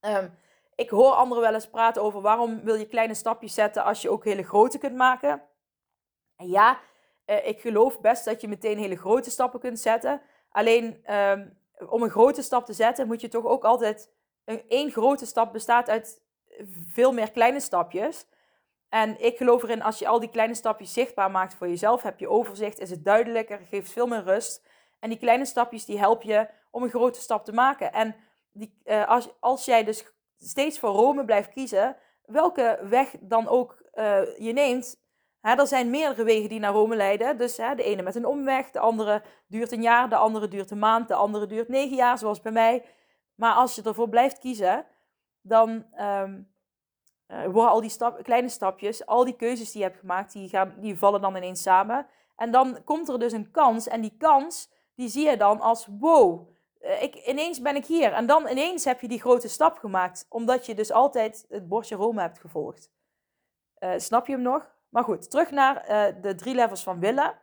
Um, 0.01 0.39
ik 0.75 0.91
hoor 0.91 1.13
anderen 1.13 1.43
wel 1.43 1.55
eens 1.55 1.71
praten 1.71 2.03
over 2.03 2.21
waarom 2.21 2.65
wil 2.65 2.75
je 2.75 2.89
kleine 2.89 3.15
stapjes 3.15 3.55
zetten 3.55 3.85
als 3.85 4.03
je 4.03 4.11
ook 4.11 4.25
hele 4.25 4.43
grote 4.43 4.79
kunt 4.79 4.97
maken. 4.97 5.43
En 6.37 6.49
ja, 6.49 6.81
uh, 7.27 7.47
ik 7.47 7.61
geloof 7.61 8.01
best 8.01 8.25
dat 8.25 8.41
je 8.41 8.49
meteen 8.49 8.79
hele 8.79 8.97
grote 8.97 9.31
stappen 9.31 9.61
kunt 9.61 9.81
zetten. 9.81 10.21
Alleen 10.53 11.15
um, 11.15 11.59
om 11.89 12.03
een 12.03 12.11
grote 12.11 12.43
stap 12.43 12.67
te 12.67 12.73
zetten 12.73 13.07
moet 13.07 13.21
je 13.21 13.29
toch 13.29 13.45
ook 13.45 13.65
altijd... 13.65 14.11
Een, 14.69 14.91
grote 14.91 15.27
stap 15.27 15.53
bestaat 15.53 15.89
uit 15.89 16.21
veel 16.87 17.13
meer 17.13 17.31
kleine 17.31 17.61
stapjes. 17.61 18.27
En 18.89 19.25
ik 19.25 19.37
geloof 19.37 19.63
erin, 19.63 19.83
als 19.83 19.99
je 19.99 20.09
al 20.09 20.21
die 20.21 20.31
kleine 20.31 20.55
stapjes 20.55 20.93
zichtbaar 20.93 21.31
maakt 21.31 21.55
voor 21.55 21.69
jezelf, 21.69 22.03
heb 22.03 22.19
je 22.19 22.29
overzicht, 22.29 22.79
is 22.79 22.91
het 22.91 23.05
duidelijker, 23.05 23.61
geeft 23.69 23.93
veel 23.93 24.07
meer 24.07 24.23
rust. 24.23 24.67
En 25.01 25.09
die 25.09 25.19
kleine 25.19 25.45
stapjes 25.45 25.85
die 25.85 25.99
helpen 25.99 26.29
je 26.29 26.49
om 26.71 26.83
een 26.83 26.91
grote 26.91 27.21
stap 27.21 27.45
te 27.45 27.53
maken. 27.53 27.93
En 27.93 28.15
die, 28.53 28.81
uh, 28.85 29.09
als, 29.09 29.29
als 29.41 29.65
jij 29.65 29.85
dus 29.85 30.07
steeds 30.39 30.79
voor 30.79 30.91
Rome 30.91 31.25
blijft 31.25 31.53
kiezen, 31.53 31.97
welke 32.27 32.79
weg 32.83 33.15
dan 33.21 33.49
ook 33.49 33.83
uh, 33.95 34.39
je 34.39 34.53
neemt, 34.53 35.02
hè, 35.43 35.55
er 35.55 35.67
zijn 35.67 35.91
meerdere 35.91 36.25
wegen 36.25 36.49
die 36.49 36.61
naar 36.61 36.73
Rome 36.73 36.97
leiden. 36.97 37.37
Dus 37.37 37.57
de 37.57 37.83
ene 37.83 38.03
met 38.03 38.15
een 38.15 38.27
omweg, 38.27 38.71
de 38.71 38.79
andere 38.79 39.23
duurt 39.47 39.73
een 39.73 39.83
jaar, 39.83 40.09
de 40.09 40.17
andere 40.17 40.49
duurt 40.49 40.71
een 40.71 40.79
maand, 40.79 41.09
de 41.09 41.15
andere 41.15 41.47
duurt 41.47 41.69
negen 41.69 41.97
jaar, 41.97 42.19
zoals 42.19 42.41
bij 42.41 42.53
mij. 42.53 42.85
Maar 43.35 43.55
als 43.55 43.75
je 43.75 43.83
ervoor 43.83 44.09
blijft 44.09 44.39
kiezen, 44.39 44.87
dan 45.41 45.87
um, 46.01 46.53
uh, 47.29 47.45
worden 47.45 47.71
al 47.71 47.81
die 47.81 47.91
stap, 47.91 48.23
kleine 48.23 48.49
stapjes, 48.49 49.07
al 49.07 49.25
die 49.25 49.37
keuzes 49.37 49.73
die 49.73 49.81
je 49.81 49.87
hebt 49.87 50.01
gemaakt, 50.01 50.33
die, 50.33 50.49
gaan, 50.49 50.75
die 50.79 50.99
vallen 50.99 51.21
dan 51.21 51.37
ineens 51.37 51.63
samen. 51.63 52.07
En 52.37 52.51
dan 52.51 52.85
komt 52.85 53.09
er 53.09 53.19
dus 53.19 53.33
een 53.33 53.51
kans. 53.51 53.89
En 53.89 54.01
die 54.01 54.17
kans, 54.19 54.71
die 54.95 55.09
zie 55.09 55.29
je 55.29 55.37
dan 55.37 55.61
als 55.61 55.89
wow. 55.99 56.49
Uh, 56.81 57.03
ik, 57.03 57.15
ineens 57.15 57.61
ben 57.61 57.77
ik 57.77 57.87
hier. 57.87 58.13
En 58.13 58.27
dan 58.27 58.49
ineens 58.49 58.85
heb 58.85 59.01
je 59.01 59.09
die 59.09 59.21
grote 59.21 59.49
stap 59.49 59.79
gemaakt. 59.79 60.27
Omdat 60.29 60.67
je 60.67 60.75
dus 60.75 60.93
altijd 60.93 61.47
het 61.49 61.69
bordje 61.69 61.97
Rome 61.97 62.21
hebt 62.21 62.39
gevolgd. 62.39 62.91
Uh, 63.79 63.93
snap 63.97 64.27
je 64.27 64.33
hem 64.33 64.43
nog? 64.43 64.71
Maar 64.93 65.05
goed, 65.05 65.31
terug 65.31 65.51
naar 65.51 65.85
de 66.21 66.35
drie 66.35 66.55
levels 66.55 66.83
van 66.83 67.01
willen. 67.01 67.35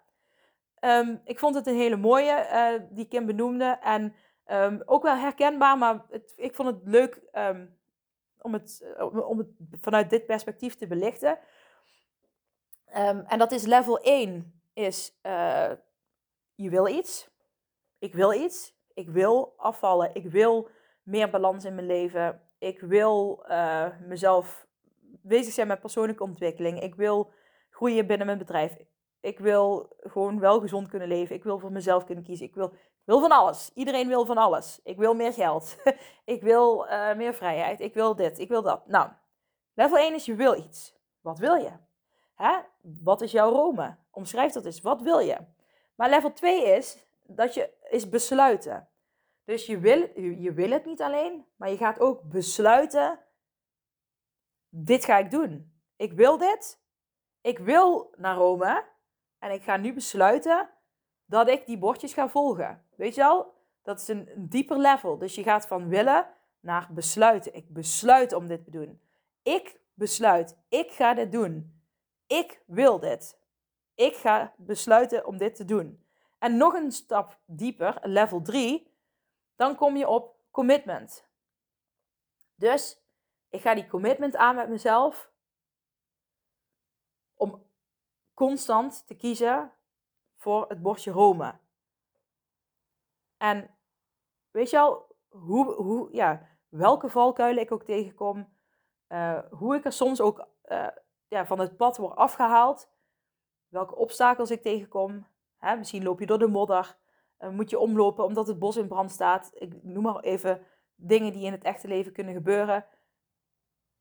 Um, 0.82 1.22
ik 1.24 1.40
vond 1.40 1.56
het 1.56 1.68
een 1.68 1.76
hele 1.76 1.98
mooie 1.98 2.88
die 2.90 3.08
Kim 3.08 3.26
benoemde. 3.26 3.78
En 3.82 4.16
um, 4.52 4.82
ook 4.86 5.04
wel 5.04 5.16
herkenbaar, 5.16 5.78
maar 5.78 6.06
het, 6.10 6.34
ik 6.36 6.56
vond 6.56 6.70
het 6.70 6.80
leuk 6.84 7.22
um, 7.34 7.78
om 8.42 8.54
het, 8.54 8.94
eh, 8.98 9.30
om 9.30 9.38
het 9.38 9.48
vanuit 9.82 10.10
dit 10.10 10.26
perspectief 10.26 10.76
te 10.76 10.88
belichten. 10.88 11.40
En 13.26 13.38
dat 13.38 13.52
is 13.52 13.66
level 13.66 14.00
1 14.00 14.62
is 14.74 15.20
uh, 15.24 15.72
je 16.56 16.70
wil 16.70 16.88
iets. 16.88 17.30
Ik 18.00 18.14
wil 18.14 18.34
iets. 18.34 18.74
Ik 18.94 19.10
wil 19.10 19.54
afvallen. 19.58 20.16
Ik 20.16 20.26
wil 20.26 20.70
meer 21.04 21.30
balans 21.30 21.66
in 21.66 21.76
mijn 21.76 21.88
leven. 21.88 22.42
Ik 22.58 22.80
wil 22.80 23.46
uh, 23.50 23.88
mezelf 24.08 24.68
bezig 25.22 25.54
zijn 25.54 25.68
met 25.68 25.80
persoonlijke 25.80 26.24
ontwikkeling. 26.24 26.82
Ik 26.82 26.96
wil 26.96 27.32
groeien 27.80 28.08
binnen 28.08 28.26
mijn 28.26 28.38
bedrijf. 28.38 28.78
Ik 29.22 29.40
wil 29.40 29.96
gewoon 30.00 30.40
wel 30.40 30.60
gezond 30.60 30.88
kunnen 30.88 31.08
leven. 31.08 31.36
Ik 31.36 31.44
wil 31.44 31.60
voor 31.60 31.72
mezelf 31.72 32.04
kunnen 32.04 32.24
kiezen. 32.24 32.46
Ik 32.46 32.54
wil 32.56 32.74
wil 33.04 33.20
van 33.20 33.32
alles. 33.32 33.72
Iedereen 33.74 34.08
wil 34.08 34.26
van 34.26 34.38
alles. 34.38 34.80
Ik 34.84 34.98
wil 34.98 35.14
meer 35.14 35.34
geld. 35.34 35.78
ik 36.36 36.42
wil 36.42 36.86
uh, 36.86 37.16
meer 37.16 37.34
vrijheid. 37.34 37.80
Ik 37.80 37.94
wil 37.94 38.16
dit. 38.16 38.40
Ik 38.40 38.48
wil 38.48 38.62
dat. 38.62 38.88
Nou, 38.88 39.10
level 39.74 39.98
1 39.98 40.14
is 40.14 40.26
je 40.26 40.36
wil 40.36 40.56
iets. 40.56 40.96
Wat 41.22 41.40
wil 41.40 41.56
je? 41.56 41.72
Hè? 42.36 42.58
Wat 42.82 43.22
is 43.22 43.32
jouw 43.32 43.52
Rome? 43.52 43.98
Omschrijf 44.12 44.52
dat 44.52 44.66
eens. 44.66 44.82
Wat 44.82 45.02
wil 45.02 45.20
je? 45.20 45.38
Maar 45.96 46.10
level 46.10 46.34
2 46.34 46.64
is 46.64 47.06
dat 47.24 47.54
je 47.54 47.70
is 47.90 48.10
besluiten. 48.10 48.90
Dus 49.46 49.66
je 49.66 49.80
wil, 49.80 50.20
je 50.20 50.54
wil 50.54 50.70
het 50.70 50.86
niet 50.86 51.02
alleen, 51.02 51.46
maar 51.56 51.70
je 51.70 51.78
gaat 51.78 52.00
ook 52.00 52.24
besluiten. 52.24 53.20
Dit 54.70 55.06
ga 55.06 55.18
ik 55.18 55.32
doen. 55.32 55.82
Ik 55.96 56.14
wil 56.14 56.38
dit. 56.38 56.79
Ik 57.50 57.60
wil 57.60 58.14
naar 58.18 58.36
Rome. 58.36 58.86
En 59.40 59.52
ik 59.52 59.64
ga 59.64 59.78
nu 59.78 59.94
besluiten 59.94 60.70
dat 61.26 61.48
ik 61.48 61.66
die 61.66 61.78
bordjes 61.78 62.14
ga 62.14 62.30
volgen. 62.30 62.86
Weet 62.96 63.16
je 63.16 63.26
al? 63.26 63.54
Dat 63.82 64.00
is 64.00 64.08
een, 64.08 64.30
een 64.36 64.50
dieper 64.50 64.78
level. 64.78 65.18
Dus 65.18 65.36
je 65.36 65.44
gaat 65.44 65.68
van 65.68 65.88
willen 65.88 66.28
naar 66.60 66.88
besluiten. 66.92 67.54
Ik 67.54 67.74
besluit 67.74 68.34
om 68.34 68.48
dit 68.48 68.64
te 68.64 68.72
doen. 68.72 69.02
Ik 69.44 69.80
besluit. 69.94 70.58
Ik 70.68 70.92
ga 70.92 71.14
dit 71.14 71.32
doen. 71.32 71.82
Ik 72.28 72.64
wil 72.66 73.00
dit. 73.00 73.40
Ik 73.96 74.16
ga 74.16 74.54
besluiten 74.58 75.26
om 75.26 75.38
dit 75.38 75.56
te 75.56 75.66
doen. 75.66 76.06
En 76.40 76.58
nog 76.58 76.74
een 76.74 76.92
stap 76.92 77.40
dieper, 77.46 77.98
level 78.02 78.42
3, 78.42 78.94
dan 79.56 79.76
kom 79.76 79.98
je 79.98 80.08
op 80.08 80.36
commitment. 80.52 81.28
Dus 82.56 83.02
ik 83.50 83.62
ga 83.62 83.76
die 83.76 83.88
commitment 83.88 84.36
aan 84.36 84.56
met 84.56 84.70
mezelf 84.70 85.30
om 87.40 87.66
constant 88.40 89.08
te 89.08 89.16
kiezen 89.16 89.72
voor 90.36 90.66
het 90.68 90.82
bordje 90.82 91.12
Rome. 91.12 91.60
En 93.38 93.70
weet 94.52 94.70
je 94.70 94.80
al, 94.80 95.16
hoe, 95.30 95.74
hoe, 95.74 96.08
ja, 96.12 96.48
welke 96.70 97.10
valkuilen 97.10 97.64
ik 97.64 97.72
ook 97.72 97.84
tegenkom, 97.84 98.54
uh, 99.08 99.40
hoe 99.50 99.76
ik 99.76 99.86
er 99.86 99.92
soms 99.92 100.22
ook 100.22 100.48
uh, 100.66 100.88
ja, 101.28 101.46
van 101.46 101.60
het 101.60 101.78
pad 101.78 101.98
word 101.98 102.16
afgehaald, 102.16 102.90
welke 103.68 103.96
obstakels 103.96 104.52
ik 104.52 104.62
tegenkom. 104.62 105.28
Hè, 105.58 105.76
misschien 105.76 106.04
loop 106.04 106.20
je 106.20 106.26
door 106.26 106.40
de 106.40 106.48
modder, 106.48 106.98
uh, 107.40 107.50
moet 107.50 107.70
je 107.70 107.80
omlopen 107.80 108.24
omdat 108.24 108.48
het 108.48 108.60
bos 108.60 108.78
in 108.78 108.88
brand 108.88 109.12
staat. 109.12 109.52
Ik 109.54 109.84
noem 109.84 110.04
maar 110.04 110.20
even 110.20 110.66
dingen 110.96 111.34
die 111.34 111.46
in 111.46 111.52
het 111.52 111.64
echte 111.64 111.88
leven 111.88 112.14
kunnen 112.14 112.34
gebeuren. 112.34 112.86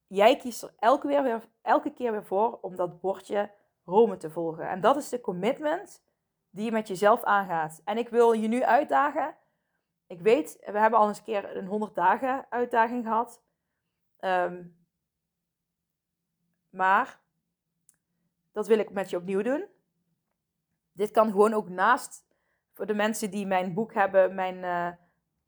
Jij 0.07 0.37
kiest 0.37 0.63
er 0.63 0.75
elke, 0.79 1.07
weer, 1.07 1.49
elke 1.63 1.93
keer 1.93 2.13
weer 2.13 2.25
voor 2.25 2.59
om 2.61 2.77
dat 2.77 3.01
bordje 3.01 3.57
Rome 3.89 4.17
te 4.17 4.31
volgen. 4.31 4.69
En 4.69 4.81
dat 4.81 4.97
is 4.97 5.09
de 5.09 5.21
commitment 5.21 6.03
die 6.51 6.65
je 6.65 6.73
met 6.73 6.89
jezelf 6.89 7.23
aangaat. 7.23 7.81
En 7.85 7.99
ik 7.99 8.09
wil 8.09 8.33
je 8.33 8.49
nu 8.49 8.65
uitdagen. 8.65 9.37
Ik 10.07 10.21
weet, 10.21 10.59
we 10.67 10.79
hebben 10.79 10.99
al 10.99 11.09
eens 11.09 11.19
een 11.19 11.25
keer 11.25 11.57
een 11.57 11.67
100 11.67 11.95
dagen 11.95 12.47
uitdaging 12.49 13.05
gehad. 13.05 13.43
Um, 14.21 14.77
maar 16.71 17.21
dat 18.53 18.67
wil 18.67 18.79
ik 18.79 18.91
met 18.91 19.11
je 19.11 19.17
opnieuw 19.17 19.43
doen. 19.43 19.65
Dit 20.93 21.11
kan 21.11 21.31
gewoon 21.31 21.55
ook 21.55 21.69
naast, 21.69 22.27
voor 22.73 22.87
de 22.87 22.95
mensen 22.95 23.31
die 23.31 23.47
mijn 23.47 23.75
boek 23.75 23.95
hebben, 23.95 24.35
mijn, 24.35 24.57
uh, 24.57 24.89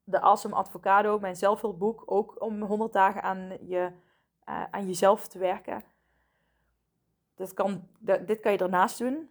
de 0.03 0.21
Awesome 0.21 0.55
Advocado, 0.55 1.19
mijn 1.19 1.35
zelfhulpboek, 1.35 2.03
ook 2.05 2.41
om 2.41 2.61
100 2.61 2.93
dagen 2.93 3.21
aan, 3.21 3.57
je, 3.61 3.91
uh, 4.49 4.63
aan 4.71 4.87
jezelf 4.87 5.27
te 5.27 5.39
werken. 5.39 5.83
Dat 7.41 7.53
kan, 7.53 7.87
dit 7.99 8.39
kan 8.39 8.51
je 8.51 8.57
ernaast 8.57 8.97
doen. 8.97 9.29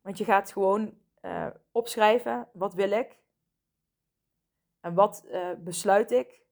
Want 0.00 0.18
je 0.18 0.24
gaat 0.24 0.52
gewoon 0.52 0.98
uh, 1.22 1.46
opschrijven, 1.70 2.48
wat 2.52 2.74
wil 2.74 2.90
ik? 2.90 3.18
En 4.80 4.94
wat 4.94 5.24
uh, 5.26 5.52
besluit 5.58 6.10
ik? 6.10 6.42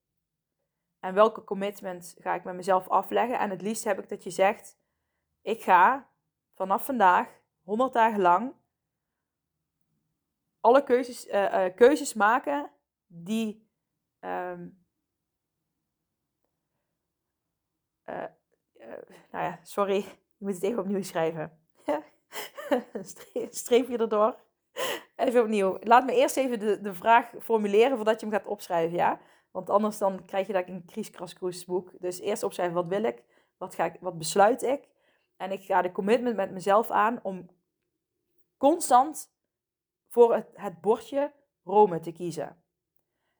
En 1.00 1.14
welke 1.14 1.44
commitment 1.44 2.16
ga 2.18 2.34
ik 2.34 2.44
met 2.44 2.54
mezelf 2.54 2.88
afleggen? 2.88 3.38
En 3.38 3.50
het 3.50 3.62
liefst 3.62 3.84
heb 3.84 3.98
ik 3.98 4.08
dat 4.08 4.22
je 4.22 4.30
zegt, 4.30 4.78
ik 5.42 5.62
ga 5.62 6.08
vanaf 6.54 6.84
vandaag, 6.84 7.28
100 7.62 7.92
dagen 7.92 8.20
lang, 8.20 8.54
alle 10.60 10.84
keuzes, 10.84 11.26
uh, 11.26 11.64
keuzes 11.74 12.14
maken 12.14 12.70
die 13.06 13.68
um, 14.20 14.84
nou 19.30 19.44
ja, 19.44 19.58
sorry, 19.62 19.96
je 20.36 20.44
moet 20.44 20.54
het 20.54 20.62
even 20.62 20.78
opnieuw 20.78 21.02
schrijven. 21.02 21.58
streep 23.50 23.88
je 23.88 23.98
erdoor. 23.98 24.36
Even 25.16 25.42
opnieuw. 25.42 25.76
Laat 25.80 26.04
me 26.04 26.14
eerst 26.14 26.36
even 26.36 26.58
de, 26.58 26.80
de 26.80 26.94
vraag 26.94 27.32
formuleren 27.40 27.96
voordat 27.96 28.20
je 28.20 28.26
hem 28.26 28.34
gaat 28.34 28.46
opschrijven, 28.46 28.96
ja? 28.96 29.20
Want 29.50 29.70
anders 29.70 29.98
dan 29.98 30.24
krijg 30.24 30.46
je 30.46 30.52
dat 30.52 30.68
een 30.68 30.84
krieskras 30.84 31.64
boek. 31.64 31.90
Dus 31.98 32.20
eerst 32.20 32.42
opschrijven, 32.42 32.74
wat 32.74 32.86
wil 32.86 33.02
ik? 33.02 33.22
Wat, 33.56 33.74
ga 33.74 33.84
ik, 33.84 33.96
wat 34.00 34.18
besluit 34.18 34.62
ik? 34.62 34.88
En 35.36 35.52
ik 35.52 35.62
ga 35.62 35.82
de 35.82 35.92
commitment 35.92 36.36
met 36.36 36.50
mezelf 36.50 36.90
aan 36.90 37.20
om 37.22 37.48
constant 38.56 39.32
voor 40.08 40.46
het 40.54 40.80
bordje 40.80 41.32
Rome 41.64 42.00
te 42.00 42.12
kiezen. 42.12 42.62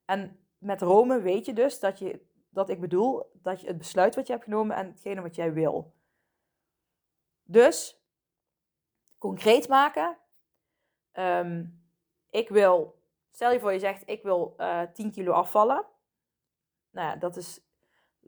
En 0.05 0.47
met 0.59 0.83
Rome 0.83 1.21
weet 1.21 1.47
je 1.47 1.53
dus 1.53 1.81
dat, 1.81 1.99
je, 1.99 2.21
dat 2.55 2.69
ik 2.69 2.81
bedoel 2.81 3.31
dat 3.33 3.61
je 3.61 3.67
het 3.67 3.79
besluit 3.79 4.15
wat 4.15 4.27
je 4.27 4.33
hebt 4.33 4.45
genomen 4.45 4.77
en 4.77 4.87
hetgene 4.87 5.21
wat 5.21 5.35
jij 5.35 5.53
wil. 5.53 5.93
Dus 7.43 8.03
concreet 9.19 9.69
maken. 9.69 10.19
Um, 11.13 11.83
ik 12.31 12.49
wil, 12.49 13.03
stel 13.31 13.53
je 13.53 13.61
voor 13.61 13.73
je 13.73 13.79
zegt, 13.79 14.03
ik 14.09 14.23
wil 14.23 14.55
uh, 14.59 14.83
eh, 14.83 14.91
10 14.93 15.11
kilo 15.11 15.33
afvallen. 15.33 15.85
Nou 16.91 17.09
ja, 17.09 17.17
dat 17.17 17.37
is 17.37 17.61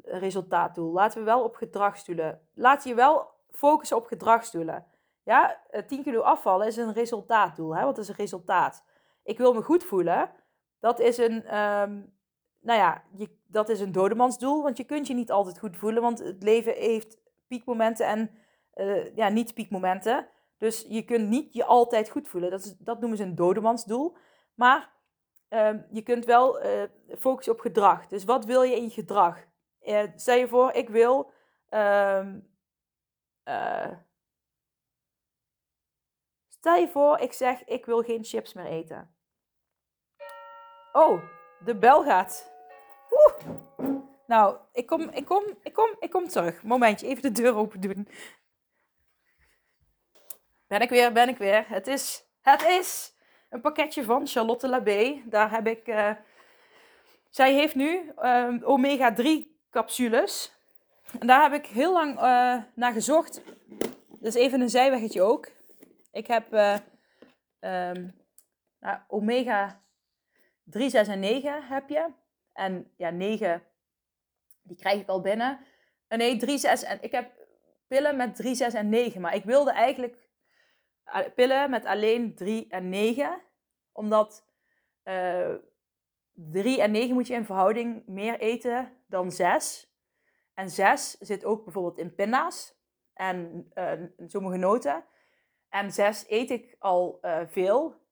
een 0.03 0.19
resultaatdoel. 0.19 0.93
Laten 0.93 1.19
we 1.19 1.25
wel 1.25 1.45
op 1.45 1.55
gedragsdoelen. 1.55 2.49
Laat 2.55 2.85
je 2.85 2.95
wel 2.95 3.31
focussen 3.51 3.97
op 3.97 4.07
gedragsdoelen. 4.07 4.87
Ja, 5.23 5.61
10 5.87 6.03
kilo 6.03 6.21
afvallen 6.21 6.67
is 6.67 6.77
een 6.77 6.93
resultaatdoel. 6.93 7.77
Hè? 7.77 7.85
Wat 7.85 7.99
is 7.99 8.09
een 8.09 8.15
resultaat? 8.15 8.85
Ik 9.23 9.39
wil 9.39 9.55
me 9.55 9.63
goed 9.63 9.85
voelen. 9.85 10.31
Dat 10.81 11.01
is 11.01 11.19
een, 11.19 11.57
um, 11.57 12.15
nou 12.61 12.79
ja, 12.79 13.03
je, 13.17 13.37
dat 13.57 13.69
is 13.69 13.81
een 13.81 13.93
dodemansdoel. 13.93 14.63
Want 14.63 14.77
je 14.77 14.85
kunt 14.85 15.07
je 15.07 15.15
niet 15.15 15.31
altijd 15.31 15.59
goed 15.59 15.77
voelen. 15.77 16.03
Want 16.03 16.19
het 16.19 16.43
leven 16.43 16.73
heeft 16.73 17.19
piekmomenten 17.47 18.07
en 18.07 18.31
uh, 18.75 19.17
ja, 19.17 19.29
niet 19.29 19.55
piekmomenten. 19.55 20.29
Dus 20.59 20.87
je 20.89 21.05
kunt 21.05 21.29
niet 21.29 21.55
je 21.55 21.65
altijd 21.65 22.11
goed 22.11 22.29
voelen. 22.29 22.51
Dat, 22.51 22.65
is, 22.65 22.77
dat 22.79 23.01
noemen 23.01 23.19
ze 23.19 23.25
een 23.25 23.35
dodemansdoel. 23.35 24.17
Maar 24.55 24.93
uh, 25.51 25.71
je 25.91 26.03
kunt 26.03 26.25
wel 26.25 26.65
uh, 26.65 26.83
focussen 27.19 27.53
op 27.53 27.61
gedrag. 27.61 28.07
Dus 28.07 28.25
wat 28.25 28.45
wil 28.45 28.63
je 28.63 28.77
in 28.77 28.83
je 28.83 28.91
gedrag? 28.91 29.39
Uh, 29.83 30.03
stel 30.17 30.37
je 30.37 30.49
voor, 30.49 30.73
ik 30.73 30.89
wil. 30.89 31.33
Ehm, 31.69 32.39
stel 36.49 36.75
je 36.75 36.89
voor, 36.89 37.19
ik 37.19 37.33
zeg, 37.33 37.65
ik 37.65 37.87
wil 37.87 38.03
geen 38.03 38.25
chips 38.25 38.53
meer 38.53 38.67
eten. 38.67 39.15
Oh, 40.93 41.23
de 41.65 41.77
bel 41.79 42.05
gaat. 42.05 42.56
Nou, 44.27 44.57
ik 44.73 44.87
kom, 44.87 45.01
ik 45.01 45.25
kom, 45.25 45.43
ik 45.63 45.73
kom, 45.73 45.97
ik 45.99 46.11
kom 46.11 46.29
terug. 46.29 46.63
Momentje, 46.63 47.07
even 47.07 47.23
de 47.23 47.33
deur 47.33 47.55
open 47.55 47.81
doen. 47.81 48.09
Ben 50.67 50.81
ik 50.81 50.89
weer, 50.89 51.13
ben 51.13 51.29
ik 51.29 51.37
weer. 51.37 51.65
Het 51.69 51.87
is, 51.87 52.25
het 52.41 52.63
is 52.63 53.15
een 53.51 53.61
pakketje 53.61 54.05
van 54.05 54.27
Charlotte 54.27 54.69
Labé. 54.69 55.23
Daar 55.25 55.51
heb 55.51 55.67
ik, 55.67 55.89
uh, 55.89 56.11
zij 57.31 57.55
heeft 57.55 57.75
nu 57.75 58.13
uh, 58.19 58.55
omega-3 58.63 59.25
capsules. 59.71 60.53
En 61.21 61.27
daar 61.27 61.43
heb 61.43 61.53
ik 61.53 61.67
heel 61.67 61.93
lang 61.93 62.15
uh, 62.15 62.57
naar 62.75 62.93
gezocht. 62.93 63.41
Dus 64.21 64.35
even 64.35 64.61
een 64.61 64.71
zijweggetje 64.71 65.23
ook. 65.23 65.49
Ik 66.13 66.27
heb 66.27 66.53
um, 67.61 68.15
nou, 68.81 68.99
omega 69.09 69.81
3, 70.65 70.91
6 70.91 71.09
en 71.09 71.21
9 71.21 71.63
heb 71.67 71.89
je. 71.89 72.07
En 72.57 72.93
ja, 72.97 73.11
9, 73.11 73.63
die 74.63 74.77
krijg 74.77 75.01
ik 75.01 75.09
al 75.09 75.21
binnen. 75.21 75.59
nee, 76.09 76.37
3, 76.37 76.59
6 76.59 76.83
en 76.83 77.03
ik 77.03 77.13
heb 77.13 77.31
pillen 77.87 78.17
met 78.17 78.37
3, 78.37 78.55
6 78.55 78.75
en 78.75 78.89
9. 78.89 79.21
Maar 79.21 79.35
ik 79.35 79.45
wilde 79.45 79.71
eigenlijk 79.71 80.29
pillen 81.35 81.71
met 81.71 81.85
alleen 81.85 82.35
3 82.35 82.67
en 82.69 82.89
9. 82.89 83.43
Omdat 83.93 84.47
uh, 85.05 85.53
eh, 85.53 85.59
3 86.33 86.83
en 86.83 86.91
9 86.91 87.15
moet 87.15 87.27
je 87.27 87.35
in 87.35 87.45
verhouding 87.45 88.07
meer 88.07 88.41
eten 88.41 88.93
dan 89.07 89.31
6. 89.31 89.95
En 90.55 90.71
6 90.71 91.11
zit 91.11 91.45
ook 91.45 91.65
bijvoorbeeld 91.65 91.99
in 91.99 92.15
pinda's 92.15 92.75
en 93.13 93.71
uh, 93.75 93.93
sommige 94.27 94.57
noten. 94.57 95.05
En 95.69 95.93
6 95.93 96.25
eet 96.29 96.51
ik 96.51 96.77
al 96.79 97.19
veel. 97.47 98.05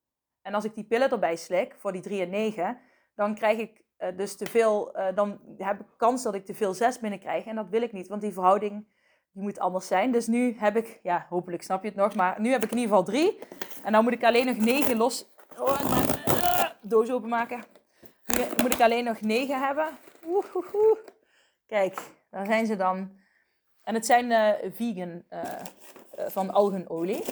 En 0.42 0.55
als 0.55 0.64
ik 0.64 0.74
die 0.74 0.84
pillen 0.84 1.11
erbij 1.11 1.36
slik 1.36 1.74
voor 1.78 1.92
die 1.92 2.01
3 2.01 2.22
en 2.22 2.30
9, 2.30 2.80
dan 3.14 3.34
krijg 3.34 3.59
ik 3.59 3.84
dus 4.17 4.37
te 4.37 4.47
veel, 4.47 4.97
dan 5.15 5.41
heb 5.59 5.81
ik 5.81 5.87
kans 5.97 6.23
dat 6.23 6.35
ik 6.35 6.47
te 6.47 6.55
veel 6.55 6.75
6 6.75 6.99
binnenkrijg. 6.99 7.45
En 7.45 7.57
dat 7.57 7.69
wil 7.69 7.83
ik 7.83 7.93
niet, 7.93 8.09
want 8.09 8.21
die 8.21 8.33
verhouding 8.33 8.87
die 9.35 9.43
moet 9.43 9.59
anders 9.59 9.87
zijn. 9.87 10.13
Dus 10.13 10.27
nu 10.27 10.57
heb 10.59 10.77
ik, 10.77 11.01
ja, 11.03 11.27
hopelijk 11.29 11.63
snap 11.63 11.83
je 11.83 11.89
het 11.89 11.97
nog, 11.97 12.15
maar 12.15 12.41
nu 12.41 12.51
heb 12.51 12.65
ik 12.65 12.71
in 12.71 12.79
ieder 12.79 12.97
geval 12.97 13.13
drie. 13.13 13.39
En 13.85 13.93
dan 13.93 14.05
moet 14.05 14.13
ik 14.13 14.25
alleen 14.25 14.47
nog 14.47 14.57
negen 14.57 14.97
los. 14.97 15.27
Oh, 15.59 15.81
uh, 16.27 16.65
doos 16.83 17.11
openmaken. 17.11 17.65
Nu 18.27 18.45
moet 18.63 18.75
ik 18.75 18.81
alleen 18.81 19.05
nog 19.05 19.21
negen 19.21 19.61
hebben. 19.61 19.89
Oeh. 20.27 20.45
Kijk, 21.67 22.01
daar 22.31 22.47
zijn 22.47 22.67
ze 22.67 22.77
dan. 22.77 23.23
En 23.83 23.95
het 23.95 24.07
zijn 24.07 24.31
uh, 24.31 24.73
vegan 24.73 25.25
van 26.17 26.51
algenolie. 26.51 27.25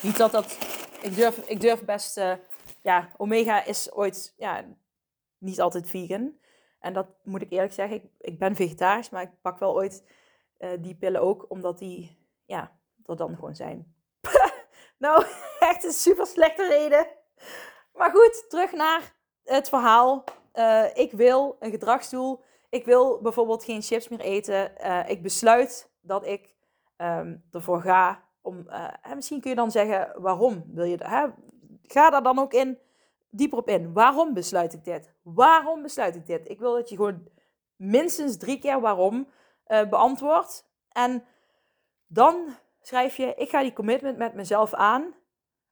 Niet 0.00 0.16
dat 0.16 0.30
dat. 0.30 0.58
Ik 1.02 1.14
durf, 1.14 1.36
ik 1.36 1.60
durf 1.60 1.84
best. 1.84 2.20
ja, 2.82 3.08
Omega 3.16 3.64
is 3.64 3.92
ooit. 3.92 4.34
Ja, 4.36 4.64
niet 5.38 5.60
altijd 5.60 5.88
vegan. 5.88 6.38
En 6.78 6.92
dat 6.92 7.06
moet 7.22 7.42
ik 7.42 7.50
eerlijk 7.50 7.72
zeggen. 7.72 7.96
Ik, 7.96 8.04
ik 8.20 8.38
ben 8.38 8.56
vegetarisch, 8.56 9.10
maar 9.10 9.22
ik 9.22 9.40
pak 9.42 9.58
wel 9.58 9.74
ooit 9.74 10.04
uh, 10.58 10.70
die 10.80 10.94
pillen 10.94 11.20
ook, 11.20 11.44
omdat 11.48 11.78
die, 11.78 12.18
ja, 12.46 12.78
er 13.04 13.16
dan 13.16 13.34
gewoon 13.34 13.54
zijn. 13.54 13.94
nou, 14.98 15.24
echt 15.58 15.84
een 15.84 15.92
super 15.92 16.26
slechte 16.26 16.68
reden. 16.68 17.06
Maar 17.92 18.10
goed, 18.10 18.44
terug 18.48 18.72
naar 18.72 19.14
het 19.44 19.68
verhaal. 19.68 20.24
Uh, 20.54 20.96
ik 20.96 21.12
wil 21.12 21.56
een 21.60 21.70
gedragsdoel. 21.70 22.44
Ik 22.68 22.84
wil 22.84 23.20
bijvoorbeeld 23.20 23.64
geen 23.64 23.82
chips 23.82 24.08
meer 24.08 24.20
eten. 24.20 24.72
Uh, 24.80 25.08
ik 25.08 25.22
besluit 25.22 25.90
dat 26.00 26.26
ik 26.26 26.54
um, 26.96 27.44
ervoor 27.50 27.82
ga 27.82 28.24
om. 28.42 28.68
misschien 29.14 29.40
kun 29.40 29.50
je 29.50 29.56
dan 29.56 29.70
zeggen 29.70 30.22
waarom 30.22 30.64
wil 30.66 30.84
je. 30.84 30.96
Hè? 30.96 31.26
Ga 31.82 32.10
daar 32.10 32.22
dan 32.22 32.38
ook 32.38 32.52
in 32.52 32.78
dieper 33.30 33.58
op 33.58 33.68
in. 33.68 33.92
Waarom 33.92 34.34
besluit 34.34 34.72
ik 34.72 34.84
dit? 34.84 35.14
Waarom 35.22 35.82
besluit 35.82 36.14
ik 36.14 36.26
dit? 36.26 36.48
Ik 36.48 36.58
wil 36.58 36.74
dat 36.74 36.88
je 36.88 36.96
gewoon 36.96 37.28
minstens 37.76 38.36
drie 38.36 38.58
keer 38.58 38.80
waarom 38.80 39.28
uh, 39.66 39.88
beantwoord. 39.88 40.64
En 40.88 41.24
dan 42.06 42.46
schrijf 42.80 43.16
je, 43.16 43.34
ik 43.34 43.48
ga 43.48 43.62
die 43.62 43.72
commitment 43.72 44.18
met 44.18 44.34
mezelf 44.34 44.74
aan 44.74 45.14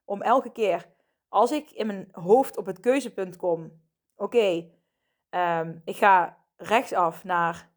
om 0.05 0.21
elke 0.21 0.51
keer 0.51 0.95
als 1.29 1.51
ik 1.51 1.71
in 1.71 1.87
mijn 1.87 2.07
hoofd 2.11 2.57
op 2.57 2.65
het 2.65 2.79
keuzepunt 2.79 3.35
kom, 3.35 3.81
oké, 4.15 4.69
ehm, 5.29 5.75
ik 5.85 5.95
ga 5.95 6.37
rechtsaf 6.55 7.23
naar 7.23 7.69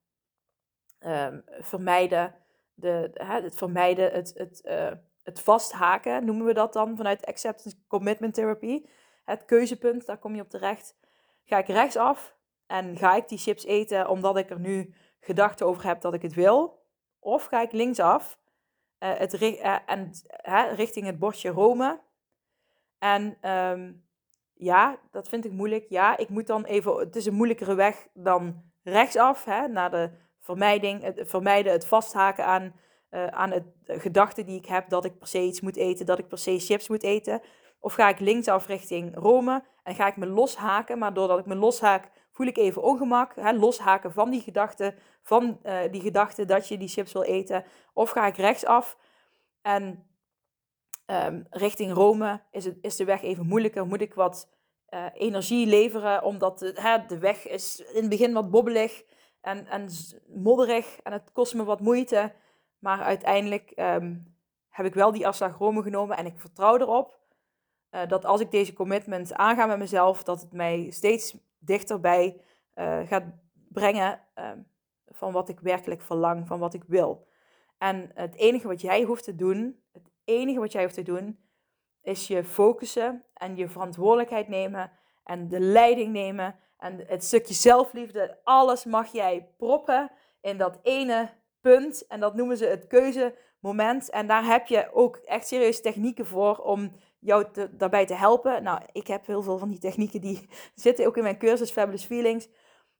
um, 1.00 1.44
vermijden, 1.46 2.34
de, 2.74 3.10
het 3.14 3.56
vermijden, 3.56 4.12
het, 4.12 4.32
het, 4.34 4.62
uh, 4.64 4.92
het 5.22 5.40
vasthaken, 5.40 6.24
noemen 6.24 6.46
we 6.46 6.54
dat 6.54 6.72
dan 6.72 6.96
vanuit 6.96 7.26
Acceptance 7.26 7.76
Commitment 7.86 8.34
Therapy. 8.34 8.84
Het 9.24 9.44
keuzepunt, 9.44 10.06
daar 10.06 10.18
kom 10.18 10.34
je 10.34 10.42
op 10.42 10.50
terecht. 10.50 10.96
Ga 11.44 11.58
ik 11.58 11.66
rechtsaf 11.66 12.36
en 12.66 12.96
ga 12.96 13.16
ik 13.16 13.28
die 13.28 13.38
chips 13.38 13.64
eten 13.64 14.08
omdat 14.08 14.36
ik 14.36 14.50
er 14.50 14.60
nu 14.60 14.94
gedachten 15.20 15.66
over 15.66 15.86
heb 15.86 16.00
dat 16.00 16.14
ik 16.14 16.22
het 16.22 16.34
wil? 16.34 16.82
Of 17.18 17.44
ga 17.44 17.60
ik 17.60 17.72
linksaf 17.72 18.38
uh, 18.98 19.12
het, 19.14 19.42
uh, 19.42 19.78
en, 19.86 20.12
richting 20.74 21.06
het 21.06 21.18
bordje 21.18 21.50
Rome? 21.50 22.00
En 22.98 23.36
ehm, 23.40 23.92
ja, 24.54 24.98
dat 25.10 25.28
vind 25.28 25.44
ik 25.44 25.52
moeilijk. 25.52 25.86
Ja, 25.88 26.16
ik 26.16 26.28
moet 26.28 26.46
dan 26.46 26.64
even, 26.64 26.96
het 26.96 27.16
is 27.16 27.26
een 27.26 27.34
moeilijkere 27.34 27.74
weg 27.74 28.08
dan 28.14 28.62
rechtsaf, 28.82 29.44
hè, 29.44 29.68
naar 29.68 29.90
de 29.90 30.10
vermijding, 30.40 31.02
het 31.02 31.20
vermijden, 31.22 31.72
het 31.72 31.86
vasthaken 31.86 32.44
aan, 32.44 32.74
uh, 33.10 33.26
aan 33.26 33.50
het 33.50 33.64
gedachte 33.86 34.44
die 34.44 34.58
ik 34.58 34.66
heb 34.66 34.88
dat 34.88 35.04
ik 35.04 35.18
per 35.18 35.28
se 35.28 35.40
iets 35.40 35.60
moet 35.60 35.76
eten, 35.76 36.06
dat 36.06 36.18
ik 36.18 36.28
per 36.28 36.38
se 36.38 36.58
chips 36.58 36.88
moet 36.88 37.02
eten. 37.02 37.42
Of 37.80 37.94
ga 37.94 38.08
ik 38.08 38.18
linksaf 38.18 38.66
richting 38.66 39.14
Rome 39.14 39.64
en 39.82 39.94
ga 39.94 40.06
ik 40.06 40.16
me 40.16 40.26
loshaken, 40.26 40.98
maar 40.98 41.14
doordat 41.14 41.38
ik 41.38 41.46
me 41.46 41.54
loshaak, 41.54 42.10
voel 42.30 42.46
ik 42.46 42.56
even 42.56 42.82
ongemak. 42.82 43.34
Hè, 43.34 43.52
loshaken 43.52 44.12
van 44.12 44.30
die 44.30 44.40
gedachte, 44.40 44.94
van 45.22 45.58
uh, 45.62 45.80
die 45.90 46.00
gedachte 46.00 46.44
dat 46.44 46.68
je 46.68 46.78
die 46.78 46.88
chips 46.88 47.12
wil 47.12 47.22
eten. 47.22 47.64
Of 47.92 48.10
ga 48.10 48.26
ik 48.26 48.36
rechtsaf 48.36 48.96
en 49.62 50.06
um, 51.06 51.46
richting 51.50 51.92
Rome 51.92 52.40
is, 52.50 52.64
het, 52.64 52.78
is 52.80 52.96
de 52.96 53.04
weg 53.04 53.22
even 53.22 53.46
moeilijker. 53.46 53.86
Moet 53.86 54.00
ik 54.00 54.14
wat 54.14 54.48
uh, 54.90 55.06
energie 55.12 55.66
leveren, 55.66 56.22
omdat 56.22 56.58
de, 56.58 56.72
hè, 56.74 57.06
de 57.06 57.18
weg 57.18 57.48
is 57.48 57.80
in 57.80 58.00
het 58.00 58.08
begin 58.08 58.32
wat 58.32 58.50
bobbelig 58.50 59.04
en, 59.40 59.66
en 59.66 59.88
modderig 60.26 60.98
en 61.02 61.12
het 61.12 61.32
kost 61.32 61.54
me 61.54 61.64
wat 61.64 61.80
moeite. 61.80 62.32
Maar 62.78 63.02
uiteindelijk 63.02 63.72
um, 63.76 64.36
heb 64.68 64.86
ik 64.86 64.94
wel 64.94 65.12
die 65.12 65.26
afslag 65.26 65.58
Rome 65.58 65.82
genomen 65.82 66.16
en 66.16 66.26
ik 66.26 66.38
vertrouw 66.38 66.78
erop 66.78 67.19
uh, 67.90 68.06
dat 68.08 68.24
als 68.24 68.40
ik 68.40 68.50
deze 68.50 68.72
commitment 68.72 69.34
aanga 69.34 69.66
met 69.66 69.78
mezelf, 69.78 70.22
dat 70.22 70.40
het 70.40 70.52
mij 70.52 70.90
steeds 70.90 71.36
dichterbij 71.58 72.40
uh, 72.74 73.00
gaat 73.06 73.24
brengen 73.68 74.20
uh, 74.38 74.50
van 75.06 75.32
wat 75.32 75.48
ik 75.48 75.60
werkelijk 75.60 76.00
verlang, 76.00 76.46
van 76.46 76.58
wat 76.58 76.74
ik 76.74 76.84
wil. 76.86 77.28
En 77.78 78.10
het 78.14 78.34
enige 78.34 78.66
wat 78.66 78.80
jij 78.80 79.02
hoeft 79.02 79.24
te 79.24 79.34
doen, 79.34 79.80
het 79.92 80.10
enige 80.24 80.58
wat 80.58 80.72
jij 80.72 80.82
hoeft 80.82 80.94
te 80.94 81.02
doen, 81.02 81.38
is 82.02 82.26
je 82.26 82.44
focussen 82.44 83.24
en 83.34 83.56
je 83.56 83.68
verantwoordelijkheid 83.68 84.48
nemen 84.48 84.90
en 85.24 85.48
de 85.48 85.60
leiding 85.60 86.12
nemen 86.12 86.56
en 86.78 87.04
het 87.06 87.24
stukje 87.24 87.54
zelfliefde. 87.54 88.38
Alles 88.44 88.84
mag 88.84 89.12
jij 89.12 89.48
proppen 89.56 90.10
in 90.40 90.58
dat 90.58 90.78
ene 90.82 91.30
punt 91.60 92.06
en 92.06 92.20
dat 92.20 92.34
noemen 92.34 92.56
ze 92.56 92.66
het 92.66 92.86
keuzemoment. 92.86 94.10
En 94.10 94.26
daar 94.26 94.44
heb 94.44 94.66
je 94.66 94.92
ook 94.92 95.16
echt 95.16 95.46
serieus 95.46 95.80
technieken 95.80 96.26
voor 96.26 96.56
om 96.56 96.92
jou 97.20 97.46
daarbij 97.70 98.06
te 98.06 98.14
helpen. 98.14 98.62
Nou, 98.62 98.80
ik 98.92 99.06
heb 99.06 99.26
heel 99.26 99.42
veel 99.42 99.58
van 99.58 99.68
die 99.68 99.78
technieken 99.78 100.20
die 100.20 100.48
zitten 100.74 101.06
ook 101.06 101.16
in 101.16 101.22
mijn 101.22 101.38
cursus 101.38 101.70
Fabulous 101.70 102.04
Feelings. 102.04 102.48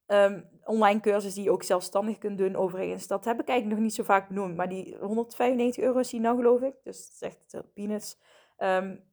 Um, 0.07 0.49
online 0.65 1.01
cursus 1.01 1.35
die 1.35 1.45
je 1.45 1.51
ook 1.51 1.63
zelfstandig 1.63 2.19
kunt 2.19 2.39
doen 2.39 2.57
overigens. 2.57 3.07
Dat 3.07 3.25
heb 3.25 3.41
ik 3.41 3.49
eigenlijk 3.49 3.79
nog 3.79 3.89
niet 3.89 3.97
zo 3.97 4.03
vaak 4.03 4.29
benoemd. 4.29 4.57
Maar 4.57 4.69
die 4.69 4.97
195 5.01 5.85
euro 5.85 5.99
is 5.99 6.09
die 6.09 6.21
nou 6.21 6.37
geloof 6.37 6.61
ik. 6.61 6.75
Dus 6.83 7.07
dat 7.07 7.15
is 7.15 7.21
echt 7.21 7.55
uh, 7.55 7.61
peanuts. 7.75 8.19
Um, 8.59 9.05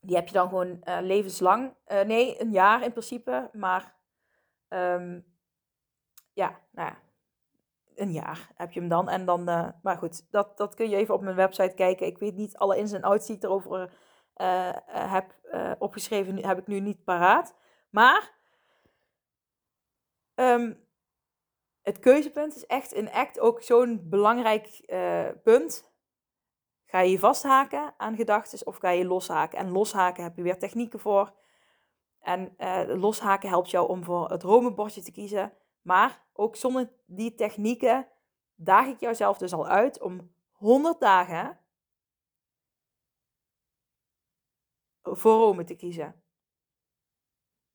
die 0.00 0.16
heb 0.16 0.26
je 0.26 0.34
dan 0.34 0.48
gewoon 0.48 0.80
uh, 0.84 0.98
levenslang. 1.00 1.74
Uh, 1.86 2.00
nee, 2.00 2.40
een 2.40 2.50
jaar 2.50 2.82
in 2.82 2.90
principe. 2.90 3.50
Maar 3.52 3.94
um, 4.68 5.24
ja, 6.32 6.60
nou 6.70 6.88
ja, 6.88 6.98
een 7.94 8.12
jaar 8.12 8.50
heb 8.54 8.72
je 8.72 8.80
hem 8.80 8.88
dan. 8.88 9.08
En 9.08 9.24
dan, 9.24 9.44
maar 9.82 9.96
goed, 9.96 10.30
dat, 10.30 10.56
dat 10.56 10.74
kun 10.74 10.88
je 10.88 10.96
even 10.96 11.14
op 11.14 11.20
mijn 11.20 11.36
website 11.36 11.74
kijken. 11.74 12.06
Ik 12.06 12.18
weet 12.18 12.36
niet 12.36 12.56
alle 12.56 12.76
ins 12.76 12.92
en 12.92 13.02
outs 13.02 13.26
die 13.26 13.36
ik 13.36 13.42
erover 13.42 13.92
heb 14.86 15.34
opgeschreven, 15.78 16.46
heb 16.46 16.58
ik 16.58 16.66
nu 16.66 16.80
niet 16.80 17.04
paraat. 17.04 17.54
Maar 17.90 18.32
um, 20.34 20.86
het 21.82 21.98
keuzepunt 21.98 22.56
is 22.56 22.66
echt 22.66 22.92
in 22.92 23.10
ACT 23.12 23.40
ook 23.40 23.62
zo'n 23.62 24.00
belangrijk 24.08 24.80
punt. 25.42 25.92
Ga 26.86 27.00
je 27.00 27.18
vasthaken 27.18 27.94
aan 27.96 28.16
gedachten 28.16 28.66
of 28.66 28.76
ga 28.76 28.90
je 28.90 29.04
loshaken? 29.04 29.58
En 29.58 29.70
loshaken 29.70 30.22
heb 30.22 30.36
je 30.36 30.42
weer 30.42 30.58
technieken 30.58 31.00
voor. 31.00 31.32
En 32.20 32.54
uh, 32.58 32.82
loshaken 32.86 33.48
helpt 33.48 33.70
jou 33.70 33.88
om 33.88 34.04
voor 34.04 34.30
het 34.30 34.42
romenbordje 34.42 35.02
te 35.02 35.12
kiezen. 35.12 35.52
Maar 35.82 36.24
ook 36.32 36.56
zonder 36.56 36.92
die 37.06 37.34
technieken 37.34 38.08
daag 38.54 38.86
ik 38.86 39.00
jouzelf 39.00 39.38
dus 39.38 39.52
al 39.52 39.66
uit 39.66 40.00
om 40.00 40.34
100 40.50 41.00
dagen 41.00 41.58
voor 45.04 45.32
Rome 45.32 45.64
te 45.64 45.74
kiezen. 45.74 46.22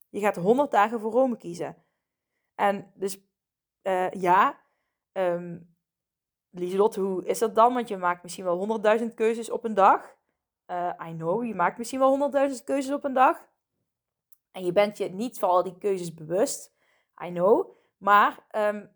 Je 0.09 0.19
gaat 0.19 0.35
100 0.35 0.71
dagen 0.71 0.99
voor 0.99 1.11
Rome 1.11 1.37
kiezen. 1.37 1.83
En 2.55 2.91
dus 2.95 3.17
uh, 3.83 4.11
ja, 4.11 4.59
um, 5.11 5.75
Lieselotte, 6.49 6.99
hoe 7.01 7.25
is 7.25 7.39
dat 7.39 7.55
dan? 7.55 7.73
Want 7.73 7.87
je 7.87 7.97
maakt 7.97 8.23
misschien 8.23 8.43
wel 8.43 8.81
100.000 8.99 9.13
keuzes 9.15 9.49
op 9.49 9.63
een 9.63 9.73
dag. 9.73 10.17
Uh, 10.67 10.91
I 11.07 11.15
know, 11.15 11.45
je 11.45 11.55
maakt 11.55 11.77
misschien 11.77 11.99
wel 11.99 12.31
100.000 12.49 12.63
keuzes 12.63 12.93
op 12.93 13.03
een 13.03 13.13
dag. 13.13 13.47
En 14.51 14.65
je 14.65 14.71
bent 14.71 14.97
je 14.97 15.09
niet 15.09 15.39
van 15.39 15.49
al 15.49 15.63
die 15.63 15.77
keuzes 15.77 16.13
bewust. 16.13 16.73
I 17.25 17.31
know. 17.31 17.77
Maar 17.97 18.45
um, 18.51 18.91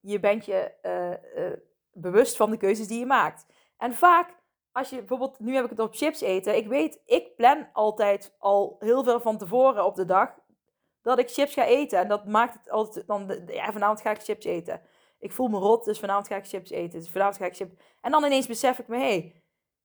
je 0.00 0.20
bent 0.20 0.44
je 0.44 0.72
uh, 0.82 1.52
bewust 1.92 2.36
van 2.36 2.50
de 2.50 2.56
keuzes 2.56 2.88
die 2.88 2.98
je 2.98 3.06
maakt. 3.06 3.46
En 3.76 3.94
vaak, 3.94 4.42
als 4.74 4.90
je 4.90 4.96
bijvoorbeeld, 4.96 5.38
nu 5.38 5.54
heb 5.54 5.64
ik 5.64 5.70
het 5.70 5.80
op 5.80 5.94
chips 5.94 6.20
eten. 6.20 6.56
Ik 6.56 6.66
weet, 6.66 7.02
ik 7.06 7.36
plan 7.36 7.68
altijd 7.72 8.34
al 8.38 8.76
heel 8.78 9.04
veel 9.04 9.20
van 9.20 9.38
tevoren 9.38 9.84
op 9.84 9.94
de 9.94 10.04
dag 10.04 10.34
dat 11.02 11.18
ik 11.18 11.30
chips 11.30 11.54
ga 11.54 11.64
eten. 11.64 11.98
En 11.98 12.08
dat 12.08 12.26
maakt 12.26 12.54
het 12.54 12.70
altijd, 12.70 13.06
dan, 13.06 13.42
ja, 13.46 13.72
vanavond 13.72 14.00
ga 14.00 14.10
ik 14.10 14.22
chips 14.22 14.44
eten 14.44 14.80
ik 15.24 15.32
voel 15.32 15.48
me 15.48 15.58
rot, 15.58 15.84
dus 15.84 15.98
vanavond 15.98 16.26
ga 16.26 16.36
ik 16.36 16.46
chips 16.46 16.70
eten. 16.70 16.98
Dus 16.98 17.10
vanavond 17.10 17.36
ga 17.36 17.44
ik 17.44 17.54
chips... 17.54 17.74
En 18.00 18.10
dan 18.10 18.24
ineens 18.24 18.46
besef 18.46 18.78
ik 18.78 18.88
me, 18.88 18.96
hé, 18.96 19.02
hey, 19.02 19.42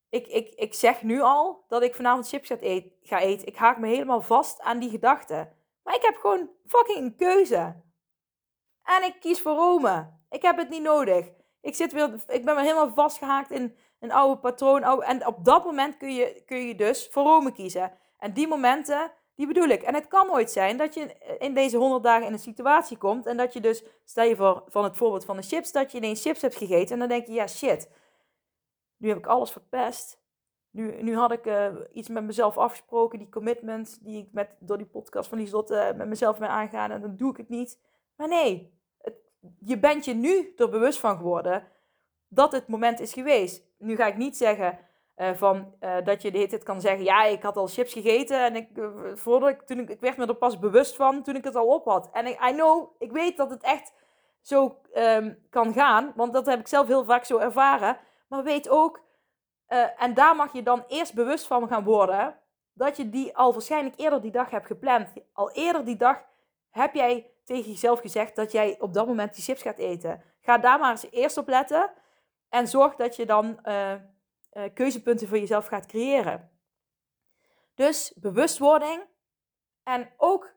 ik, 0.09 0.27
ik, 0.27 0.53
ik 0.55 0.73
zeg 0.73 1.01
nu 1.01 1.21
al 1.21 1.65
dat 1.67 1.83
ik 1.83 1.95
vanavond 1.95 2.27
chips 2.27 2.47
ga 2.47 2.57
eten, 2.57 2.91
ga 3.01 3.19
eten. 3.19 3.47
Ik 3.47 3.55
haak 3.55 3.77
me 3.77 3.87
helemaal 3.87 4.21
vast 4.21 4.61
aan 4.61 4.79
die 4.79 4.89
gedachte. 4.89 5.51
Maar 5.83 5.95
ik 5.95 6.01
heb 6.01 6.15
gewoon 6.15 6.49
fucking 6.65 6.97
een 6.97 7.15
keuze. 7.15 7.75
En 8.83 9.03
ik 9.03 9.19
kies 9.19 9.41
voor 9.41 9.55
Rome. 9.55 10.13
Ik 10.29 10.41
heb 10.41 10.57
het 10.57 10.69
niet 10.69 10.81
nodig. 10.81 11.29
Ik, 11.61 11.75
zit 11.75 11.93
weer, 11.93 12.13
ik 12.27 12.45
ben 12.45 12.55
weer 12.55 12.63
helemaal 12.63 12.93
vastgehaakt 12.93 13.51
in 13.51 13.77
een 13.99 14.11
oude 14.11 14.39
patroon. 14.39 15.01
en 15.03 15.27
op 15.27 15.45
dat 15.45 15.65
moment 15.65 15.97
kun 15.97 16.13
je, 16.13 16.43
kun 16.45 16.67
je 16.67 16.75
dus 16.75 17.07
voor 17.11 17.23
Rome 17.23 17.51
kiezen. 17.51 17.91
En 18.17 18.33
die 18.33 18.47
momenten 18.47 19.11
die 19.39 19.47
bedoel 19.47 19.67
ik. 19.67 19.81
En 19.81 19.93
het 19.93 20.07
kan 20.07 20.31
ooit 20.31 20.51
zijn 20.51 20.77
dat 20.77 20.93
je 20.93 21.15
in 21.39 21.53
deze 21.53 21.77
100 21.77 22.03
dagen 22.03 22.27
in 22.27 22.33
een 22.33 22.39
situatie 22.39 22.97
komt 22.97 23.25
en 23.25 23.37
dat 23.37 23.53
je 23.53 23.61
dus, 23.61 23.83
stel 24.03 24.23
je 24.23 24.35
voor 24.35 24.63
van 24.67 24.83
het 24.83 24.97
voorbeeld 24.97 25.25
van 25.25 25.35
de 25.35 25.41
chips, 25.41 25.71
dat 25.71 25.91
je 25.91 25.97
ineens 25.97 26.21
chips 26.21 26.41
hebt 26.41 26.55
gegeten 26.55 26.93
en 26.93 26.99
dan 26.99 27.07
denk 27.07 27.27
je, 27.27 27.33
ja 27.33 27.47
shit, 27.47 27.89
nu 28.97 29.07
heb 29.07 29.17
ik 29.17 29.25
alles 29.25 29.51
verpest. 29.51 30.19
Nu, 30.71 31.01
nu 31.01 31.15
had 31.15 31.31
ik 31.31 31.45
uh, 31.45 31.75
iets 31.93 32.09
met 32.09 32.23
mezelf 32.23 32.57
afgesproken, 32.57 33.19
die 33.19 33.29
commitment 33.29 33.99
die 34.01 34.23
ik 34.23 34.27
met, 34.31 34.55
door 34.59 34.77
die 34.77 34.85
podcast 34.85 35.29
van 35.29 35.37
die 35.37 35.47
zot 35.47 35.71
uh, 35.71 35.91
met 35.91 36.07
mezelf 36.07 36.37
ben 36.37 36.49
aangaan 36.49 36.91
en 36.91 37.01
dan 37.01 37.15
doe 37.15 37.31
ik 37.31 37.37
het 37.37 37.49
niet. 37.49 37.79
Maar 38.15 38.27
nee, 38.27 38.79
het, 38.97 39.15
je 39.59 39.79
bent 39.79 40.05
je 40.05 40.13
nu 40.13 40.53
er 40.57 40.69
bewust 40.69 40.99
van 40.99 41.17
geworden 41.17 41.67
dat 42.27 42.51
het 42.51 42.67
moment 42.67 42.99
is 42.99 43.13
geweest. 43.13 43.68
Nu 43.79 43.95
ga 43.95 44.05
ik 44.05 44.17
niet 44.17 44.37
zeggen, 44.37 44.79
uh, 45.17 45.33
van, 45.33 45.73
uh, 45.81 45.95
dat 46.03 46.21
je 46.21 46.31
de 46.31 46.37
hele 46.37 46.57
kan 46.57 46.81
zeggen, 46.81 47.03
ja, 47.03 47.23
ik 47.23 47.43
had 47.43 47.57
al 47.57 47.67
chips 47.67 47.93
gegeten 47.93 48.39
en 48.39 48.55
ik, 48.55 48.69
uh, 48.77 48.89
voordat 49.13 49.49
ik, 49.49 49.61
toen 49.61 49.79
ik, 49.79 49.89
ik 49.89 49.99
werd 49.99 50.17
me 50.17 50.25
er 50.25 50.35
pas 50.35 50.59
bewust 50.59 50.95
van 50.95 51.23
toen 51.23 51.35
ik 51.35 51.43
het 51.43 51.55
al 51.55 51.67
op 51.67 51.85
had. 51.85 52.09
En 52.13 52.25
ik, 52.25 52.43
I 52.49 52.51
know, 52.51 52.95
ik 52.99 53.11
weet 53.11 53.37
dat 53.37 53.49
het 53.49 53.63
echt 53.63 53.93
zo 54.41 54.77
um, 54.95 55.47
kan 55.49 55.73
gaan, 55.73 56.13
want 56.15 56.33
dat 56.33 56.45
heb 56.45 56.59
ik 56.59 56.67
zelf 56.67 56.87
heel 56.87 57.03
vaak 57.03 57.25
zo 57.25 57.37
ervaren. 57.37 57.97
Maar 58.27 58.43
weet 58.43 58.69
ook, 58.69 59.01
en 59.97 60.13
daar 60.13 60.35
mag 60.35 60.53
je 60.53 60.63
dan 60.63 60.83
eerst 60.87 61.13
bewust 61.13 61.47
van 61.47 61.67
gaan 61.67 61.83
worden, 61.83 62.39
dat 62.73 62.97
je 62.97 63.09
die 63.09 63.37
al 63.37 63.51
waarschijnlijk 63.51 63.99
eerder 63.99 64.21
die 64.21 64.31
dag 64.31 64.49
hebt 64.49 64.65
gepland. 64.65 65.13
Al 65.33 65.51
eerder 65.51 65.85
die 65.85 65.97
dag 65.97 66.23
heb 66.69 66.93
jij 66.93 67.31
tegen 67.45 67.71
jezelf 67.71 67.99
gezegd 67.99 68.35
dat 68.35 68.51
jij 68.51 68.75
op 68.79 68.93
dat 68.93 69.07
moment 69.07 69.35
die 69.35 69.43
chips 69.43 69.61
gaat 69.61 69.77
eten. 69.77 70.23
Ga 70.41 70.57
daar 70.57 70.79
maar 70.79 70.91
eens 70.91 71.11
eerst 71.11 71.37
op 71.37 71.47
letten 71.47 71.91
en 72.49 72.67
zorg 72.67 72.95
dat 72.95 73.15
je 73.15 73.25
dan 73.25 73.59
uh, 73.63 73.93
keuzepunten 74.73 75.27
voor 75.27 75.37
jezelf 75.37 75.67
gaat 75.67 75.85
creëren. 75.85 76.51
Dus 77.75 78.13
bewustwording. 78.15 79.03
En 79.83 80.09
ook 80.17 80.53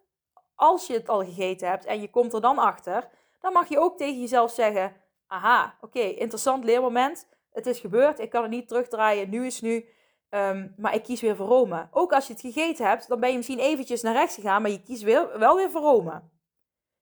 als 0.54 0.86
je 0.86 0.92
het 0.92 1.08
al 1.08 1.24
gegeten 1.24 1.68
hebt 1.68 1.84
en 1.84 2.00
je 2.00 2.10
komt 2.10 2.32
er 2.32 2.40
dan 2.40 2.58
achter, 2.58 3.08
dan 3.40 3.52
mag 3.52 3.68
je 3.68 3.78
ook 3.78 3.96
tegen 3.96 4.20
jezelf 4.20 4.50
zeggen: 4.50 4.96
Aha, 5.26 5.76
oké, 5.80 6.00
interessant 6.00 6.64
leermoment. 6.64 7.28
Het 7.52 7.66
is 7.66 7.78
gebeurd, 7.78 8.18
ik 8.18 8.30
kan 8.30 8.42
het 8.42 8.50
niet 8.50 8.68
terugdraaien, 8.68 9.30
nu 9.30 9.46
is 9.46 9.60
nu. 9.60 9.88
Um, 10.30 10.74
maar 10.76 10.94
ik 10.94 11.02
kies 11.02 11.20
weer 11.20 11.36
voor 11.36 11.46
Rome. 11.46 11.88
Ook 11.90 12.12
als 12.12 12.26
je 12.26 12.32
het 12.32 12.42
gegeten 12.42 12.86
hebt, 12.86 13.08
dan 13.08 13.20
ben 13.20 13.30
je 13.30 13.36
misschien 13.36 13.58
eventjes 13.58 14.02
naar 14.02 14.14
rechts 14.14 14.34
gegaan, 14.34 14.62
maar 14.62 14.70
je 14.70 14.82
kiest 14.82 15.02
weer, 15.02 15.38
wel 15.38 15.56
weer 15.56 15.70
voor 15.70 15.80
Rome. 15.80 16.22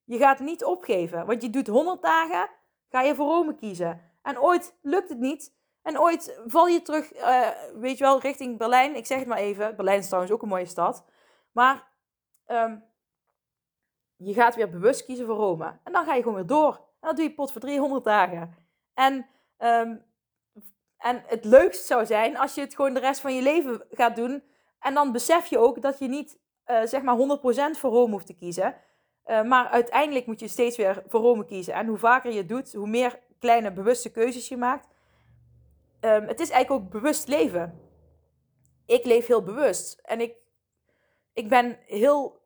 Je 0.04 0.18
gaat 0.18 0.38
niet 0.38 0.64
opgeven, 0.64 1.26
want 1.26 1.42
je 1.42 1.50
doet 1.50 1.66
100 1.66 2.02
dagen, 2.02 2.48
ga 2.88 3.02
je 3.02 3.14
voor 3.14 3.26
Rome 3.26 3.54
kiezen. 3.54 4.09
En 4.22 4.40
ooit 4.40 4.78
lukt 4.82 5.08
het 5.08 5.18
niet, 5.18 5.52
en 5.82 6.00
ooit 6.00 6.40
val 6.46 6.66
je 6.66 6.82
terug, 6.82 7.14
uh, 7.14 7.48
weet 7.74 7.98
je 7.98 8.04
wel, 8.04 8.20
richting 8.20 8.58
Berlijn. 8.58 8.96
Ik 8.96 9.06
zeg 9.06 9.18
het 9.18 9.28
maar 9.28 9.38
even. 9.38 9.76
Berlijn 9.76 9.98
is 9.98 10.06
trouwens 10.06 10.32
ook 10.32 10.42
een 10.42 10.48
mooie 10.48 10.66
stad. 10.66 11.04
Maar 11.52 11.88
um, 12.46 12.84
je 14.16 14.34
gaat 14.34 14.54
weer 14.54 14.70
bewust 14.70 15.04
kiezen 15.04 15.26
voor 15.26 15.36
Rome. 15.36 15.78
En 15.84 15.92
dan 15.92 16.04
ga 16.04 16.14
je 16.14 16.22
gewoon 16.22 16.36
weer 16.36 16.46
door. 16.46 16.74
En 16.74 17.08
dan 17.08 17.14
doe 17.14 17.24
je 17.24 17.34
pot 17.34 17.52
voor 17.52 17.60
300 17.60 18.04
dagen. 18.04 18.54
En, 18.94 19.26
um, 19.58 20.04
en 20.96 21.22
het 21.26 21.44
leukst 21.44 21.86
zou 21.86 22.06
zijn 22.06 22.36
als 22.36 22.54
je 22.54 22.60
het 22.60 22.74
gewoon 22.74 22.94
de 22.94 23.00
rest 23.00 23.20
van 23.20 23.34
je 23.34 23.42
leven 23.42 23.82
gaat 23.90 24.16
doen. 24.16 24.42
En 24.78 24.94
dan 24.94 25.12
besef 25.12 25.46
je 25.46 25.58
ook 25.58 25.82
dat 25.82 25.98
je 25.98 26.08
niet 26.08 26.38
uh, 26.66 26.82
zeg 26.84 27.02
maar 27.02 27.16
100% 27.74 27.78
voor 27.78 27.90
Rome 27.90 28.12
hoeft 28.12 28.26
te 28.26 28.36
kiezen. 28.36 28.74
Uh, 29.26 29.42
maar 29.42 29.68
uiteindelijk 29.68 30.26
moet 30.26 30.40
je 30.40 30.48
steeds 30.48 30.76
weer 30.76 31.02
voor 31.08 31.20
Rome 31.20 31.44
kiezen. 31.44 31.74
En 31.74 31.86
hoe 31.86 31.98
vaker 31.98 32.30
je 32.30 32.38
het 32.38 32.48
doet, 32.48 32.72
hoe 32.72 32.88
meer 32.88 33.20
kleine 33.40 33.72
bewuste 33.72 34.10
keuzes 34.10 34.48
je 34.48 34.56
maakt, 34.56 34.88
um, 36.00 36.26
het 36.26 36.40
is 36.40 36.50
eigenlijk 36.50 36.82
ook 36.82 36.90
bewust 36.90 37.28
leven. 37.28 37.80
Ik 38.86 39.04
leef 39.04 39.26
heel 39.26 39.42
bewust. 39.42 40.00
En 40.02 40.20
ik, 40.20 40.34
ik 41.32 41.48
ben 41.48 41.78
heel 41.86 42.40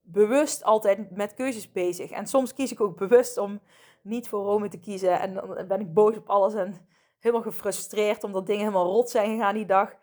bewust 0.00 0.64
altijd 0.64 1.10
met 1.10 1.34
keuzes 1.34 1.72
bezig. 1.72 2.10
En 2.10 2.26
soms 2.26 2.54
kies 2.54 2.72
ik 2.72 2.80
ook 2.80 2.96
bewust 2.96 3.38
om 3.38 3.60
niet 4.02 4.28
voor 4.28 4.44
Rome 4.44 4.68
te 4.68 4.80
kiezen. 4.80 5.20
En 5.20 5.34
dan 5.34 5.66
ben 5.68 5.80
ik 5.80 5.94
boos 5.94 6.16
op 6.16 6.28
alles 6.28 6.54
en 6.54 6.88
helemaal 7.18 7.52
gefrustreerd 7.52 8.24
omdat 8.24 8.46
dingen 8.46 8.64
helemaal 8.64 8.92
rot 8.92 9.10
zijn 9.10 9.30
gegaan 9.30 9.54
die 9.54 9.66
dag. 9.66 9.94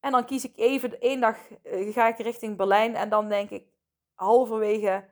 En 0.00 0.12
dan 0.12 0.24
kies 0.24 0.44
ik 0.44 0.56
even, 0.56 1.00
één 1.00 1.20
dag 1.20 1.36
uh, 1.64 1.92
ga 1.92 2.08
ik 2.08 2.18
richting 2.18 2.56
Berlijn 2.56 2.94
en 2.94 3.08
dan 3.08 3.28
denk 3.28 3.50
ik 3.50 3.66
halverwege, 4.14 5.04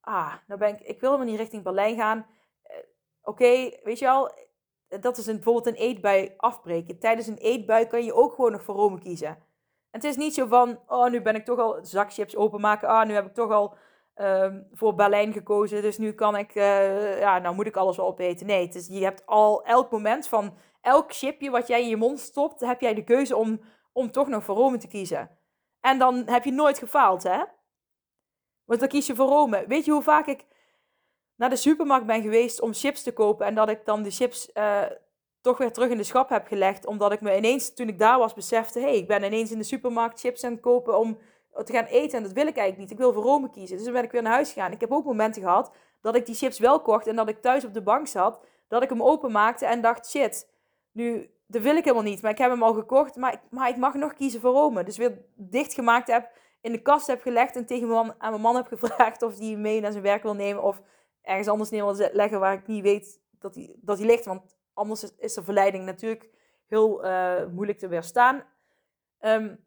ah, 0.00 0.34
nou 0.46 0.60
ben 0.60 0.68
ik, 0.68 0.80
ik 0.80 1.00
wil 1.00 1.10
helemaal 1.10 1.30
niet 1.30 1.40
richting 1.40 1.62
Berlijn 1.62 1.96
gaan. 1.96 2.26
Oké, 3.22 3.70
weet 3.82 3.98
je 3.98 4.04
wel, 4.04 4.32
dat 5.00 5.18
is 5.18 5.26
een, 5.26 5.34
bijvoorbeeld 5.34 5.66
een 5.66 5.82
eetbui 5.82 6.34
afbreken. 6.36 6.98
Tijdens 6.98 7.26
een 7.26 7.38
eetbui 7.38 7.86
kan 7.86 8.04
je 8.04 8.14
ook 8.14 8.34
gewoon 8.34 8.52
nog 8.52 8.62
voor 8.62 8.74
Rome 8.74 8.98
kiezen. 8.98 9.28
En 9.28 10.00
het 10.00 10.04
is 10.04 10.16
niet 10.16 10.34
zo 10.34 10.46
van, 10.46 10.80
oh, 10.86 11.10
nu 11.10 11.22
ben 11.22 11.34
ik 11.34 11.44
toch 11.44 11.58
al 11.58 11.78
zakchips 11.82 12.36
openmaken. 12.36 12.88
Ah, 12.88 13.06
nu 13.06 13.14
heb 13.14 13.26
ik 13.26 13.34
toch 13.34 13.50
al 13.50 13.74
um, 14.16 14.68
voor 14.72 14.94
Berlijn 14.94 15.32
gekozen. 15.32 15.82
Dus 15.82 15.98
nu 15.98 16.12
kan 16.12 16.36
ik, 16.36 16.54
uh, 16.54 17.18
ja, 17.18 17.38
nou 17.38 17.54
moet 17.54 17.66
ik 17.66 17.76
alles 17.76 17.96
wel 17.96 18.06
opeten. 18.06 18.46
Nee, 18.46 18.66
het 18.66 18.86
je 18.90 19.04
hebt 19.04 19.26
al 19.26 19.64
elk 19.64 19.90
moment 19.90 20.28
van 20.28 20.54
elk 20.80 21.12
chipje 21.12 21.50
wat 21.50 21.66
jij 21.66 21.82
in 21.82 21.88
je 21.88 21.96
mond 21.96 22.20
stopt, 22.20 22.60
heb 22.60 22.80
jij 22.80 22.94
de 22.94 23.04
keuze 23.04 23.36
om, 23.36 23.60
om 23.92 24.10
toch 24.10 24.28
nog 24.28 24.44
voor 24.44 24.56
Rome 24.56 24.76
te 24.76 24.88
kiezen. 24.88 25.30
En 25.80 25.98
dan 25.98 26.22
heb 26.26 26.44
je 26.44 26.52
nooit 26.52 26.78
gefaald, 26.78 27.22
hè? 27.22 27.42
Want 28.64 28.80
dan 28.80 28.88
kies 28.88 29.06
je 29.06 29.14
voor 29.14 29.28
Rome. 29.28 29.64
Weet 29.66 29.84
je 29.84 29.90
hoe 29.90 30.02
vaak 30.02 30.26
ik 30.26 30.44
naar 31.36 31.50
de 31.50 31.56
supermarkt 31.56 32.06
ben 32.06 32.22
geweest 32.22 32.60
om 32.60 32.74
chips 32.74 33.02
te 33.02 33.12
kopen. 33.12 33.46
En 33.46 33.54
dat 33.54 33.68
ik 33.68 33.84
dan 33.84 34.02
de 34.02 34.10
chips 34.10 34.50
uh, 34.54 34.82
toch 35.40 35.58
weer 35.58 35.72
terug 35.72 35.90
in 35.90 35.96
de 35.96 36.02
schap 36.02 36.28
heb 36.28 36.46
gelegd. 36.46 36.86
Omdat 36.86 37.12
ik 37.12 37.20
me 37.20 37.36
ineens, 37.36 37.74
toen 37.74 37.88
ik 37.88 37.98
daar 37.98 38.18
was, 38.18 38.34
besefte: 38.34 38.78
hé, 38.78 38.84
hey, 38.84 38.96
ik 38.96 39.06
ben 39.06 39.22
ineens 39.22 39.50
in 39.50 39.58
de 39.58 39.64
supermarkt 39.64 40.20
chips 40.20 40.44
aan 40.44 40.52
het 40.52 40.60
kopen 40.60 40.98
om 40.98 41.18
te 41.64 41.72
gaan 41.72 41.84
eten. 41.84 42.16
En 42.16 42.22
dat 42.22 42.32
wil 42.32 42.46
ik 42.46 42.56
eigenlijk 42.56 42.78
niet. 42.78 42.90
Ik 42.90 42.98
wil 42.98 43.12
voor 43.12 43.22
Rome 43.22 43.50
kiezen. 43.50 43.76
Dus 43.76 43.84
dan 43.84 43.94
ben 43.94 44.04
ik 44.04 44.12
weer 44.12 44.22
naar 44.22 44.32
huis 44.32 44.52
gegaan. 44.52 44.72
Ik 44.72 44.80
heb 44.80 44.92
ook 44.92 45.04
momenten 45.04 45.42
gehad 45.42 45.72
dat 46.00 46.14
ik 46.14 46.26
die 46.26 46.34
chips 46.34 46.58
wel 46.58 46.80
kocht. 46.80 47.06
En 47.06 47.16
dat 47.16 47.28
ik 47.28 47.40
thuis 47.40 47.64
op 47.64 47.74
de 47.74 47.82
bank 47.82 48.06
zat. 48.06 48.40
Dat 48.68 48.82
ik 48.82 48.88
hem 48.88 49.02
openmaakte 49.02 49.66
en 49.66 49.80
dacht: 49.80 50.10
shit, 50.10 50.48
nu 50.92 51.30
dat 51.52 51.62
wil 51.62 51.76
ik 51.76 51.84
helemaal 51.84 52.04
niet. 52.04 52.22
Maar 52.22 52.30
ik 52.30 52.38
heb 52.38 52.50
hem 52.50 52.62
al 52.62 52.74
gekocht, 52.74 53.16
maar 53.16 53.32
ik, 53.32 53.40
maar 53.50 53.68
ik 53.68 53.76
mag 53.76 53.94
nog 53.94 54.14
kiezen 54.14 54.40
voor 54.40 54.52
Rome. 54.52 54.84
Dus 54.84 54.96
weer 54.96 55.18
dichtgemaakt 55.34 56.06
heb, 56.06 56.30
in 56.60 56.72
de 56.72 56.82
kast 56.82 57.06
heb 57.06 57.22
gelegd 57.22 57.56
en 57.56 57.66
tegen 57.66 57.88
mijn 57.88 58.06
man, 58.06 58.14
aan 58.18 58.30
mijn 58.30 58.42
man 58.42 58.56
heb 58.56 58.66
gevraagd 58.78 59.22
of 59.22 59.38
hij 59.38 59.56
mee 59.56 59.80
naar 59.80 59.90
zijn 59.92 60.02
werk 60.02 60.22
wil 60.22 60.34
nemen 60.34 60.62
of 60.62 60.82
ergens 61.22 61.48
anders 61.48 61.70
neer 61.70 62.10
leggen 62.12 62.40
waar 62.40 62.54
ik 62.54 62.66
niet 62.66 62.82
weet 62.82 63.20
dat 63.30 63.54
hij, 63.54 63.76
dat 63.80 63.98
hij 63.98 64.06
ligt. 64.06 64.24
Want 64.24 64.56
anders 64.72 65.12
is, 65.16 65.34
de 65.34 65.42
verleiding 65.42 65.84
natuurlijk 65.84 66.30
heel 66.66 67.04
uh, 67.04 67.46
moeilijk 67.46 67.78
te 67.78 67.88
weerstaan. 67.88 68.44
Um, 69.20 69.64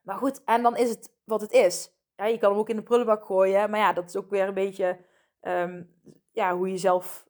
maar 0.00 0.16
goed, 0.16 0.44
en 0.44 0.62
dan 0.62 0.76
is 0.76 0.88
het 0.88 1.12
wat 1.24 1.40
het 1.40 1.52
is. 1.52 1.92
Ja, 2.16 2.26
je 2.26 2.38
kan 2.38 2.50
hem 2.50 2.58
ook 2.58 2.68
in 2.68 2.76
de 2.76 2.82
prullenbak 2.82 3.24
gooien, 3.24 3.70
maar 3.70 3.80
ja, 3.80 3.92
dat 3.92 4.08
is 4.08 4.16
ook 4.16 4.30
weer 4.30 4.48
een 4.48 4.54
beetje 4.54 4.98
um, 5.40 5.94
ja, 6.32 6.56
hoe 6.56 6.70
je 6.70 6.78
zelf 6.78 7.26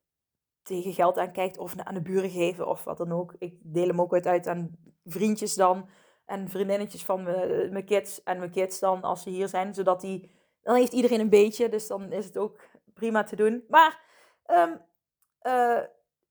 tegen 0.63 0.93
geld 0.93 1.19
aankijkt 1.19 1.59
of 1.59 1.79
aan 1.79 1.95
de 1.95 2.03
buren 2.03 2.31
geven 2.31 2.67
of 2.67 2.85
wat 2.85 2.99
dan 2.99 3.13
ook. 3.13 3.35
Ik 3.39 3.59
deel 3.63 3.87
hem 3.87 4.01
ook 4.01 4.15
uit 4.15 4.47
aan 4.47 4.79
vriendjes 5.05 5.55
dan 5.55 5.89
en 6.25 6.49
vriendinnetjes 6.49 7.05
van 7.05 7.23
mijn 7.23 7.85
kids 7.85 8.23
en 8.23 8.39
mijn 8.39 8.51
kids 8.51 8.79
dan 8.79 9.03
als 9.03 9.23
ze 9.23 9.31
hier 9.31 9.49
zijn, 9.49 9.75
zodat 9.75 10.01
die, 10.01 10.31
dan 10.63 10.75
heeft 10.75 10.93
iedereen 10.93 11.21
een 11.21 11.29
beetje, 11.29 11.69
dus 11.69 11.87
dan 11.87 12.13
is 12.13 12.25
het 12.25 12.39
ook 12.39 12.61
prima 12.99 13.23
te 13.23 13.37
doen. 13.37 13.65
Maar 13.69 14.01
um, 14.47 14.81
uh, 15.43 15.81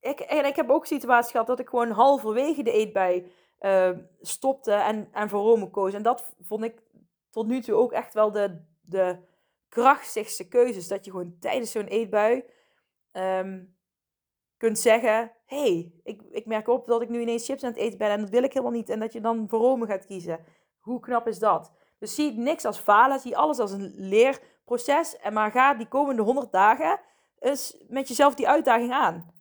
ik, 0.00 0.20
en 0.20 0.44
ik 0.44 0.56
heb 0.56 0.70
ook 0.70 0.86
situaties 0.86 1.30
gehad 1.30 1.46
dat 1.46 1.58
ik 1.58 1.68
gewoon 1.68 1.90
halverwege 1.90 2.62
de 2.62 2.72
eetbui 2.72 3.32
uh, 3.60 3.90
stopte 4.20 4.72
en, 4.72 5.08
en 5.12 5.28
voor 5.28 5.42
Rome 5.42 5.70
koos. 5.70 5.94
En 5.94 6.02
dat 6.02 6.34
vond 6.40 6.64
ik 6.64 6.82
tot 7.30 7.46
nu 7.46 7.60
toe 7.60 7.74
ook 7.74 7.92
echt 7.92 8.14
wel 8.14 8.32
de, 8.32 8.60
de 8.80 9.18
krachtigste 9.68 10.48
keuzes. 10.48 10.88
Dat 10.88 11.04
je 11.04 11.10
gewoon 11.10 11.36
tijdens 11.40 11.70
zo'n 11.70 11.86
eetbui 11.86 12.44
um, 13.12 13.76
kunt 14.56 14.78
zeggen: 14.78 15.32
hey, 15.44 15.92
ik, 16.02 16.22
ik 16.30 16.46
merk 16.46 16.68
op 16.68 16.86
dat 16.86 17.02
ik 17.02 17.08
nu 17.08 17.20
ineens 17.20 17.46
chips 17.46 17.64
aan 17.64 17.70
het 17.70 17.78
eten 17.78 17.98
ben 17.98 18.10
en 18.10 18.20
dat 18.20 18.30
wil 18.30 18.42
ik 18.42 18.52
helemaal 18.52 18.76
niet. 18.76 18.88
En 18.88 19.00
dat 19.00 19.12
je 19.12 19.20
dan 19.20 19.48
voor 19.48 19.60
Rome 19.60 19.86
gaat 19.86 20.06
kiezen. 20.06 20.44
Hoe 20.78 21.00
knap 21.00 21.26
is 21.26 21.38
dat? 21.38 21.72
Dus 21.98 22.14
zie 22.14 22.32
niks 22.32 22.64
als 22.64 22.78
falen, 22.78 23.20
zie 23.20 23.36
alles 23.36 23.58
als 23.58 23.72
een 23.72 23.94
leerproces. 24.68 25.16
En 25.16 25.32
maar 25.32 25.50
ga 25.50 25.74
die 25.74 25.88
komende 25.88 26.22
100 26.22 26.52
dagen 26.52 27.00
eens 27.38 27.76
met 27.88 28.08
jezelf 28.08 28.34
die 28.34 28.48
uitdaging 28.48 28.92
aan. 28.92 29.32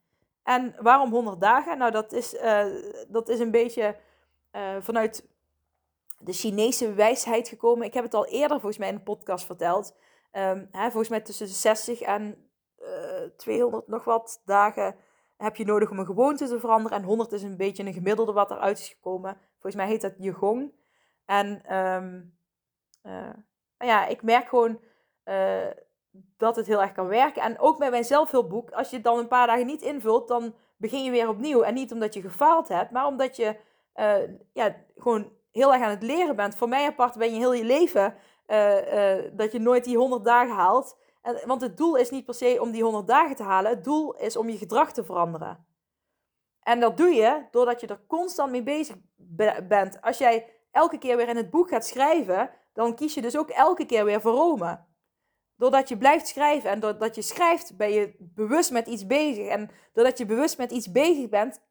En 0.44 0.76
waarom 0.80 1.12
100 1.12 1.42
dagen? 1.42 1.78
Nou, 1.78 1.92
dat 1.92 2.12
is, 2.12 2.34
uh, 2.34 2.66
dat 3.08 3.30
is 3.30 3.40
een 3.40 3.52
beetje 3.52 3.96
uh, 4.52 4.76
vanuit 4.80 5.28
de 6.20 6.34
Chinese 6.34 6.94
wijsheid 6.94 7.48
gekomen. 7.48 7.86
Ik 7.86 7.94
heb 7.94 8.04
het 8.04 8.14
al 8.14 8.26
eerder 8.26 8.60
volgens 8.60 8.78
mij 8.78 8.88
in 8.88 8.96
een 8.96 9.04
podcast 9.04 9.46
verteld. 9.46 9.96
Um, 10.32 10.68
hè, 10.72 10.84
volgens 10.84 11.10
mij 11.10 11.22
tussen 11.22 11.48
de 11.48 11.54
60 11.54 12.02
en 12.02 12.50
uh, 12.80 13.24
eh, 13.24 13.32
200 13.38 13.88
nog 13.88 14.04
wat 14.04 14.42
dagen 14.46 14.96
heb 15.38 15.56
je 15.56 15.66
nodig 15.66 15.90
om 15.90 16.00
een 16.00 16.06
gewoonte 16.06 16.48
te 16.48 16.60
veranderen. 16.60 16.98
En 16.98 17.04
100 17.04 17.32
is 17.32 17.44
een 17.44 17.58
beetje 17.58 17.84
een 17.84 17.94
gemiddelde 17.94 18.32
wat 18.32 18.52
eruit 18.52 18.80
is 18.80 18.88
gekomen. 18.88 19.38
Volgens 19.52 19.76
mij 19.76 19.88
heet 19.88 20.02
dat 20.02 20.14
Yigong. 20.18 20.72
En 21.26 21.76
um, 21.76 22.38
uh, 23.04 23.34
ja, 23.78 24.06
ik 24.06 24.24
merk 24.24 24.48
gewoon 24.48 24.80
uh, 25.28 25.68
dat 26.38 26.56
het 26.56 26.68
heel 26.68 26.82
erg 26.82 26.92
kan 26.92 27.08
werken. 27.08 27.42
En 27.42 27.60
ook 27.60 27.78
bij 27.78 27.90
mijn 27.90 28.04
zelfhulpboek, 28.04 28.72
als 28.72 28.90
je 28.90 28.96
het 28.96 29.06
dan 29.06 29.18
een 29.18 29.28
paar 29.28 29.48
dagen 29.48 29.66
niet 29.66 29.82
invult, 29.82 30.28
dan 30.28 30.56
begin 30.78 31.04
je 31.04 31.12
weer 31.12 31.30
opnieuw. 31.30 31.62
En 31.62 31.74
niet 31.74 31.92
omdat 31.92 32.14
je 32.14 32.22
gefaald 32.22 32.68
hebt, 32.68 32.92
maar 32.92 33.06
omdat 33.06 33.36
je 33.36 33.56
uh, 33.96 34.16
ja, 34.54 34.76
gewoon 34.96 35.32
heel 35.52 35.74
erg 35.74 35.84
aan 35.84 35.90
het 35.90 36.04
leren 36.04 36.36
bent. 36.36 36.56
Voor 36.56 36.70
mij 36.70 36.86
apart 36.86 37.18
ben 37.18 37.32
je 37.32 37.38
heel 37.38 37.54
je 37.54 37.64
leven 37.64 38.16
dat 39.34 39.52
je 39.52 39.60
nooit 39.60 39.84
die 39.84 39.98
100 39.98 40.24
dagen 40.24 40.56
haalt. 40.56 40.98
En, 41.22 41.42
want 41.46 41.62
het 41.62 41.78
doel 41.78 41.96
is 41.96 42.10
niet 42.10 42.26
per 42.26 42.34
se 42.34 42.58
om 42.62 42.72
die 42.72 42.84
100 42.84 43.08
dagen 43.08 43.36
te 43.36 43.44
halen. 43.44 43.72
Het 43.72 43.84
doel 43.84 44.16
is 44.16 44.38
om 44.38 44.50
je 44.50 44.58
gedrag 44.58 44.92
te 44.92 45.04
veranderen. 45.04 45.66
En 46.62 46.80
dat 46.80 46.98
doe 46.98 47.10
je 47.10 47.46
doordat 47.52 47.82
je 47.82 47.88
er 47.88 48.06
constant 48.08 48.52
mee 48.52 48.64
bezig 48.64 48.96
bent. 49.68 50.02
Als 50.02 50.18
jij 50.18 50.54
elke 50.72 50.98
keer 50.98 51.18
weer 51.18 51.28
in 51.28 51.36
het 51.36 51.50
boek 51.50 51.70
gaat 51.70 51.86
schrijven, 51.86 52.50
dan 52.74 52.96
kies 52.96 53.14
je 53.14 53.22
dus 53.22 53.38
ook 53.38 53.50
elke 53.50 53.86
keer 53.86 54.06
weer 54.06 54.22
voor 54.22 54.34
Rome. 54.34 54.80
Doordat 55.58 55.90
je 55.90 55.98
blijft 55.98 56.28
schrijven 56.28 56.70
en 56.70 56.80
doordat 56.80 57.16
je 57.16 57.22
schrijft, 57.22 57.78
ben 57.78 57.92
je 57.92 58.16
bewust 58.20 58.72
met 58.72 58.88
iets 58.88 59.06
bezig. 59.06 59.48
En 59.48 59.70
doordat 59.94 60.18
je 60.18 60.26
bewust 60.26 60.58
met 60.58 60.72
iets 60.72 60.92
bezig 60.92 61.30
bent, 61.30 61.62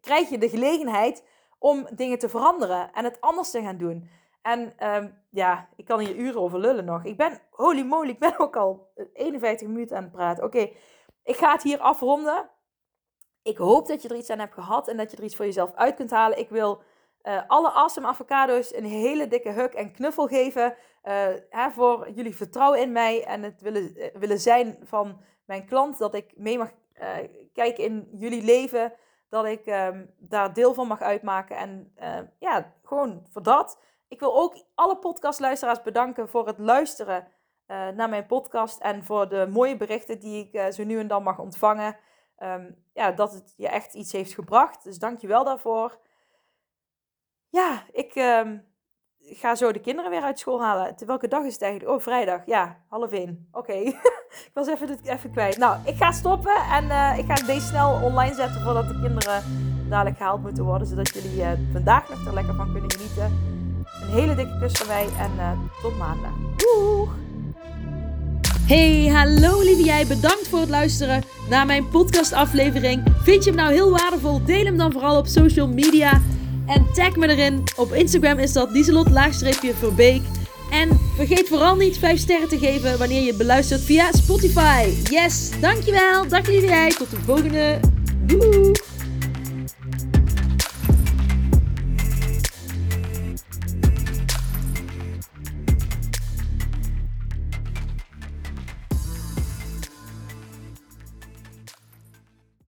krijg 0.00 0.28
je 0.28 0.38
de 0.38 0.48
gelegenheid 0.48 1.24
om 1.58 1.88
dingen 1.94 2.18
te 2.18 2.28
veranderen 2.28 2.92
en 2.92 3.04
het 3.04 3.20
anders 3.20 3.50
te 3.50 3.62
gaan 3.62 3.76
doen. 3.76 4.10
En 4.42 4.86
um, 4.94 5.18
ja, 5.30 5.68
ik 5.76 5.84
kan 5.84 5.98
hier 5.98 6.16
uren 6.16 6.40
over 6.40 6.58
lullen 6.58 6.84
nog. 6.84 7.04
Ik 7.04 7.16
ben, 7.16 7.40
holy 7.50 7.82
moly, 7.82 8.08
ik 8.08 8.18
ben 8.18 8.38
ook 8.38 8.56
al 8.56 8.92
51 9.12 9.68
minuten 9.68 9.96
aan 9.96 10.02
het 10.02 10.12
praten. 10.12 10.44
Oké, 10.44 10.70
ik 11.24 11.36
ga 11.36 11.52
het 11.52 11.62
hier 11.62 11.78
afronden. 11.78 12.50
Ik 13.42 13.56
hoop 13.56 13.86
dat 13.86 14.02
je 14.02 14.08
er 14.08 14.16
iets 14.16 14.30
aan 14.30 14.38
hebt 14.38 14.54
gehad 14.54 14.88
en 14.88 14.96
dat 14.96 15.10
je 15.10 15.16
er 15.16 15.24
iets 15.24 15.36
voor 15.36 15.44
jezelf 15.44 15.74
uit 15.74 15.94
kunt 15.94 16.10
halen. 16.10 16.38
Ik 16.38 16.48
wil 16.48 16.82
uh, 17.22 17.42
alle 17.46 17.70
awesome 17.70 18.06
avocado's 18.06 18.74
een 18.74 18.84
hele 18.84 19.28
dikke 19.28 19.50
huk 19.50 19.72
en 19.72 19.92
knuffel 19.92 20.26
geven. 20.26 20.74
Uh, 21.04 21.26
hè, 21.50 21.70
voor 21.70 22.10
jullie 22.10 22.36
vertrouwen 22.36 22.80
in 22.80 22.92
mij 22.92 23.24
en 23.24 23.42
het 23.42 23.60
willen, 23.60 23.96
uh, 23.96 24.06
willen 24.14 24.40
zijn 24.40 24.78
van 24.82 25.20
mijn 25.44 25.66
klant. 25.66 25.98
Dat 25.98 26.14
ik 26.14 26.32
mee 26.36 26.58
mag 26.58 26.70
kijken 27.52 27.84
in 27.84 28.08
jullie 28.12 28.42
leven. 28.42 28.92
Dat 29.28 29.44
ik 29.44 29.66
um, 29.66 30.14
daar 30.18 30.52
deel 30.52 30.74
van 30.74 30.86
mag 30.86 31.00
uitmaken. 31.00 31.56
En 31.56 31.92
ja, 32.38 32.74
gewoon 32.82 33.26
voor 33.30 33.42
dat. 33.42 33.80
Ik 34.08 34.20
wil 34.20 34.34
ook 34.34 34.64
alle 34.74 34.96
podcastluisteraars 34.96 35.82
bedanken 35.82 36.28
voor 36.28 36.46
het 36.46 36.58
luisteren 36.58 37.28
naar 37.66 38.08
mijn 38.08 38.26
podcast 38.26 38.80
en 38.80 39.04
voor 39.04 39.28
de 39.28 39.48
mooie 39.50 39.76
berichten 39.76 40.20
die 40.20 40.50
ik 40.50 40.72
zo 40.72 40.84
nu 40.84 40.98
en 40.98 41.06
dan 41.06 41.22
mag 41.22 41.38
ontvangen. 41.38 41.96
Um, 42.38 42.84
ja, 42.92 43.12
dat 43.12 43.32
het 43.32 43.54
je 43.56 43.68
echt 43.68 43.94
iets 43.94 44.12
heeft 44.12 44.34
gebracht. 44.34 44.84
Dus 44.84 44.98
dank 44.98 45.20
je 45.20 45.26
wel 45.26 45.44
daarvoor. 45.44 45.98
Ja, 47.48 47.86
ik 47.92 48.14
um, 48.14 48.71
ga 49.24 49.54
zo 49.54 49.72
de 49.72 49.80
kinderen 49.80 50.10
weer 50.10 50.22
uit 50.22 50.38
school 50.38 50.62
halen. 50.62 50.94
Welke 51.06 51.28
dag 51.28 51.44
is 51.44 51.52
het 51.52 51.62
eigenlijk? 51.62 51.92
Oh, 51.94 52.02
vrijdag. 52.02 52.40
Ja, 52.46 52.76
half 52.88 53.10
één. 53.10 53.48
Oké. 53.52 53.72
Ik 54.46 54.50
was 54.54 54.66
even, 54.66 54.98
even 55.02 55.30
kwijt. 55.30 55.58
Nou, 55.58 55.76
ik 55.84 55.96
ga 55.96 56.12
stoppen 56.12 56.54
en 56.72 56.84
uh, 56.84 57.18
ik 57.18 57.24
ga 57.24 57.34
deze 57.34 57.66
snel 57.66 58.00
online 58.02 58.34
zetten 58.34 58.62
voordat 58.62 58.88
de 58.88 59.00
kinderen 59.02 59.42
dadelijk 59.88 60.16
gehaald 60.16 60.42
moeten 60.42 60.64
worden. 60.64 60.86
Zodat 60.86 61.14
jullie 61.14 61.44
vandaag 61.72 62.08
nog 62.08 62.26
er 62.26 62.34
lekker 62.34 62.54
van 62.54 62.72
kunnen 62.72 62.90
genieten. 62.90 63.24
Een 64.02 64.08
hele 64.08 64.34
dikke 64.34 64.58
kus 64.58 64.72
van 64.72 64.86
mij 64.86 65.06
en 65.18 65.30
uh, 65.36 65.50
tot 65.82 65.98
maandag. 65.98 66.32
Doeg! 66.56 67.14
Hey, 68.66 69.06
hallo 69.06 69.60
lieve 69.60 69.82
jij. 69.82 70.06
Bedankt 70.06 70.48
voor 70.48 70.60
het 70.60 70.68
luisteren 70.68 71.22
naar 71.48 71.66
mijn 71.66 71.88
podcastaflevering. 71.88 73.02
Vind 73.22 73.44
je 73.44 73.50
hem 73.50 73.58
nou 73.58 73.72
heel 73.72 73.90
waardevol? 73.90 74.44
Deel 74.44 74.64
hem 74.64 74.76
dan 74.76 74.92
vooral 74.92 75.16
op 75.16 75.26
social 75.26 75.68
media. 75.68 76.20
En 76.66 76.86
tag 76.94 77.16
me 77.16 77.28
erin. 77.28 77.62
Op 77.76 77.92
Instagram 77.92 78.38
is 78.38 78.52
dat 78.52 78.70
Lieselot-Verbeek. 78.70 80.22
En 80.70 81.00
vergeet 81.16 81.48
vooral 81.48 81.76
niet 81.76 81.98
5 81.98 82.18
sterren 82.18 82.48
te 82.48 82.58
geven 82.58 82.98
wanneer 82.98 83.22
je 83.22 83.34
beluistert 83.34 83.80
via 83.80 84.12
Spotify. 84.12 84.88
Yes, 85.10 85.50
dankjewel. 85.60 86.28
Dag 86.28 86.46
lieve 86.46 86.66
jij. 86.66 86.90
Tot 86.90 87.10
de 87.10 87.16
volgende. 87.24 87.80
Doei! 88.26 88.91